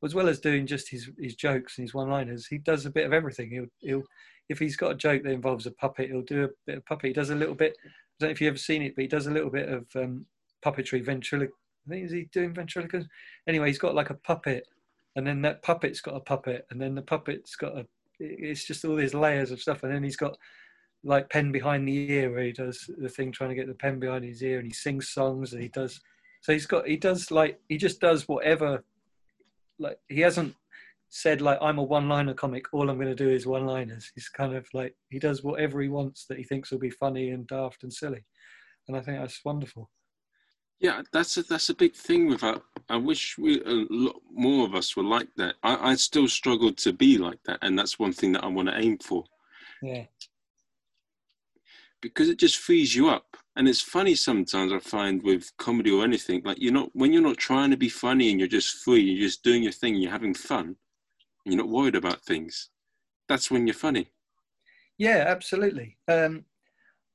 as 0.06 0.16
well 0.16 0.30
as 0.30 0.40
doing 0.40 0.66
just 0.66 0.90
his 0.90 1.10
his 1.20 1.36
jokes 1.36 1.78
and 1.78 1.86
his 1.86 1.94
one-liners, 1.94 2.48
he 2.48 2.58
does 2.58 2.86
a 2.86 2.92
bit 2.92 3.06
of 3.06 3.14
everything. 3.14 3.52
He'll 3.52 3.68
he'll 3.80 4.04
if 4.50 4.60
he's 4.60 4.76
got 4.76 4.92
a 4.92 4.96
joke 4.96 5.24
that 5.24 5.32
involves 5.32 5.66
a 5.66 5.72
puppet, 5.72 6.10
he'll 6.10 6.22
do 6.22 6.46
a 6.46 6.50
bit 6.68 6.78
of 6.78 6.86
puppet. 6.86 7.08
He 7.08 7.14
does 7.14 7.32
a 7.32 7.36
little 7.36 7.56
bit. 7.56 7.76
I 7.84 7.90
don't 8.20 8.30
know 8.30 8.32
if 8.32 8.42
you've 8.42 8.50
ever 8.50 8.58
seen 8.58 8.82
it, 8.82 8.96
but 8.96 9.02
he 9.02 9.08
does 9.08 9.28
a 9.28 9.32
little 9.32 9.50
bit 9.50 9.68
of 9.68 9.86
um, 9.96 10.26
puppetry, 10.64 11.04
ventriloquism. 11.04 11.54
I 11.88 11.90
think 11.90 12.06
is 12.06 12.12
he 12.12 12.30
doing 12.32 12.54
ventriloquism? 12.54 13.10
Anyway, 13.48 13.68
he's 13.68 13.78
got 13.78 13.96
like 13.96 14.10
a 14.10 14.16
puppet, 14.16 14.68
and 15.16 15.26
then 15.26 15.42
that 15.42 15.64
puppet's 15.64 16.02
got 16.02 16.16
a 16.16 16.20
puppet, 16.20 16.66
and 16.70 16.82
then 16.82 16.96
the 16.96 17.02
puppet's 17.02 17.56
got 17.56 17.78
a 17.78 17.86
it's 18.20 18.66
just 18.66 18.86
all 18.86 18.96
these 18.96 19.14
layers 19.14 19.52
of 19.52 19.62
stuff. 19.62 19.84
And 19.84 19.94
then 19.94 20.04
he's 20.04 20.16
got 20.16 20.38
like 21.06 21.30
pen 21.30 21.52
behind 21.52 21.88
the 21.88 22.12
ear 22.12 22.32
where 22.32 22.44
he 22.44 22.52
does 22.52 22.90
the 22.98 23.08
thing 23.08 23.32
trying 23.32 23.52
to 23.52 23.56
get 23.56 23.68
the 23.68 23.74
pen 23.74 24.00
behind 24.00 24.26
his 24.26 24.42
ear 24.42 24.58
and 24.58 24.68
he 24.68 24.74
sings 24.74 25.10
songs 25.10 25.54
and 25.54 25.62
he 25.62 25.70
does 25.70 26.02
so 26.42 26.52
he's 26.52 26.66
got 26.66 26.88
he 26.88 26.98
does 26.98 27.30
like 27.30 27.60
he 27.70 27.78
just 27.78 28.02
does 28.02 28.28
whatever 28.28 28.84
like 29.80 29.98
he 30.08 30.22
hasn't 30.22 30.56
said 31.10 31.42
like 31.42 31.58
i'm 31.62 31.78
a 31.78 31.84
one 31.84 32.10
liner 32.10 32.34
comic 32.34 32.66
all 32.74 32.90
i'm 32.90 32.98
going 32.98 33.08
to 33.08 33.16
do 33.16 33.30
is 33.30 33.46
one 33.46 33.66
liners 33.66 34.12
he's 34.16 34.30
kind 34.30 34.56
of 34.56 34.68
like 34.74 34.96
he 35.10 35.20
does 35.20 35.44
whatever 35.44 35.82
he 35.82 35.88
wants 35.88 36.26
that 36.28 36.38
he 36.38 36.44
thinks 36.44 36.72
will 36.72 36.80
be 36.80 36.90
funny 36.90 37.30
and 37.30 37.48
daft 37.48 37.84
and 37.84 37.94
silly 37.94 38.24
and 38.88 38.98
i 38.98 39.02
think 39.02 39.20
that's 39.20 39.46
wonderful 39.46 39.90
yeah, 40.80 41.02
that's 41.14 41.38
a, 41.38 41.44
that's 41.44 41.70
a 41.70 41.76
big 41.76 41.94
thing 41.94 42.28
with 42.28 42.42
that. 42.42 42.62
I 42.90 42.98
wish 42.98 43.38
we 43.38 43.62
a 43.62 43.86
lot 43.90 44.22
more 44.32 44.66
of 44.66 44.76
us 44.76 44.96
were 44.96 45.04
like 45.04 45.30
that. 45.38 45.56
I, 45.64 45.92
I 45.92 45.96
still 45.96 46.28
struggle 46.28 46.74
to 46.74 46.94
be 46.94 47.18
like 47.18 47.40
that, 47.46 47.60
and 47.62 47.78
that's 47.80 47.98
one 47.98 48.14
thing 48.14 48.34
that 48.34 48.44
I 48.44 48.48
want 48.48 48.68
to 48.68 48.78
aim 48.78 48.98
for. 48.98 49.24
Yeah. 49.82 50.04
Because 52.02 52.30
it 52.30 52.38
just 52.38 52.58
frees 52.58 52.94
you 52.94 53.10
up, 53.10 53.38
and 53.56 53.68
it's 53.68 53.82
funny 53.82 54.16
sometimes. 54.16 54.72
I 54.72 54.80
find 54.80 55.22
with 55.24 55.52
comedy 55.58 55.92
or 55.92 56.04
anything, 56.04 56.42
like 56.44 56.58
you're 56.60 56.74
not 56.74 56.90
when 56.94 57.14
you're 57.14 57.22
not 57.22 57.38
trying 57.38 57.72
to 57.72 57.78
be 57.78 57.90
funny 57.90 58.32
and 58.32 58.40
you're 58.40 58.50
just 58.50 58.84
free, 58.84 59.02
you're 59.02 59.28
just 59.28 59.44
doing 59.44 59.64
your 59.64 59.72
thing, 59.72 59.96
you're 59.96 60.12
having 60.12 60.34
fun, 60.34 60.76
you're 61.46 61.58
not 61.58 61.70
worried 61.70 61.96
about 61.96 62.24
things. 62.24 62.70
That's 63.28 63.50
when 63.50 63.68
you're 63.68 63.74
funny. 63.74 64.08
Yeah, 64.98 65.26
absolutely. 65.28 65.98
Um, 66.08 66.46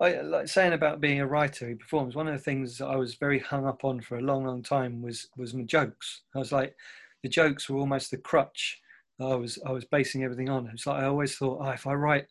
I, 0.00 0.20
like 0.20 0.48
saying 0.48 0.72
about 0.72 1.00
being 1.00 1.20
a 1.20 1.26
writer 1.26 1.68
who 1.68 1.76
performs, 1.76 2.16
one 2.16 2.26
of 2.26 2.34
the 2.34 2.42
things 2.42 2.80
I 2.80 2.96
was 2.96 3.14
very 3.14 3.38
hung 3.38 3.66
up 3.66 3.84
on 3.84 4.00
for 4.00 4.16
a 4.16 4.22
long, 4.22 4.44
long 4.44 4.62
time 4.62 5.02
was 5.02 5.28
was 5.36 5.54
my 5.54 5.62
jokes. 5.62 6.22
I 6.34 6.38
was 6.38 6.52
like, 6.52 6.74
the 7.22 7.28
jokes 7.28 7.68
were 7.68 7.78
almost 7.78 8.10
the 8.10 8.16
crutch 8.16 8.80
I 9.20 9.34
was 9.34 9.58
I 9.66 9.72
was 9.72 9.84
basing 9.84 10.24
everything 10.24 10.48
on. 10.48 10.68
It's 10.72 10.86
like 10.86 11.02
I 11.02 11.06
always 11.06 11.36
thought, 11.36 11.58
oh, 11.60 11.70
if 11.70 11.86
I 11.86 11.94
write 11.94 12.26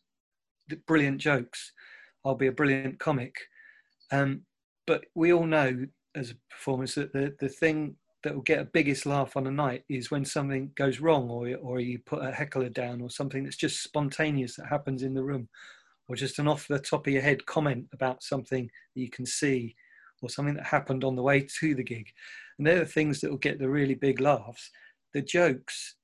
brilliant 0.87 1.19
jokes, 1.19 1.71
I'll 2.25 2.35
be 2.35 2.47
a 2.47 2.51
brilliant 2.51 2.99
comic. 2.99 3.35
Um, 4.11 4.41
but 4.87 5.05
we 5.15 5.33
all 5.33 5.45
know 5.45 5.85
as 6.15 6.31
a 6.31 6.35
performance 6.49 6.95
that 6.95 7.13
the, 7.13 7.35
the 7.39 7.49
thing 7.49 7.95
that 8.23 8.35
will 8.35 8.41
get 8.41 8.59
a 8.59 8.65
biggest 8.65 9.05
laugh 9.05 9.37
on 9.37 9.47
a 9.47 9.51
night 9.51 9.83
is 9.89 10.11
when 10.11 10.25
something 10.25 10.71
goes 10.75 10.99
wrong 10.99 11.29
or, 11.29 11.55
or 11.57 11.79
you 11.79 11.99
put 11.99 12.23
a 12.23 12.31
heckler 12.31 12.69
down 12.69 13.01
or 13.01 13.09
something 13.09 13.43
that's 13.43 13.55
just 13.55 13.83
spontaneous 13.83 14.55
that 14.55 14.67
happens 14.67 15.03
in 15.03 15.13
the 15.13 15.23
room 15.23 15.47
or 16.07 16.15
just 16.15 16.39
an 16.39 16.47
off 16.47 16.67
the 16.67 16.79
top 16.79 17.07
of 17.07 17.13
your 17.13 17.21
head 17.21 17.45
comment 17.45 17.85
about 17.93 18.23
something 18.23 18.69
that 18.95 19.01
you 19.01 19.09
can 19.09 19.25
see 19.25 19.75
or 20.21 20.29
something 20.29 20.55
that 20.55 20.65
happened 20.65 21.03
on 21.03 21.15
the 21.15 21.23
way 21.23 21.47
to 21.59 21.75
the 21.75 21.83
gig. 21.83 22.07
And 22.57 22.67
they're 22.67 22.79
the 22.79 22.85
things 22.85 23.21
that 23.21 23.29
will 23.29 23.37
get 23.37 23.59
the 23.59 23.69
really 23.69 23.95
big 23.95 24.19
laughs. 24.19 24.69
The 25.13 25.21
jokes, 25.21 25.95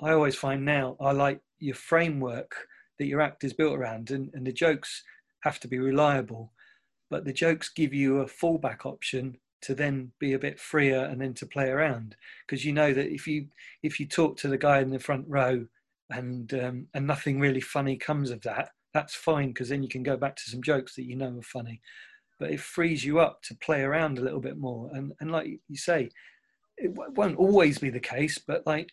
I 0.00 0.12
always 0.12 0.36
find 0.36 0.64
now, 0.64 0.96
are 1.00 1.14
like 1.14 1.40
your 1.58 1.74
framework 1.74 2.54
that 2.98 3.06
your 3.06 3.20
act 3.20 3.42
is 3.42 3.52
built 3.52 3.74
around, 3.74 4.12
and, 4.12 4.30
and 4.34 4.46
the 4.46 4.52
jokes 4.52 5.02
have 5.42 5.58
to 5.60 5.68
be 5.68 5.78
reliable. 5.78 6.52
But 7.10 7.24
the 7.24 7.32
jokes 7.32 7.68
give 7.68 7.92
you 7.92 8.20
a 8.20 8.26
fallback 8.26 8.86
option 8.86 9.38
to 9.62 9.74
then 9.74 10.12
be 10.18 10.32
a 10.32 10.38
bit 10.38 10.58
freer 10.58 11.04
and 11.04 11.20
then 11.20 11.32
to 11.34 11.46
play 11.46 11.68
around 11.68 12.16
because 12.46 12.66
you 12.66 12.72
know 12.72 12.92
that 12.92 13.10
if 13.10 13.26
you 13.26 13.46
if 13.82 13.98
you 13.98 14.06
talk 14.06 14.36
to 14.36 14.48
the 14.48 14.58
guy 14.58 14.80
in 14.80 14.90
the 14.90 14.98
front 14.98 15.24
row 15.26 15.66
and 16.10 16.52
um, 16.54 16.86
and 16.92 17.06
nothing 17.06 17.40
really 17.40 17.62
funny 17.62 17.96
comes 17.96 18.30
of 18.30 18.42
that 18.42 18.70
that's 18.94 19.14
fine 19.14 19.48
because 19.48 19.68
then 19.68 19.82
you 19.82 19.88
can 19.88 20.04
go 20.04 20.16
back 20.16 20.36
to 20.36 20.48
some 20.48 20.62
jokes 20.62 20.94
that 20.94 21.02
you 21.02 21.16
know 21.16 21.36
are 21.36 21.42
funny. 21.42 21.82
But 22.38 22.52
it 22.52 22.60
frees 22.60 23.04
you 23.04 23.18
up 23.18 23.42
to 23.42 23.56
play 23.56 23.82
around 23.82 24.18
a 24.18 24.22
little 24.22 24.40
bit 24.40 24.56
more. 24.56 24.88
And 24.94 25.12
and 25.20 25.30
like 25.30 25.48
you 25.68 25.76
say, 25.76 26.08
it 26.78 26.92
won't 26.94 27.36
always 27.36 27.78
be 27.78 27.90
the 27.90 28.00
case, 28.00 28.38
but 28.38 28.66
like 28.66 28.92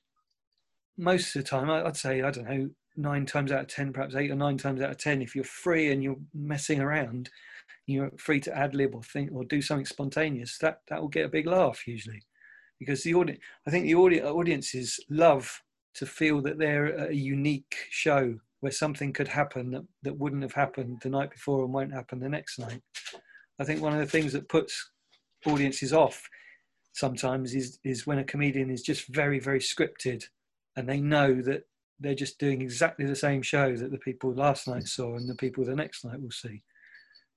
most 0.98 1.36
of 1.36 1.44
the 1.44 1.48
time, 1.48 1.70
I'd 1.70 1.96
say 1.96 2.22
I 2.24 2.32
don't 2.32 2.50
know 2.50 2.70
nine 2.98 3.26
times 3.26 3.52
out 3.52 3.62
of 3.62 3.68
ten, 3.68 3.94
perhaps 3.94 4.16
eight 4.16 4.32
or 4.32 4.36
nine 4.36 4.58
times 4.58 4.82
out 4.82 4.92
of 4.92 4.98
ten, 4.98 5.22
if 5.22 5.36
you're 5.36 5.46
free 5.46 5.92
and 5.92 6.04
you're 6.04 6.20
messing 6.34 6.82
around, 6.82 7.30
you're 7.88 8.12
free 8.18 8.40
to 8.42 8.58
ad 8.58 8.76
lib 8.76 8.96
or 8.96 9.04
think 9.04 9.32
or 9.34 9.44
do 9.44 9.62
something 9.62 9.86
spontaneous. 9.86 10.58
That 10.60 10.82
that 10.90 11.02
will 11.02 11.10
get 11.10 11.26
a 11.26 11.30
big 11.30 11.48
laugh 11.48 11.88
usually, 11.88 12.24
because 12.80 13.04
the 13.04 13.16
audience. 13.16 13.40
I 13.68 13.72
think 13.72 13.86
the 13.86 13.96
audi- 13.96 14.22
audiences 14.22 15.00
love 15.10 15.62
to 15.96 16.06
feel 16.06 16.42
that 16.42 16.58
they're 16.58 17.10
a 17.10 17.14
unique 17.14 17.76
show 17.90 18.40
where 18.62 18.72
something 18.72 19.12
could 19.12 19.28
happen 19.28 19.72
that, 19.72 19.84
that 20.04 20.18
wouldn't 20.18 20.44
have 20.44 20.54
happened 20.54 21.00
the 21.02 21.10
night 21.10 21.32
before 21.32 21.66
and 21.66 21.74
won't 21.74 21.94
happen 21.94 22.20
the 22.20 22.30
next 22.30 22.60
night. 22.60 22.82
I 23.60 23.64
think 23.64 23.82
one 23.82 23.94
of 23.94 24.00
the 24.00 24.06
things 24.06 24.34
that 24.34 24.50
puts 24.50 24.92
audiences 25.46 25.92
off 25.92 26.30
sometimes 26.94 27.56
is 27.56 27.80
is 27.84 28.06
when 28.06 28.20
a 28.20 28.24
comedian 28.24 28.70
is 28.70 28.82
just 28.82 29.08
very 29.08 29.40
very 29.40 29.60
scripted 29.60 30.24
and 30.76 30.88
they 30.88 31.00
know 31.00 31.42
that 31.42 31.64
they're 32.00 32.16
just 32.16 32.40
doing 32.40 32.62
exactly 32.62 33.06
the 33.06 33.16
same 33.16 33.42
show 33.42 33.76
that 33.76 33.92
the 33.92 33.98
people 33.98 34.34
last 34.34 34.68
night 34.68 34.88
saw 34.88 35.16
and 35.16 35.30
the 35.30 35.36
people 35.36 35.64
the 35.64 35.76
next 35.76 36.04
night 36.04 36.22
will 36.22 36.32
see 36.32 36.62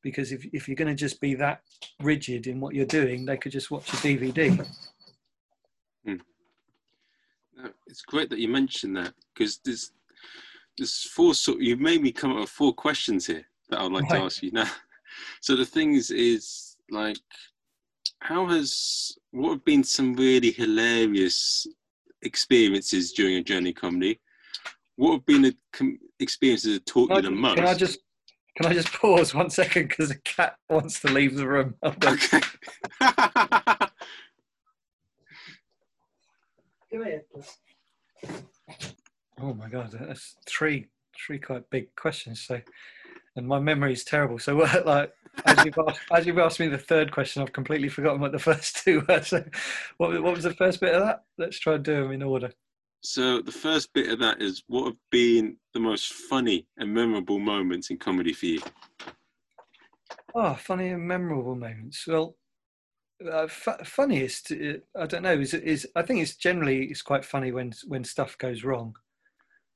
because 0.05 0.31
if, 0.31 0.47
if 0.53 0.69
you're 0.69 0.77
going 0.77 0.87
to 0.87 0.95
just 0.95 1.21
be 1.21 1.35
that 1.35 1.63
rigid 2.01 2.47
in 2.47 2.61
what 2.61 2.75
you're 2.75 2.87
doing 2.87 3.25
they 3.25 3.37
could 3.37 3.51
just 3.51 3.73
watch 3.73 3.93
a 3.93 3.97
dvd 3.97 4.65
hmm. 6.05 6.15
it's 7.89 8.03
great 8.03 8.31
that 8.31 8.39
you 8.39 8.49
mentioned 8.49 8.97
that 8.97 9.13
because 9.35 9.59
there's 9.65 9.91
there's 10.77 11.05
four 11.05 11.35
sort. 11.35 11.61
You've 11.61 11.81
made 11.81 12.03
me 12.03 12.13
come 12.13 12.33
up 12.33 12.41
with 12.41 12.51
four 12.51 12.73
questions 12.73 13.27
here 13.27 13.45
that 13.71 13.81
I'd 13.81 13.93
like 13.93 14.05
right. 14.11 14.19
to 14.19 14.25
ask 14.25 14.43
you 14.43 14.51
now. 14.53 14.71
So 15.41 15.55
the 15.55 15.65
things 15.65 16.11
is 16.11 16.77
like, 16.91 17.17
how 18.19 18.47
has 18.49 19.17
what 19.31 19.51
have 19.51 19.65
been 19.65 19.85
some 19.85 20.17
really 20.17 20.51
hilarious 20.51 21.69
experiences 22.23 23.13
during 23.13 23.37
a 23.37 23.43
journey 23.43 23.73
comedy? 23.73 24.21
What 24.97 25.13
have 25.13 25.27
been 25.27 25.43
the 25.43 25.57
com- 25.73 26.01
experiences 26.19 26.75
that 26.75 26.87
taught 26.87 27.11
you 27.11 27.23
the 27.23 27.31
most? 27.31 27.59
Can 27.59 27.67
I 27.67 27.75
just 27.75 28.01
can 28.57 28.67
I 28.67 28.73
just 28.73 28.93
pause 28.93 29.35
one 29.35 29.51
second 29.51 29.89
because 29.89 30.09
the 30.09 30.17
cat 30.17 30.57
wants 30.69 31.01
to 31.01 31.09
leave 31.09 31.37
the 31.37 31.49
room? 31.49 31.75
Okay. 31.83 32.41
Come 33.01 33.91
here. 36.93 37.25
please. 37.33 37.59
Oh 39.41 39.55
my 39.55 39.69
god, 39.69 39.91
that's 39.93 40.37
three 40.47 40.89
three 41.17 41.39
quite 41.39 41.69
big 41.71 41.95
questions. 41.97 42.41
So, 42.41 42.61
and 43.37 43.47
my 43.47 43.59
memory 43.59 43.93
is 43.93 44.05
terrible. 44.05 44.39
So, 44.39 44.57
what, 44.57 44.87
like 44.87 45.13
as 45.45 45.65
you've 45.65 45.79
asked, 45.89 46.01
as 46.13 46.27
you've 46.27 46.39
asked 46.39 46.61
me 46.61 46.69
the 46.69 46.79
third 46.79 47.11
question, 47.11 47.43
I've 47.43 47.53
completely 47.53 47.89
forgotten 47.89 48.21
what 48.21 48.33
the 48.33 48.39
first 48.39 48.85
two 48.85 49.03
were. 49.09 49.23
So, 49.23 49.45
what 49.97 50.23
what 50.23 50.35
was 50.35 50.45
the 50.45 50.55
first 50.55 50.81
bit 50.81 50.95
of 50.95 51.03
that? 51.03 51.25
Let's 51.37 51.59
try 51.59 51.75
and 51.75 51.85
do 51.85 52.03
them 52.03 52.13
in 52.13 52.23
order. 52.23 52.53
So 53.05 53.43
the 53.43 53.53
first 53.53 53.93
bit 53.93 54.11
of 54.11 54.19
that 54.21 54.41
is 54.41 54.63
what 54.67 54.87
have 54.87 54.97
been 55.11 55.57
the 55.75 55.81
most 55.81 56.13
funny 56.13 56.67
and 56.79 56.93
memorable 56.93 57.39
moments 57.39 57.91
in 57.91 57.99
comedy 57.99 58.33
for 58.33 58.47
you? 58.47 58.61
Oh, 60.35 60.55
funny 60.55 60.89
and 60.89 61.07
memorable 61.07 61.55
moments. 61.55 62.07
Well, 62.07 62.37
uh, 63.31 63.47
fu- 63.47 63.85
funniest, 63.85 64.53
uh, 64.53 64.79
I 64.99 65.07
don't 65.07 65.23
know. 65.23 65.39
Is 65.39 65.55
is 65.55 65.87
I 65.95 66.03
think 66.03 66.21
it's 66.21 66.37
generally 66.37 66.87
it's 66.87 67.03
quite 67.03 67.25
funny 67.25 67.53
when 67.53 67.73
when 67.87 68.05
stuff 68.05 68.37
goes 68.39 68.65
wrong. 68.65 68.97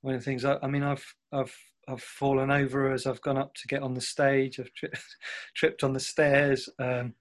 When 0.01 0.21
things, 0.21 0.45
I, 0.45 0.59
I 0.63 0.67
mean, 0.67 0.83
I've 0.83 1.05
I've 1.33 1.57
I've 1.87 2.03
fallen 2.03 2.51
over 2.51 2.93
as 2.93 3.07
I've 3.07 3.23
gone 3.23 3.39
up 3.39 3.55
to 3.55 3.69
get 3.69 3.83
on 3.83 3.95
the 3.95 4.01
stage. 4.01 4.59
I've 4.59 4.73
tri- 4.75 4.91
tripped 5.55 5.85
on 5.85 5.93
the 5.93 6.01
stairs. 6.01 6.69
Um, 6.79 7.15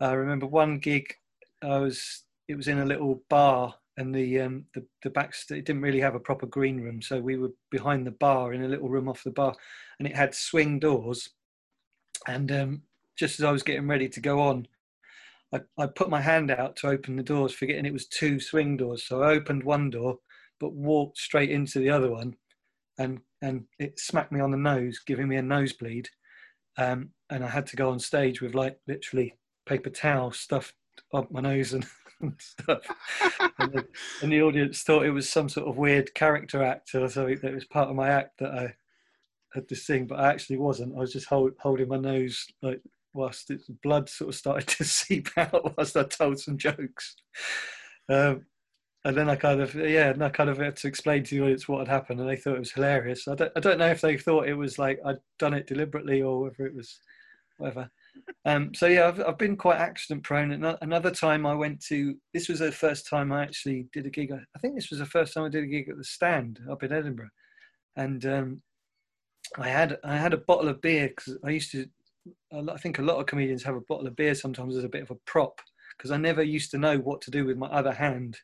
I 0.00 0.12
remember 0.12 0.46
one 0.46 0.78
gig. 0.78 1.14
I 1.62 1.78
was 1.78 2.24
it 2.48 2.54
was 2.54 2.68
in 2.68 2.78
a 2.78 2.86
little 2.86 3.22
bar, 3.28 3.74
and 3.98 4.14
the 4.14 4.40
um, 4.40 4.64
the 4.74 4.86
the 5.02 5.10
back 5.10 5.34
it 5.50 5.66
didn't 5.66 5.82
really 5.82 6.00
have 6.00 6.14
a 6.14 6.20
proper 6.20 6.46
green 6.46 6.80
room, 6.80 7.02
so 7.02 7.20
we 7.20 7.36
were 7.36 7.50
behind 7.70 8.06
the 8.06 8.12
bar 8.12 8.54
in 8.54 8.64
a 8.64 8.68
little 8.68 8.88
room 8.88 9.08
off 9.08 9.24
the 9.24 9.30
bar, 9.30 9.54
and 9.98 10.08
it 10.08 10.16
had 10.16 10.34
swing 10.34 10.78
doors. 10.78 11.28
And 12.26 12.50
um, 12.52 12.82
just 13.18 13.40
as 13.40 13.44
I 13.44 13.52
was 13.52 13.62
getting 13.62 13.88
ready 13.88 14.08
to 14.08 14.20
go 14.20 14.40
on, 14.40 14.68
I, 15.52 15.60
I 15.78 15.86
put 15.86 16.10
my 16.10 16.20
hand 16.20 16.50
out 16.50 16.76
to 16.76 16.88
open 16.88 17.16
the 17.16 17.22
doors, 17.22 17.52
forgetting 17.52 17.86
it 17.86 17.92
was 17.92 18.06
two 18.06 18.38
swing 18.38 18.76
doors. 18.76 19.04
So 19.04 19.22
I 19.22 19.32
opened 19.32 19.64
one 19.64 19.90
door, 19.90 20.18
but 20.60 20.72
walked 20.72 21.18
straight 21.18 21.50
into 21.50 21.80
the 21.80 21.90
other 21.90 22.10
one, 22.10 22.34
and 22.98 23.20
and 23.42 23.64
it 23.80 23.98
smacked 23.98 24.32
me 24.32 24.40
on 24.40 24.52
the 24.52 24.56
nose, 24.56 25.00
giving 25.04 25.28
me 25.28 25.36
a 25.36 25.42
nosebleed. 25.42 26.08
Um, 26.76 27.10
and 27.30 27.44
I 27.44 27.48
had 27.48 27.66
to 27.68 27.76
go 27.76 27.90
on 27.90 27.98
stage 27.98 28.40
with 28.40 28.54
like 28.54 28.78
literally 28.86 29.34
paper 29.66 29.90
towel 29.90 30.30
stuffed 30.30 30.74
up 31.12 31.30
my 31.32 31.40
nose 31.40 31.72
and, 31.72 31.84
and 32.20 32.34
stuff. 32.38 32.80
and, 33.58 33.72
the, 33.72 33.86
and 34.22 34.32
the 34.32 34.42
audience 34.42 34.82
thought 34.82 35.06
it 35.06 35.10
was 35.10 35.28
some 35.28 35.48
sort 35.48 35.68
of 35.68 35.76
weird 35.76 36.14
character 36.14 36.62
act 36.62 36.94
or 36.94 37.08
something 37.08 37.38
that 37.42 37.54
was 37.54 37.64
part 37.64 37.88
of 37.88 37.96
my 37.96 38.08
act 38.08 38.38
that 38.38 38.50
I 38.50 38.74
had 39.54 39.68
to 39.68 39.76
sing, 39.76 40.06
but 40.06 40.18
I 40.18 40.28
actually 40.28 40.58
wasn't. 40.58 40.96
I 40.96 41.00
was 41.00 41.12
just 41.12 41.28
hold, 41.28 41.52
holding 41.60 41.88
my 41.88 41.96
nose 41.96 42.46
like 42.62 42.80
whilst 43.14 43.50
its 43.50 43.68
blood 43.82 44.08
sort 44.08 44.28
of 44.28 44.34
started 44.34 44.68
to 44.76 44.84
seep 44.84 45.28
out 45.36 45.76
whilst 45.76 45.96
I 45.96 46.04
told 46.04 46.38
some 46.38 46.58
jokes. 46.58 47.16
Um, 48.08 48.46
and 49.04 49.16
then 49.16 49.30
I 49.30 49.36
kind 49.36 49.60
of, 49.60 49.74
yeah, 49.74 50.10
and 50.10 50.22
I 50.24 50.28
kind 50.28 50.50
of 50.50 50.58
had 50.58 50.76
to 50.76 50.88
explain 50.88 51.22
to 51.22 51.34
the 51.34 51.42
audience 51.42 51.68
what 51.68 51.78
had 51.78 51.88
happened, 51.88 52.20
and 52.20 52.28
they 52.28 52.36
thought 52.36 52.56
it 52.56 52.60
was 52.60 52.72
hilarious. 52.72 53.28
I 53.28 53.36
don't, 53.36 53.52
I 53.56 53.60
don't 53.60 53.78
know 53.78 53.86
if 53.86 54.00
they 54.00 54.16
thought 54.16 54.48
it 54.48 54.54
was 54.54 54.78
like 54.78 54.98
I'd 55.04 55.18
done 55.38 55.54
it 55.54 55.66
deliberately 55.66 56.20
or 56.20 56.40
whether 56.42 56.66
it 56.66 56.74
was 56.74 56.98
whatever. 57.58 57.90
Um, 58.44 58.72
so 58.74 58.86
yeah, 58.86 59.08
I've, 59.08 59.20
I've 59.20 59.38
been 59.38 59.56
quite 59.56 59.78
accident 59.78 60.22
prone. 60.22 60.52
Ano- 60.52 60.78
Another 60.80 61.10
time 61.10 61.44
I 61.44 61.54
went 61.54 61.80
to, 61.86 62.14
this 62.32 62.48
was 62.48 62.60
the 62.60 62.72
first 62.72 63.08
time 63.08 63.32
I 63.32 63.42
actually 63.42 63.86
did 63.92 64.06
a 64.06 64.10
gig. 64.10 64.32
I 64.32 64.58
think 64.58 64.74
this 64.74 64.90
was 64.90 64.98
the 65.00 65.06
first 65.06 65.34
time 65.34 65.44
I 65.44 65.48
did 65.48 65.64
a 65.64 65.68
gig 65.68 65.88
at 65.88 65.96
the 65.96 66.04
Stand 66.04 66.60
up 66.70 66.82
in 66.82 66.92
Edinburgh, 66.92 67.30
and 67.96 68.24
um, 68.26 68.62
I 69.56 69.68
had 69.68 69.98
I 70.04 70.16
had 70.16 70.34
a 70.34 70.38
bottle 70.38 70.68
of 70.68 70.80
beer 70.80 71.08
because 71.08 71.38
I 71.44 71.50
used 71.50 71.72
to. 71.72 71.86
I 72.52 72.76
think 72.76 72.98
a 72.98 73.02
lot 73.02 73.18
of 73.18 73.26
comedians 73.26 73.62
have 73.64 73.76
a 73.76 73.80
bottle 73.88 74.06
of 74.06 74.16
beer 74.16 74.34
sometimes 74.34 74.76
as 74.76 74.84
a 74.84 74.88
bit 74.88 75.02
of 75.02 75.10
a 75.10 75.16
prop 75.26 75.60
because 75.96 76.10
I 76.10 76.16
never 76.16 76.42
used 76.42 76.70
to 76.72 76.78
know 76.78 76.98
what 76.98 77.20
to 77.22 77.30
do 77.30 77.44
with 77.44 77.56
my 77.56 77.68
other 77.68 77.92
hand. 77.92 78.38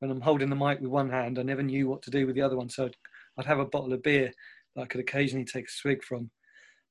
When 0.00 0.10
I'm 0.10 0.20
holding 0.20 0.50
the 0.50 0.56
mic 0.56 0.80
with 0.80 0.90
one 0.90 1.10
hand, 1.10 1.38
I 1.38 1.42
never 1.42 1.62
knew 1.62 1.88
what 1.88 2.02
to 2.02 2.10
do 2.10 2.26
with 2.26 2.34
the 2.34 2.42
other 2.42 2.56
one. 2.56 2.68
So 2.68 2.86
I'd, 2.86 2.96
I'd 3.38 3.46
have 3.46 3.60
a 3.60 3.64
bottle 3.64 3.92
of 3.92 4.02
beer 4.02 4.32
that 4.74 4.82
I 4.82 4.86
could 4.86 5.00
occasionally 5.00 5.44
take 5.44 5.68
a 5.68 5.72
swig 5.72 6.02
from. 6.04 6.30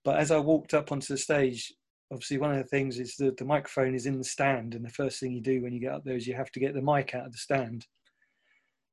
But 0.04 0.18
as 0.18 0.32
I 0.32 0.38
walked 0.38 0.74
up 0.74 0.92
onto 0.92 1.14
the 1.14 1.18
stage, 1.18 1.74
obviously 2.12 2.38
one 2.38 2.52
of 2.52 2.58
the 2.58 2.64
things 2.64 3.00
is 3.00 3.16
that 3.18 3.38
the 3.38 3.46
microphone 3.46 3.96
is 3.96 4.06
in 4.06 4.18
the 4.18 4.24
stand, 4.24 4.76
and 4.76 4.86
the 4.86 4.90
first 4.90 5.20
thing 5.20 5.34
you 5.34 5.42
do 5.42 5.62
when 5.62 5.74
you 5.74 5.80
get 5.80 5.94
up 5.94 6.04
there 6.04 6.16
is 6.16 6.28
you 6.28 6.36
have 6.36 6.52
to 6.52 6.60
get 6.60 6.74
the 6.74 6.82
mic 6.82 7.16
out 7.16 7.26
of 7.26 7.32
the 7.32 7.38
stand. 7.38 7.86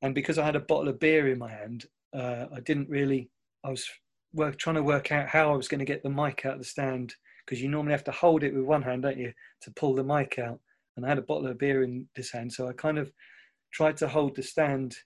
And 0.03 0.15
because 0.15 0.39
I 0.39 0.45
had 0.45 0.57
a 0.57 0.61
bottle 0.61 0.89
of 0.89 0.99
beer 0.99 1.29
in 1.29 1.39
my 1.39 1.51
hand, 1.51 1.87
uh, 2.15 2.47
I 2.55 2.61
didn't 2.61 2.89
really. 2.89 3.31
I 3.65 3.71
was 3.71 3.89
work, 4.33 4.59
trying 4.59 4.77
to 4.77 4.83
work 4.83 5.13
out 5.13 5.29
how 5.29 5.53
I 5.53 5.57
was 5.57 5.69
going 5.69 5.79
to 5.79 5.85
get 5.85 6.03
the 6.03 6.11
mic 6.11 6.45
out 6.45 6.55
of 6.55 6.59
the 6.59 6.65
stand 6.65 7.15
because 7.45 7.63
you 7.63 7.69
normally 7.69 7.93
have 7.93 8.05
to 8.05 8.13
hold 8.13 8.43
it 8.43 8.55
with 8.55 8.65
one 8.65 8.83
hand, 8.83 9.03
don't 9.03 9.19
you, 9.19 9.33
to 9.63 9.71
pull 9.73 9.95
the 9.95 10.05
mic 10.05 10.39
out. 10.39 10.61
And 10.97 11.05
I 11.05 11.09
had 11.09 11.19
a 11.19 11.23
bottle 11.23 11.47
of 11.47 11.59
beer 11.59 11.83
in 11.83 12.09
this 12.17 12.31
hand, 12.31 12.53
so 12.53 12.69
I 12.69 12.73
kind 12.73 12.99
of 12.99 13.13
tried 13.73 13.97
to 13.99 14.09
hold 14.09 14.37
the 14.37 14.43
stand 14.43 14.97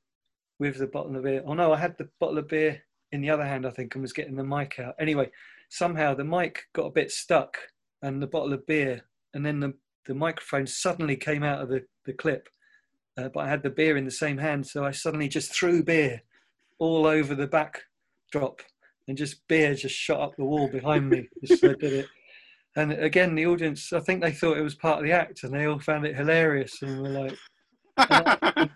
with 0.59 0.78
the 0.78 0.86
bottle 0.86 1.16
of 1.16 1.22
beer. 1.22 1.42
Oh 1.46 1.54
no, 1.54 1.72
I 1.72 1.78
had 1.78 1.96
the 1.98 2.09
bottle 2.18 2.38
of 2.38 2.48
beer 2.48 2.82
in 3.12 3.20
the 3.20 3.30
other 3.30 3.44
hand, 3.44 3.66
I 3.66 3.70
think, 3.70 3.94
and 3.94 4.02
was 4.02 4.12
getting 4.12 4.36
the 4.36 4.44
mic 4.44 4.78
out. 4.78 4.94
Anyway, 4.98 5.30
somehow 5.70 6.14
the 6.14 6.24
mic 6.24 6.64
got 6.74 6.86
a 6.86 6.90
bit 6.90 7.11
stuck 7.11 7.59
and 8.07 8.22
the 8.22 8.26
bottle 8.26 8.52
of 8.52 8.66
beer, 8.66 9.02
and 9.34 9.44
then 9.44 9.59
the, 9.59 9.74
the 10.07 10.14
microphone 10.14 10.66
suddenly 10.66 11.16
came 11.16 11.42
out 11.42 11.61
of 11.61 11.68
the, 11.68 11.84
the 12.04 12.12
clip. 12.12 12.48
Uh, 13.18 13.28
but 13.28 13.40
I 13.40 13.48
had 13.48 13.62
the 13.62 13.70
beer 13.70 13.96
in 13.96 14.04
the 14.04 14.11
same 14.11 14.38
hand, 14.38 14.64
so 14.66 14.84
I 14.84 14.92
suddenly 14.92 15.26
just 15.26 15.52
threw 15.52 15.82
beer 15.82 16.22
all 16.78 17.07
over 17.07 17.34
the 17.34 17.48
backdrop, 17.48 18.62
and 19.09 19.18
just 19.18 19.46
beer 19.48 19.74
just 19.74 19.96
shot 19.96 20.20
up 20.20 20.36
the 20.36 20.44
wall 20.44 20.68
behind 20.68 21.11
me. 21.11 21.28
So 21.46 21.70
I 21.70 21.74
did 21.74 21.92
it. 21.92 22.07
And 22.76 22.92
again, 22.92 23.34
the 23.34 23.46
audience, 23.46 23.92
I 23.92 24.00
think 24.00 24.22
they 24.22 24.32
thought 24.32 24.59
it 24.59 24.62
was 24.62 24.74
part 24.76 24.98
of 24.98 25.04
the 25.04 25.12
act, 25.12 25.42
and 25.42 25.52
they 25.52 25.66
all 25.66 25.80
found 25.80 26.07
it 26.07 26.14
hilarious, 26.14 26.82
and 26.82 27.02
were 27.02 27.34
like, 27.98 28.70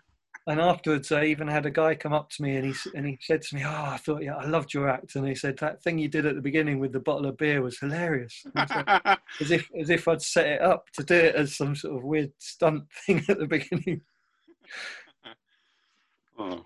afterwards, 0.47 1.12
I 1.12 1.24
even 1.26 1.49
had 1.49 1.66
a 1.66 1.70
guy 1.70 1.95
come 1.95 2.12
up 2.12 2.30
to 2.30 2.43
me 2.43 2.57
and 2.57 2.66
he 2.66 2.74
and 2.95 3.07
he 3.07 3.18
said 3.20 3.43
to 3.43 3.55
me, 3.55 3.62
"Oh, 3.64 3.68
I 3.68 3.99
thought 3.99 4.22
yeah, 4.22 4.36
I 4.36 4.47
loved 4.47 4.72
your 4.72 4.88
act." 4.88 5.14
And 5.14 5.26
he 5.26 5.34
said 5.34 5.59
that 5.59 5.82
thing 5.82 5.99
you 5.99 6.09
did 6.09 6.26
at 6.26 6.34
the 6.34 6.41
beginning 6.41 6.78
with 6.78 6.93
the 6.93 7.01
bottle 7.01 7.26
of 7.26 7.36
beer 7.36 7.61
was 7.62 7.78
hilarious, 7.78 8.43
And 8.45 8.55
was 8.55 8.70
like, 8.70 9.18
as 9.41 9.51
if 9.51 9.68
as 9.78 9.91
if 9.91 10.09
I'd 10.09 10.22
set 10.22 10.47
it 10.47 10.62
up 10.62 10.88
to 10.93 11.05
do 11.05 11.14
it 11.14 11.34
as 11.34 11.57
some 11.57 11.76
sort 11.76 11.97
of 11.97 12.05
weird 12.05 12.32
stunt 12.38 12.84
thing 13.07 13.22
at 13.28 13.38
the 13.38 13.47
beginning. 13.47 14.01
oh, 16.38 16.64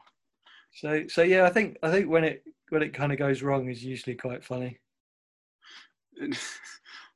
So 0.73 1.05
so 1.09 1.23
yeah, 1.23 1.45
I 1.45 1.51
think 1.51 1.77
I 1.83 1.91
think 1.91 2.09
when 2.09 2.25
it 2.25 2.45
when 2.69 2.83
it 2.83 2.95
kind 2.95 3.13
of 3.13 3.19
goes 3.19 3.43
wrong 3.43 3.69
is 3.69 3.85
usually 3.85 4.17
quite 4.17 4.45
funny. 4.45 4.79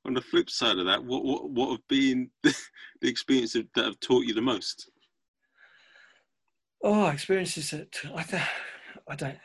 on 0.05 0.15
the 0.15 0.21
flip 0.21 0.51
side 0.51 0.79
of 0.79 0.87
that, 0.87 1.03
what 1.05 1.25
what 1.25 1.51
what 1.51 1.71
have 1.71 1.89
been 1.89 2.31
the 2.43 2.55
experiences 3.03 3.65
that 3.75 3.85
have 3.85 4.01
taught 4.01 4.25
you 4.25 4.35
the 4.35 4.43
most? 4.43 4.91
Oh, 6.83 7.07
experiences 7.09 7.71
that 7.71 8.01
I 8.15 8.23
th- 8.23 8.43
I 9.09 9.17
don't 9.17 9.39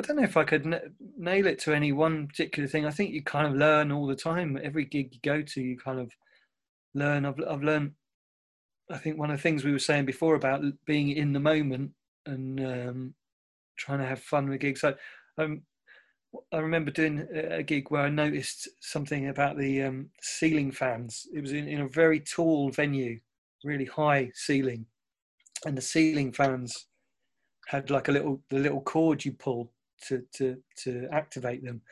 I 0.00 0.06
don't 0.06 0.16
know 0.16 0.22
if 0.22 0.36
I 0.36 0.44
could 0.44 0.66
n- 0.66 0.94
nail 1.16 1.46
it 1.46 1.58
to 1.60 1.74
any 1.74 1.92
one 1.92 2.28
particular 2.28 2.68
thing. 2.68 2.86
I 2.86 2.90
think 2.90 3.12
you 3.12 3.22
kind 3.22 3.46
of 3.46 3.54
learn 3.54 3.90
all 3.90 4.06
the 4.06 4.16
time. 4.16 4.58
Every 4.62 4.84
gig 4.84 5.14
you 5.14 5.20
go 5.22 5.42
to, 5.42 5.60
you 5.60 5.76
kind 5.76 5.98
of 6.00 6.12
learn. 6.94 7.24
I've 7.24 7.40
I've 7.48 7.62
learned. 7.62 7.92
I 8.90 8.98
think 8.98 9.18
one 9.18 9.30
of 9.30 9.36
the 9.36 9.42
things 9.42 9.64
we 9.64 9.72
were 9.72 9.78
saying 9.78 10.06
before 10.06 10.34
about 10.34 10.62
being 10.86 11.10
in 11.10 11.32
the 11.32 11.40
moment 11.40 11.92
and 12.26 12.60
um, 12.60 13.14
trying 13.76 13.98
to 13.98 14.06
have 14.06 14.20
fun 14.20 14.48
with 14.48 14.60
gigs. 14.60 14.80
So, 14.80 14.94
um, 15.36 15.62
I 16.52 16.58
remember 16.58 16.90
doing 16.90 17.26
a 17.34 17.62
gig 17.62 17.90
where 17.90 18.02
I 18.02 18.08
noticed 18.08 18.68
something 18.80 19.28
about 19.28 19.58
the 19.58 19.82
um, 19.82 20.10
ceiling 20.22 20.72
fans. 20.72 21.26
It 21.34 21.40
was 21.40 21.52
in, 21.52 21.68
in 21.68 21.80
a 21.82 21.88
very 21.88 22.20
tall 22.20 22.70
venue, 22.70 23.20
really 23.64 23.84
high 23.86 24.30
ceiling, 24.34 24.86
and 25.64 25.76
the 25.76 25.82
ceiling 25.82 26.32
fans 26.32 26.86
had 27.68 27.90
like 27.90 28.08
a 28.08 28.12
little 28.12 28.40
the 28.50 28.58
little 28.58 28.80
cord 28.80 29.24
you 29.24 29.32
pull 29.32 29.70
to 30.06 30.24
to 30.34 30.56
to 30.76 31.08
activate 31.12 31.64
them, 31.64 31.82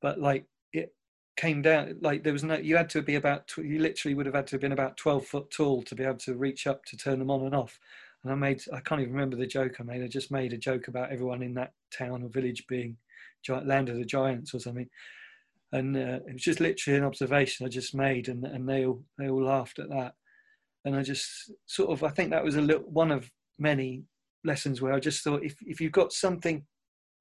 but 0.00 0.20
like 0.20 0.46
it 0.72 0.94
came 1.36 1.62
down 1.62 1.96
like 2.00 2.22
there 2.22 2.32
was 2.32 2.44
no 2.44 2.56
you 2.56 2.76
had 2.76 2.90
to 2.90 3.02
be 3.02 3.16
about 3.16 3.50
you 3.56 3.78
literally 3.78 4.14
would 4.14 4.26
have 4.26 4.34
had 4.34 4.46
to 4.46 4.54
have 4.54 4.60
been 4.60 4.72
about 4.72 4.96
12 4.96 5.26
foot 5.26 5.50
tall 5.50 5.82
to 5.82 5.94
be 5.94 6.04
able 6.04 6.16
to 6.16 6.36
reach 6.36 6.66
up 6.66 6.84
to 6.84 6.96
turn 6.96 7.18
them 7.18 7.30
on 7.30 7.44
and 7.44 7.54
off. 7.54 7.78
And 8.22 8.32
i 8.32 8.36
made 8.36 8.62
i 8.72 8.80
can't 8.80 9.00
even 9.00 9.12
remember 9.12 9.36
the 9.36 9.46
joke 9.46 9.76
i 9.80 9.82
made. 9.82 10.02
I 10.02 10.08
just 10.08 10.30
made 10.30 10.52
a 10.52 10.58
joke 10.58 10.88
about 10.88 11.12
everyone 11.12 11.42
in 11.42 11.54
that 11.54 11.72
town 11.96 12.22
or 12.22 12.28
village 12.28 12.64
being 12.68 12.96
land 13.48 13.88
of 13.88 13.96
the 13.96 14.04
giants 14.04 14.54
or 14.54 14.58
something. 14.58 14.88
And 15.72 15.96
uh, 15.96 16.20
it 16.26 16.32
was 16.32 16.42
just 16.42 16.60
literally 16.60 16.98
an 16.98 17.04
observation 17.04 17.66
i 17.66 17.68
just 17.68 17.94
made 17.94 18.28
and, 18.28 18.44
and 18.44 18.68
they 18.68 18.86
all 18.86 19.02
they 19.18 19.28
all 19.28 19.44
laughed 19.44 19.78
at 19.78 19.88
that 19.90 20.14
and 20.86 20.96
i 20.96 21.02
just 21.02 21.52
sort 21.66 21.90
of 21.90 22.02
i 22.02 22.08
think 22.08 22.30
that 22.30 22.44
was 22.44 22.56
a 22.56 22.60
little 22.60 22.88
one 22.88 23.10
of 23.10 23.30
many 23.58 24.04
lessons 24.44 24.80
where 24.80 24.94
i 24.94 24.98
just 24.98 25.22
thought 25.22 25.44
if, 25.44 25.54
if 25.60 25.80
you've 25.80 25.92
got 25.92 26.12
something 26.12 26.64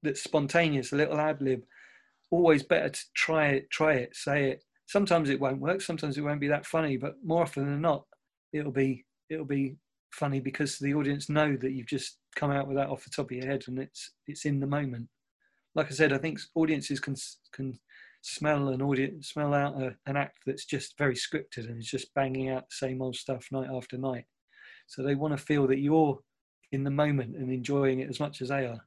that's 0.01 0.23
spontaneous 0.23 0.93
a 0.93 0.95
little 0.95 1.19
ad 1.19 1.41
lib 1.41 1.61
always 2.31 2.63
better 2.63 2.89
to 2.89 3.01
try 3.13 3.47
it 3.47 3.69
try 3.69 3.93
it 3.93 4.15
say 4.15 4.51
it 4.51 4.63
sometimes 4.87 5.29
it 5.29 5.39
won't 5.39 5.59
work. 5.59 5.81
Sometimes 5.81 6.17
it 6.17 6.21
won't 6.21 6.41
be 6.41 6.47
that 6.47 6.65
funny, 6.65 6.97
but 6.97 7.15
more 7.23 7.41
often 7.41 7.65
than 7.65 7.81
not, 7.81 8.05
it'll 8.53 8.71
be 8.71 9.05
it'll 9.29 9.45
be 9.45 9.75
funny 10.11 10.39
because 10.39 10.77
the 10.77 10.93
audience 10.93 11.29
know 11.29 11.57
that 11.57 11.71
you've 11.71 11.87
just 11.87 12.17
come 12.35 12.51
out 12.51 12.67
with 12.67 12.77
that 12.77 12.89
off 12.89 13.03
the 13.03 13.09
top 13.09 13.25
of 13.25 13.31
your 13.31 13.45
head 13.45 13.63
and 13.67 13.79
it's 13.79 14.11
it's 14.27 14.45
in 14.45 14.59
the 14.59 14.67
moment. 14.67 15.07
Like 15.73 15.87
I 15.87 15.95
said, 15.95 16.13
I 16.13 16.17
think 16.17 16.39
audiences 16.55 16.99
can 16.99 17.15
can 17.53 17.79
smell 18.25 18.69
an 18.69 18.81
audience 18.81 19.29
smell 19.29 19.53
out 19.53 19.79
a, 19.79 19.95
an 20.07 20.17
act 20.17 20.39
that's 20.47 20.65
just 20.65 20.97
very 20.97 21.13
scripted 21.13 21.69
and 21.69 21.77
is 21.77 21.89
just 21.89 22.13
banging 22.15 22.49
out 22.49 22.67
the 22.67 22.75
same 22.75 23.01
old 23.01 23.15
stuff 23.15 23.47
night 23.51 23.69
after 23.71 23.97
night. 23.97 24.25
So 24.87 25.03
they 25.03 25.15
want 25.15 25.37
to 25.37 25.43
feel 25.43 25.67
that 25.67 25.79
you're 25.79 26.19
in 26.71 26.83
the 26.83 26.89
moment 26.89 27.35
and 27.35 27.51
enjoying 27.51 27.99
it 27.99 28.09
as 28.09 28.19
much 28.19 28.41
as 28.41 28.49
they 28.49 28.65
are. 28.65 28.83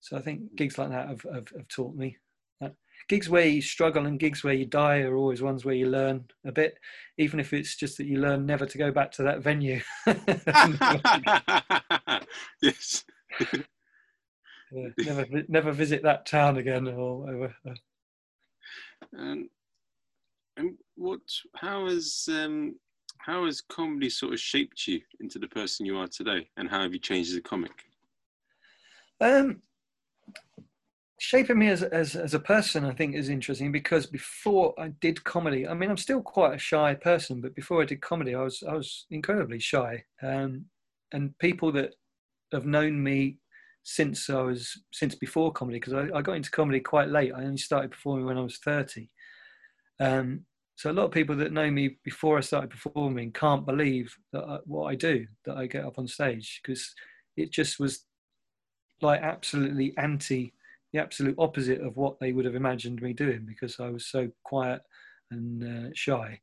So 0.00 0.16
I 0.16 0.20
think 0.20 0.54
gigs 0.54 0.78
like 0.78 0.90
that 0.90 1.08
have, 1.08 1.22
have, 1.22 1.48
have 1.48 1.68
taught 1.68 1.96
me. 1.96 2.16
That. 2.60 2.74
Gigs 3.08 3.28
where 3.28 3.46
you 3.46 3.60
struggle 3.60 4.06
and 4.06 4.20
gigs 4.20 4.44
where 4.44 4.54
you 4.54 4.66
die 4.66 5.00
are 5.00 5.16
always 5.16 5.42
ones 5.42 5.64
where 5.64 5.74
you 5.74 5.86
learn 5.86 6.24
a 6.46 6.52
bit, 6.52 6.78
even 7.18 7.40
if 7.40 7.52
it's 7.52 7.76
just 7.76 7.98
that 7.98 8.06
you 8.06 8.18
learn 8.18 8.46
never 8.46 8.66
to 8.66 8.78
go 8.78 8.92
back 8.92 9.10
to 9.12 9.24
that 9.24 9.42
venue. 9.42 9.80
yes. 12.62 13.04
Never, 15.04 15.26
never 15.48 15.70
visit 15.70 16.02
that 16.02 16.24
town 16.24 16.56
again 16.56 16.88
or 16.88 17.20
whatever. 17.20 17.54
And, 19.12 19.48
and 20.56 20.76
what? 20.96 21.20
How 21.56 21.86
has 21.86 22.28
um, 22.30 22.76
how 23.18 23.46
has 23.46 23.60
comedy 23.60 24.10
sort 24.10 24.32
of 24.32 24.40
shaped 24.40 24.86
you 24.86 25.00
into 25.20 25.38
the 25.38 25.48
person 25.48 25.86
you 25.86 25.98
are 25.98 26.08
today, 26.08 26.48
and 26.56 26.68
how 26.68 26.82
have 26.82 26.92
you 26.92 27.00
changed 27.00 27.30
as 27.30 27.36
a 27.36 27.42
comic? 27.42 27.72
Um, 29.20 29.62
shaping 31.20 31.58
me 31.58 31.68
as, 31.68 31.82
as 31.82 32.16
as 32.16 32.34
a 32.34 32.40
person, 32.40 32.84
I 32.84 32.92
think, 32.92 33.14
is 33.14 33.28
interesting 33.28 33.70
because 33.70 34.06
before 34.06 34.74
I 34.78 34.88
did 35.00 35.22
comedy, 35.24 35.68
I 35.68 35.74
mean, 35.74 35.90
I'm 35.90 35.96
still 35.96 36.20
quite 36.20 36.54
a 36.54 36.58
shy 36.58 36.94
person, 36.94 37.40
but 37.40 37.54
before 37.54 37.80
I 37.80 37.86
did 37.86 38.00
comedy, 38.00 38.34
I 38.34 38.42
was 38.42 38.62
I 38.68 38.74
was 38.74 39.06
incredibly 39.10 39.60
shy. 39.60 40.04
Um, 40.22 40.66
and 41.12 41.38
people 41.38 41.70
that 41.72 41.94
have 42.52 42.66
known 42.66 43.02
me 43.02 43.36
since 43.84 44.30
I 44.30 44.40
was 44.42 44.80
since 44.92 45.14
before 45.14 45.52
comedy 45.52 45.80
because 45.80 45.94
I, 45.94 46.16
I, 46.16 46.22
got 46.22 46.36
into 46.36 46.50
comedy 46.50 46.80
quite 46.80 47.08
late. 47.08 47.32
I 47.34 47.42
only 47.42 47.56
started 47.56 47.90
performing 47.90 48.26
when 48.26 48.38
I 48.38 48.42
was 48.42 48.58
thirty. 48.58 49.10
Um, 50.00 50.44
so 50.76 50.90
a 50.90 50.92
lot 50.92 51.04
of 51.04 51.12
people 51.12 51.36
that 51.36 51.52
know 51.52 51.70
me 51.70 51.98
before 52.04 52.38
I 52.38 52.40
started 52.40 52.70
performing 52.70 53.32
can't 53.32 53.66
believe 53.66 54.14
that 54.32 54.42
I, 54.42 54.58
what 54.64 54.86
I 54.86 54.94
do, 54.94 55.26
that 55.44 55.56
I 55.56 55.66
get 55.66 55.84
up 55.84 55.98
on 55.98 56.08
stage 56.08 56.60
because 56.62 56.92
it 57.36 57.52
just 57.52 57.78
was 57.78 58.04
like 59.00 59.20
absolutely 59.20 59.94
anti, 59.98 60.54
the 60.92 61.00
absolute 61.00 61.34
opposite 61.38 61.80
of 61.80 61.96
what 61.96 62.18
they 62.20 62.32
would 62.32 62.44
have 62.44 62.54
imagined 62.54 63.02
me 63.02 63.12
doing 63.12 63.44
because 63.46 63.78
I 63.80 63.90
was 63.90 64.06
so 64.06 64.30
quiet 64.44 64.80
and 65.30 65.62
uh, 65.62 65.90
shy. 65.94 66.40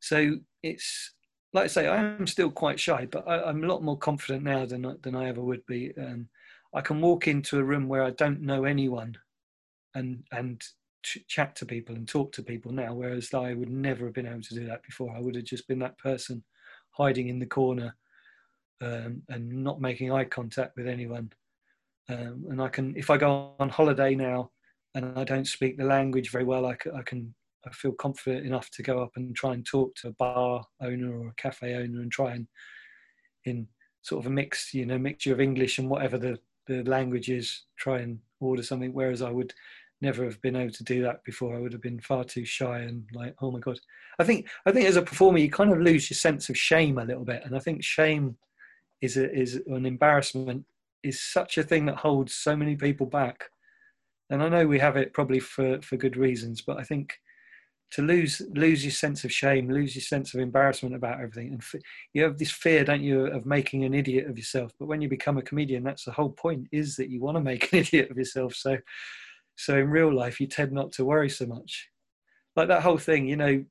So 0.00 0.36
it's 0.62 1.14
like 1.52 1.64
I 1.64 1.68
say, 1.68 1.86
I 1.88 1.96
am 1.96 2.26
still 2.26 2.50
quite 2.50 2.78
shy, 2.78 3.06
but 3.10 3.26
I, 3.26 3.48
am 3.48 3.64
a 3.64 3.66
lot 3.66 3.82
more 3.82 3.98
confident 3.98 4.44
now 4.44 4.66
than 4.66 4.96
than 5.02 5.14
I 5.16 5.28
ever 5.28 5.42
would 5.42 5.64
be. 5.66 5.92
Um, 5.98 6.28
I 6.76 6.82
can 6.82 7.00
walk 7.00 7.26
into 7.26 7.58
a 7.58 7.64
room 7.64 7.88
where 7.88 8.04
I 8.04 8.10
don't 8.10 8.42
know 8.42 8.64
anyone 8.64 9.16
and 9.94 10.22
and 10.30 10.62
ch- 11.02 11.26
chat 11.26 11.56
to 11.56 11.66
people 11.66 11.96
and 11.96 12.06
talk 12.06 12.32
to 12.32 12.42
people 12.42 12.70
now, 12.70 12.92
whereas 12.92 13.32
I 13.32 13.54
would 13.54 13.70
never 13.70 14.04
have 14.04 14.14
been 14.14 14.26
able 14.26 14.42
to 14.42 14.54
do 14.54 14.66
that 14.66 14.82
before. 14.82 15.16
I 15.16 15.20
would 15.20 15.36
have 15.36 15.44
just 15.44 15.66
been 15.66 15.78
that 15.78 15.96
person 15.98 16.44
hiding 16.90 17.28
in 17.28 17.38
the 17.38 17.46
corner 17.46 17.96
um, 18.82 19.22
and 19.30 19.64
not 19.64 19.80
making 19.80 20.12
eye 20.12 20.24
contact 20.24 20.76
with 20.76 20.86
anyone. 20.86 21.32
Um, 22.10 22.44
and 22.50 22.60
I 22.60 22.68
can, 22.68 22.94
if 22.94 23.08
I 23.10 23.16
go 23.16 23.54
on 23.58 23.68
holiday 23.68 24.14
now 24.14 24.50
and 24.94 25.18
I 25.18 25.24
don't 25.24 25.46
speak 25.46 25.76
the 25.76 25.84
language 25.84 26.30
very 26.30 26.44
well, 26.44 26.66
I, 26.66 26.76
I 26.94 27.02
can, 27.02 27.34
I 27.66 27.70
feel 27.70 27.92
confident 27.92 28.46
enough 28.46 28.70
to 28.72 28.82
go 28.82 29.02
up 29.02 29.12
and 29.16 29.34
try 29.34 29.54
and 29.54 29.64
talk 29.64 29.94
to 29.96 30.08
a 30.08 30.12
bar 30.12 30.64
owner 30.82 31.18
or 31.18 31.28
a 31.28 31.34
cafe 31.34 31.74
owner 31.74 32.00
and 32.00 32.12
try 32.12 32.32
and, 32.32 32.46
in 33.44 33.66
sort 34.02 34.24
of 34.24 34.30
a 34.30 34.34
mix, 34.34 34.72
you 34.72 34.86
know, 34.86 34.98
mixture 34.98 35.32
of 35.32 35.40
English 35.40 35.78
and 35.78 35.88
whatever 35.88 36.16
the 36.18 36.38
the 36.66 36.82
languages, 36.84 37.64
try 37.76 37.98
and 37.98 38.18
order 38.40 38.62
something. 38.62 38.92
Whereas 38.92 39.22
I 39.22 39.30
would 39.30 39.52
never 40.00 40.24
have 40.24 40.40
been 40.42 40.56
able 40.56 40.72
to 40.72 40.84
do 40.84 41.02
that 41.02 41.24
before. 41.24 41.56
I 41.56 41.60
would 41.60 41.72
have 41.72 41.82
been 41.82 42.00
far 42.00 42.24
too 42.24 42.44
shy 42.44 42.80
and 42.80 43.04
like, 43.14 43.34
oh 43.40 43.50
my 43.50 43.60
god. 43.60 43.78
I 44.18 44.24
think 44.24 44.48
I 44.66 44.72
think 44.72 44.86
as 44.86 44.96
a 44.96 45.02
performer, 45.02 45.38
you 45.38 45.50
kind 45.50 45.72
of 45.72 45.80
lose 45.80 46.10
your 46.10 46.16
sense 46.16 46.48
of 46.48 46.56
shame 46.56 46.98
a 46.98 47.04
little 47.04 47.24
bit, 47.24 47.42
and 47.44 47.56
I 47.56 47.58
think 47.58 47.82
shame 47.82 48.36
is 49.02 49.16
a, 49.16 49.32
is 49.32 49.60
an 49.66 49.86
embarrassment 49.86 50.64
is 51.02 51.22
such 51.22 51.58
a 51.58 51.62
thing 51.62 51.86
that 51.86 51.96
holds 51.96 52.34
so 52.34 52.56
many 52.56 52.74
people 52.76 53.06
back. 53.06 53.44
And 54.30 54.42
I 54.42 54.48
know 54.48 54.66
we 54.66 54.78
have 54.80 54.96
it 54.96 55.12
probably 55.12 55.40
for 55.40 55.80
for 55.82 55.96
good 55.96 56.16
reasons, 56.16 56.62
but 56.62 56.78
I 56.78 56.82
think 56.82 57.14
to 57.92 58.02
lose 58.02 58.42
lose 58.54 58.84
your 58.84 58.92
sense 58.92 59.24
of 59.24 59.32
shame, 59.32 59.70
lose 59.70 59.94
your 59.94 60.02
sense 60.02 60.34
of 60.34 60.40
embarrassment 60.40 60.94
about 60.94 61.20
everything, 61.20 61.52
and 61.52 61.60
f- 61.60 61.80
you 62.12 62.22
have 62.24 62.38
this 62.38 62.50
fear, 62.50 62.84
don't 62.84 63.02
you, 63.02 63.26
of 63.26 63.46
making 63.46 63.84
an 63.84 63.94
idiot 63.94 64.28
of 64.28 64.36
yourself. 64.36 64.72
But 64.78 64.86
when 64.86 65.00
you 65.00 65.08
become 65.08 65.38
a 65.38 65.42
comedian, 65.42 65.84
that's 65.84 66.04
the 66.04 66.12
whole 66.12 66.30
point: 66.30 66.68
is 66.72 66.96
that 66.96 67.10
you 67.10 67.20
want 67.20 67.36
to 67.36 67.42
make 67.42 67.72
an 67.72 67.80
idiot 67.80 68.10
of 68.10 68.16
yourself. 68.16 68.54
So, 68.54 68.78
so 69.56 69.78
in 69.78 69.90
real 69.90 70.14
life, 70.14 70.40
you 70.40 70.46
tend 70.46 70.72
not 70.72 70.92
to 70.92 71.04
worry 71.04 71.30
so 71.30 71.46
much. 71.46 71.88
Like 72.56 72.68
that 72.68 72.82
whole 72.82 72.98
thing, 72.98 73.26
you 73.26 73.36
know. 73.36 73.64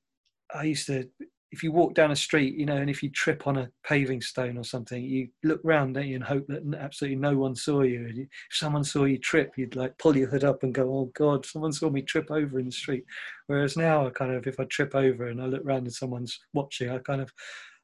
I 0.54 0.66
used 0.66 0.86
to 0.88 1.10
if 1.56 1.64
you 1.64 1.72
walk 1.72 1.94
down 1.94 2.12
a 2.12 2.16
street, 2.18 2.56
you 2.56 2.66
know, 2.66 2.76
and 2.76 2.90
if 2.90 3.02
you 3.02 3.10
trip 3.10 3.48
on 3.48 3.56
a 3.58 3.70
paving 3.86 4.22
stone 4.22 4.58
or 4.58 4.64
something, 4.66 5.02
you 5.02 5.30
look 5.42 5.62
round, 5.64 5.96
don't 5.96 6.06
you, 6.06 6.16
and 6.16 6.24
hope 6.24 6.46
that 6.48 6.64
absolutely 6.78 7.16
no 7.16 7.38
one 7.38 7.56
saw 7.56 7.82
you. 7.82 8.08
And 8.08 8.20
if 8.20 8.28
someone 8.52 8.84
saw 8.84 9.06
you 9.06 9.18
trip, 9.18 9.54
you'd 9.56 9.78
like 9.78 9.98
pull 9.98 10.18
your 10.18 10.28
hood 10.28 10.44
up 10.44 10.64
and 10.64 10.74
go, 10.74 10.84
"Oh 10.94 11.12
God, 11.16 11.46
someone 11.46 11.72
saw 11.72 11.90
me 11.90 12.02
trip 12.02 12.30
over 12.30 12.60
in 12.60 12.66
the 12.66 12.72
street." 12.74 13.06
Whereas 13.48 13.78
now, 13.78 14.06
I 14.06 14.10
kind 14.10 14.34
of, 14.34 14.46
if 14.48 14.60
I 14.60 14.66
trip 14.66 14.96
over 14.96 15.28
and 15.28 15.42
I 15.42 15.46
look 15.46 15.62
round 15.64 15.88
and 15.88 15.94
someone's 15.94 16.38
watching, 16.54 16.90
I 16.90 16.98
kind 16.98 17.22
of, 17.22 17.32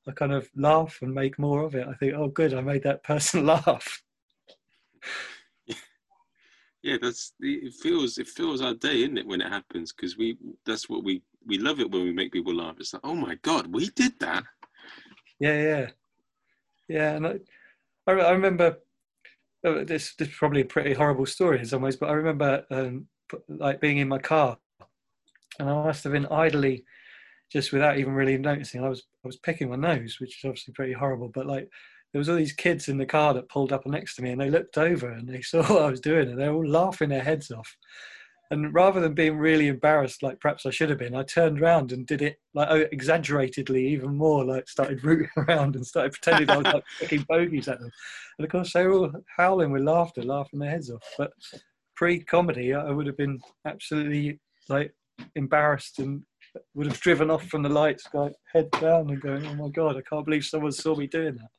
I 0.05 0.11
kind 0.11 0.33
of 0.33 0.49
laugh 0.53 0.97
and 1.01 1.13
make 1.13 1.39
more 1.39 1.63
of 1.63 1.73
it. 1.75 1.87
I 1.87 1.93
think, 1.93 2.13
"Oh, 2.13 2.27
good, 2.27 2.53
I 2.53 2.59
made 2.59 2.83
that 2.83 3.03
person 3.11 3.45
laugh." 3.45 4.03
Yeah, 6.83 6.97
that's 7.01 7.33
it. 7.39 7.73
Feels 7.75 8.17
it 8.17 8.27
feels 8.27 8.61
our 8.61 8.73
day, 8.73 9.03
isn't 9.03 9.17
it, 9.17 9.27
when 9.27 9.41
it 9.41 9.49
happens? 9.49 9.93
Because 9.93 10.17
we 10.17 10.37
that's 10.65 10.89
what 10.89 11.03
we 11.03 11.21
we 11.45 11.57
love 11.57 11.79
it 11.79 11.89
when 11.89 12.03
we 12.03 12.11
make 12.11 12.31
people 12.31 12.53
laugh. 12.53 12.75
It's 12.79 12.93
like, 12.93 13.01
oh 13.03 13.15
my 13.15 13.35
god, 13.41 13.67
we 13.73 13.89
did 13.89 14.19
that. 14.19 14.43
Yeah, 15.39 15.61
yeah, 15.61 15.87
yeah. 16.87 17.15
And 17.15 17.27
I, 17.27 17.39
I 18.07 18.31
remember 18.31 18.77
uh, 19.65 19.83
this. 19.83 20.15
This 20.15 20.29
is 20.29 20.35
probably 20.35 20.61
a 20.61 20.65
pretty 20.65 20.93
horrible 20.93 21.25
story 21.25 21.59
in 21.59 21.65
some 21.65 21.81
ways, 21.81 21.95
but 21.95 22.09
I 22.09 22.13
remember 22.13 22.65
um, 22.71 23.07
like 23.47 23.81
being 23.81 23.97
in 23.97 24.07
my 24.07 24.19
car, 24.19 24.57
and 25.59 25.69
I 25.69 25.83
must 25.83 26.03
have 26.03 26.13
been 26.13 26.27
idly, 26.27 26.85
just 27.51 27.71
without 27.71 27.97
even 27.97 28.13
really 28.13 28.37
noticing. 28.37 28.83
I 28.83 28.89
was 28.89 29.03
I 29.23 29.27
was 29.27 29.37
picking 29.37 29.69
my 29.69 29.75
nose, 29.75 30.17
which 30.19 30.37
is 30.37 30.45
obviously 30.45 30.73
pretty 30.73 30.93
horrible. 30.93 31.29
But 31.33 31.47
like 31.47 31.69
there 32.11 32.19
was 32.19 32.29
all 32.29 32.35
these 32.35 32.53
kids 32.53 32.89
in 32.89 32.97
the 32.97 33.05
car 33.05 33.33
that 33.33 33.49
pulled 33.49 33.73
up 33.73 33.85
next 33.85 34.15
to 34.15 34.21
me, 34.21 34.31
and 34.31 34.41
they 34.41 34.49
looked 34.49 34.77
over 34.77 35.09
and 35.09 35.27
they 35.27 35.41
saw 35.41 35.61
what 35.61 35.83
I 35.83 35.89
was 35.89 36.01
doing, 36.01 36.29
and 36.29 36.39
they 36.39 36.47
were 36.49 36.55
all 36.55 36.67
laughing 36.67 37.09
their 37.09 37.23
heads 37.23 37.51
off. 37.51 37.75
And 38.51 38.73
rather 38.73 38.99
than 38.99 39.13
being 39.13 39.37
really 39.37 39.69
embarrassed, 39.69 40.21
like 40.21 40.41
perhaps 40.41 40.65
I 40.65 40.71
should 40.71 40.89
have 40.89 40.99
been, 40.99 41.15
I 41.15 41.23
turned 41.23 41.61
around 41.61 41.93
and 41.93 42.05
did 42.05 42.21
it 42.21 42.35
like 42.53 42.67
oh, 42.69 42.85
exaggeratedly 42.91 43.87
even 43.87 44.17
more, 44.17 44.43
like 44.43 44.67
started 44.67 45.03
rooting 45.05 45.29
around 45.37 45.77
and 45.77 45.87
started 45.87 46.11
pretending 46.11 46.49
I 46.49 46.57
was 46.57 46.65
like 46.67 46.83
kicking 46.99 47.25
bogies 47.29 47.69
at 47.69 47.79
them. 47.79 47.89
And 48.37 48.45
of 48.45 48.51
course, 48.51 48.73
they 48.73 48.85
were 48.85 48.93
all 48.93 49.11
howling 49.37 49.71
with 49.71 49.83
laughter, 49.83 50.21
laughing 50.21 50.59
their 50.59 50.69
heads 50.69 50.91
off. 50.91 51.01
But 51.17 51.31
pre-comedy, 51.95 52.73
I 52.73 52.91
would 52.91 53.07
have 53.07 53.15
been 53.15 53.39
absolutely 53.65 54.41
like 54.67 54.93
embarrassed 55.35 55.99
and 55.99 56.23
would 56.73 56.87
have 56.87 56.99
driven 56.99 57.31
off 57.31 57.47
from 57.47 57.63
the 57.63 57.69
lights, 57.69 58.03
like 58.13 58.33
head 58.53 58.69
down 58.71 59.09
and 59.11 59.21
going, 59.21 59.45
"Oh 59.45 59.55
my 59.55 59.69
god, 59.69 59.95
I 59.95 60.01
can't 60.01 60.25
believe 60.25 60.43
someone 60.43 60.73
saw 60.73 60.93
me 60.93 61.07
doing 61.07 61.35
that." 61.35 61.51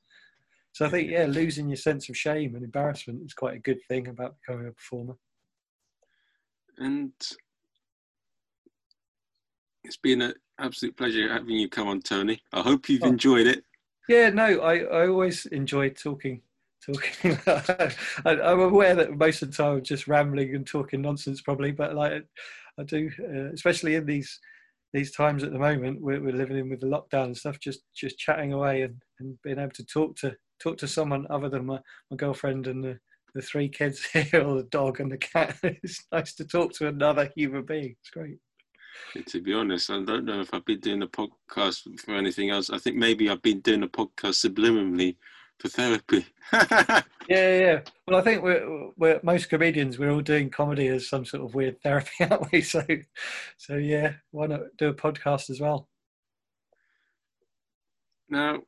So 0.73 0.85
I 0.85 0.91
think, 0.91 1.11
yeah, 1.11 1.25
losing 1.25 1.71
your 1.71 1.77
sense 1.77 2.11
of 2.11 2.19
shame 2.19 2.55
and 2.55 2.65
embarrassment 2.65 3.23
is 3.25 3.33
quite 3.33 3.57
a 3.57 3.61
good 3.61 3.81
thing 3.89 4.09
about 4.09 4.37
becoming 4.41 4.69
a 4.69 4.73
performer 4.73 5.17
and 6.79 7.13
it's 9.85 9.97
been 9.97 10.23
an 10.23 10.35
absolute 10.61 10.97
pleasure 10.97 11.33
having 11.33 11.57
you 11.57 11.69
come 11.69 11.89
on, 11.89 12.01
Tony. 12.01 12.41
I 12.53 12.61
hope 12.61 12.89
you've 12.89 13.03
oh. 13.03 13.09
enjoyed 13.09 13.47
it. 13.47 13.65
Yeah, 14.09 14.31
no, 14.31 14.61
I, 14.61 14.79
I 14.79 15.09
always 15.09 15.47
enjoy 15.47 15.91
talking. 15.91 16.43
Talking, 16.85 17.39
I, 17.47 17.93
am 18.27 18.61
aware 18.61 18.97
that 18.97 19.17
most 19.17 19.43
of 19.43 19.51
the 19.51 19.57
time 19.57 19.77
I'm 19.77 19.85
just 19.85 20.09
rambling 20.09 20.55
and 20.57 20.67
talking 20.67 21.01
nonsense, 21.01 21.41
probably, 21.41 21.71
but 21.71 21.95
like 21.95 22.25
I 22.79 22.83
do, 22.83 23.11
uh, 23.21 23.53
especially 23.53 23.95
in 23.95 24.07
these 24.07 24.41
these 24.93 25.13
times 25.13 25.43
at 25.43 25.53
the 25.53 25.59
moment, 25.59 26.03
we're, 26.03 26.21
we're 26.21 26.35
living 26.35 26.59
in 26.59 26.69
with 26.69 26.81
the 26.81 26.87
lockdown 26.87 27.27
and 27.27 27.37
stuff. 27.37 27.61
Just 27.61 27.83
just 27.95 28.19
chatting 28.19 28.53
away 28.53 28.83
and, 28.83 28.97
and 29.21 29.39
being 29.43 29.59
able 29.59 29.73
to 29.73 29.85
talk 29.85 30.17
to 30.17 30.37
talk 30.61 30.77
to 30.79 30.89
someone 30.89 31.27
other 31.31 31.49
than 31.49 31.67
my, 31.67 31.79
my 32.11 32.17
girlfriend 32.17 32.67
and 32.67 32.85
the 32.85 32.99
the 33.35 33.43
three 33.43 33.69
kids 33.69 34.05
here, 34.13 34.43
or 34.45 34.57
the 34.57 34.69
dog 34.71 35.01
and 35.01 35.11
the 35.11 35.19
cat. 35.19 35.57
it's 35.63 36.05
nice 36.13 36.35
to 36.35 36.45
talk 36.45 36.73
to 36.75 36.89
another 36.89 37.31
human 37.37 37.65
being. 37.65 37.97
It's 38.01 38.11
great. 38.11 38.39
To 39.27 39.41
be 39.41 39.55
honest, 39.55 39.91
I 39.91 40.03
don't 40.03 40.25
know 40.27 40.41
if 40.41 40.53
I've 40.53 40.65
been 40.65 40.81
doing 40.81 41.03
a 41.03 41.07
podcast 41.07 42.01
for 42.01 42.15
anything 42.15 42.51
else. 42.51 42.71
I 42.71 42.79
think 42.79 42.97
maybe 42.97 43.31
I've 43.31 43.43
been 43.43 43.61
doing 43.61 43.83
a 43.83 43.89
podcast 43.89 44.47
subliminally 44.47 45.17
for 45.59 45.69
therapy. 45.69 46.27
yeah, 46.53 47.03
yeah. 47.29 47.81
Well, 48.07 48.19
I 48.19 48.23
think 48.23 48.43
we're, 48.43 48.91
we're 48.97 49.21
most 49.23 49.49
comedians. 49.49 49.99
We're 49.99 50.11
all 50.11 50.21
doing 50.21 50.51
comedy 50.51 50.89
as 50.89 51.09
some 51.09 51.25
sort 51.25 51.43
of 51.43 51.55
weird 51.55 51.81
therapy, 51.83 52.11
aren't 52.21 52.53
we? 52.53 52.61
So, 52.61 52.85
so 53.57 53.77
yeah, 53.77 54.15
why 54.31 54.47
not 54.47 54.61
do 54.77 54.89
a 54.89 54.95
podcast 54.95 55.49
as 55.49 55.61
well? 55.61 55.89
Now, 58.29 58.63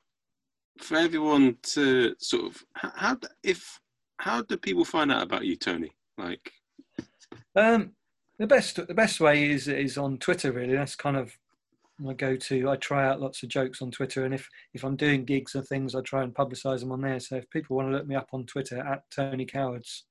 for 0.78 0.96
everyone 0.96 1.56
to 1.62 2.14
sort 2.18 2.46
of 2.46 2.62
how 2.74 3.18
if 3.42 3.80
how 4.18 4.42
do 4.42 4.56
people 4.56 4.84
find 4.84 5.10
out 5.12 5.22
about 5.22 5.44
you, 5.44 5.56
Tony? 5.56 5.92
Like, 6.18 6.52
Um, 7.56 7.94
the 8.38 8.46
best 8.46 8.76
the 8.86 8.94
best 8.94 9.20
way 9.20 9.50
is 9.50 9.68
is 9.68 9.96
on 9.98 10.18
Twitter. 10.18 10.52
Really, 10.52 10.74
that's 10.74 10.96
kind 10.96 11.16
of 11.16 11.36
my 11.98 12.12
go-to. 12.12 12.68
I 12.68 12.76
try 12.76 13.06
out 13.06 13.20
lots 13.20 13.42
of 13.42 13.48
jokes 13.48 13.80
on 13.80 13.90
Twitter, 13.90 14.24
and 14.24 14.34
if 14.34 14.48
if 14.72 14.84
I'm 14.84 14.96
doing 14.96 15.24
gigs 15.24 15.54
and 15.54 15.66
things, 15.66 15.94
I 15.94 16.00
try 16.02 16.22
and 16.22 16.34
publicise 16.34 16.80
them 16.80 16.92
on 16.92 17.00
there. 17.00 17.20
So 17.20 17.36
if 17.36 17.48
people 17.50 17.76
want 17.76 17.88
to 17.90 17.96
look 17.96 18.06
me 18.06 18.16
up 18.16 18.28
on 18.32 18.46
Twitter 18.46 18.78
at 18.80 19.08
Tony 19.10 19.44
Cowards 19.46 20.04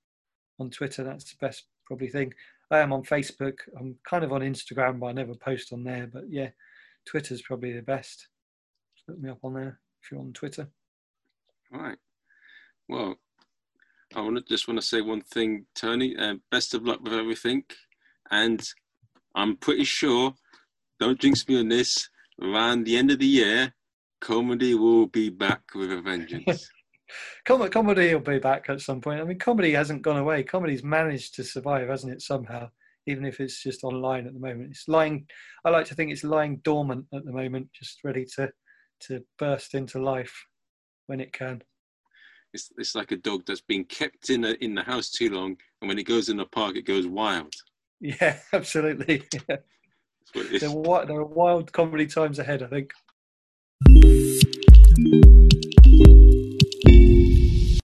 on 0.60 0.70
Twitter, 0.70 1.04
that's 1.04 1.26
the 1.32 1.38
best 1.46 1.66
probably 1.86 2.08
thing. 2.10 2.34
I 2.72 2.80
am 2.80 2.94
on 2.94 3.04
Facebook. 3.04 3.60
I'm 3.78 3.98
kind 4.10 4.24
of 4.24 4.32
on 4.32 4.42
Instagram, 4.42 5.00
but 5.00 5.08
I 5.08 5.12
never 5.12 5.36
post 5.36 5.74
on 5.74 5.84
there. 5.84 6.08
But 6.08 6.24
yeah, 6.30 6.50
Twitter's 7.06 7.42
probably 7.42 7.74
the 7.74 7.82
best. 7.82 8.30
Look 9.08 9.20
me 9.20 9.30
up 9.30 9.40
on 9.44 9.54
there 9.54 9.80
if 10.02 10.12
you're 10.12 10.22
on 10.22 10.32
Twitter. 10.34 10.70
all 11.74 11.82
right, 11.82 11.98
well, 12.88 13.18
I 14.16 14.22
want 14.22 14.48
just 14.48 14.68
want 14.68 14.80
to 14.80 14.86
say 14.86 15.02
one 15.02 15.22
thing, 15.22 15.66
Tony. 15.76 16.16
Uh, 16.16 16.36
best 16.52 16.74
of 16.74 16.84
luck 16.84 17.04
with 17.04 17.14
everything, 17.14 17.64
and 18.32 18.62
I'm 19.36 19.58
pretty 19.58 19.86
sure. 19.86 20.34
Don't 21.00 21.20
jinx 21.20 21.48
me 21.48 21.60
on 21.60 21.70
this. 21.70 22.10
Around 22.42 22.86
the 22.86 22.98
end 22.98 23.12
of 23.12 23.20
the 23.20 23.26
year, 23.26 23.74
comedy 24.22 24.74
will 24.74 25.08
be 25.08 25.30
back 25.30 25.62
with 25.76 25.92
a 25.92 26.02
vengeance. 26.02 26.70
Com- 27.46 27.70
comedy 27.70 28.14
will 28.14 28.22
be 28.22 28.40
back 28.40 28.70
at 28.70 28.82
some 28.82 29.02
point. 29.02 29.20
I 29.20 29.24
mean, 29.24 29.38
comedy 29.38 29.72
hasn't 29.72 30.02
gone 30.02 30.18
away. 30.18 30.44
Comedy's 30.44 30.84
managed 30.84 31.36
to 31.36 31.44
survive, 31.44 31.90
hasn't 31.90 32.14
it? 32.14 32.22
Somehow, 32.22 32.70
even 33.06 33.26
if 33.26 33.40
it's 33.40 33.62
just 33.62 33.84
online 33.84 34.26
at 34.26 34.34
the 34.34 34.40
moment, 34.40 34.72
it's 34.72 34.88
lying. 34.88 35.28
I 35.66 35.70
like 35.70 35.86
to 35.88 35.96
think 35.96 36.12
it's 36.12 36.24
lying 36.24 36.58
dormant 36.64 37.06
at 37.14 37.26
the 37.26 37.32
moment, 37.32 37.70
just 37.74 38.04
ready 38.04 38.26
to 38.36 38.52
to 39.02 39.24
burst 39.38 39.74
into 39.74 40.02
life 40.02 40.34
when 41.08 41.20
it 41.20 41.34
can. 41.34 41.62
It's, 42.54 42.72
it's 42.78 42.96
like 42.96 43.12
a 43.12 43.18
dog 43.18 43.44
that's 43.46 43.62
been 43.62 43.84
kept 43.86 44.30
in 44.30 44.46
a, 44.46 44.52
in 44.62 44.76
the 44.76 44.84
house 44.84 45.10
too 45.10 45.30
long, 45.30 45.58
and 45.82 45.88
when 45.88 45.98
it 45.98 46.04
goes 46.04 46.30
in 46.30 46.38
the 46.38 46.46
park, 46.46 46.76
it 46.76 46.86
goes 46.86 47.08
wild. 47.08 47.54
Yeah, 48.00 48.38
absolutely. 48.54 49.24
Yeah. 49.34 49.40
That's 49.48 50.34
what 50.34 50.46
it 50.46 50.54
is. 50.54 50.62
There, 50.62 50.92
are, 50.92 51.06
there 51.06 51.18
are 51.18 51.26
wild 51.26 51.72
comedy 51.72 52.06
times 52.06 52.40
ahead, 52.40 52.64
I 52.64 52.68
think. 52.68 52.94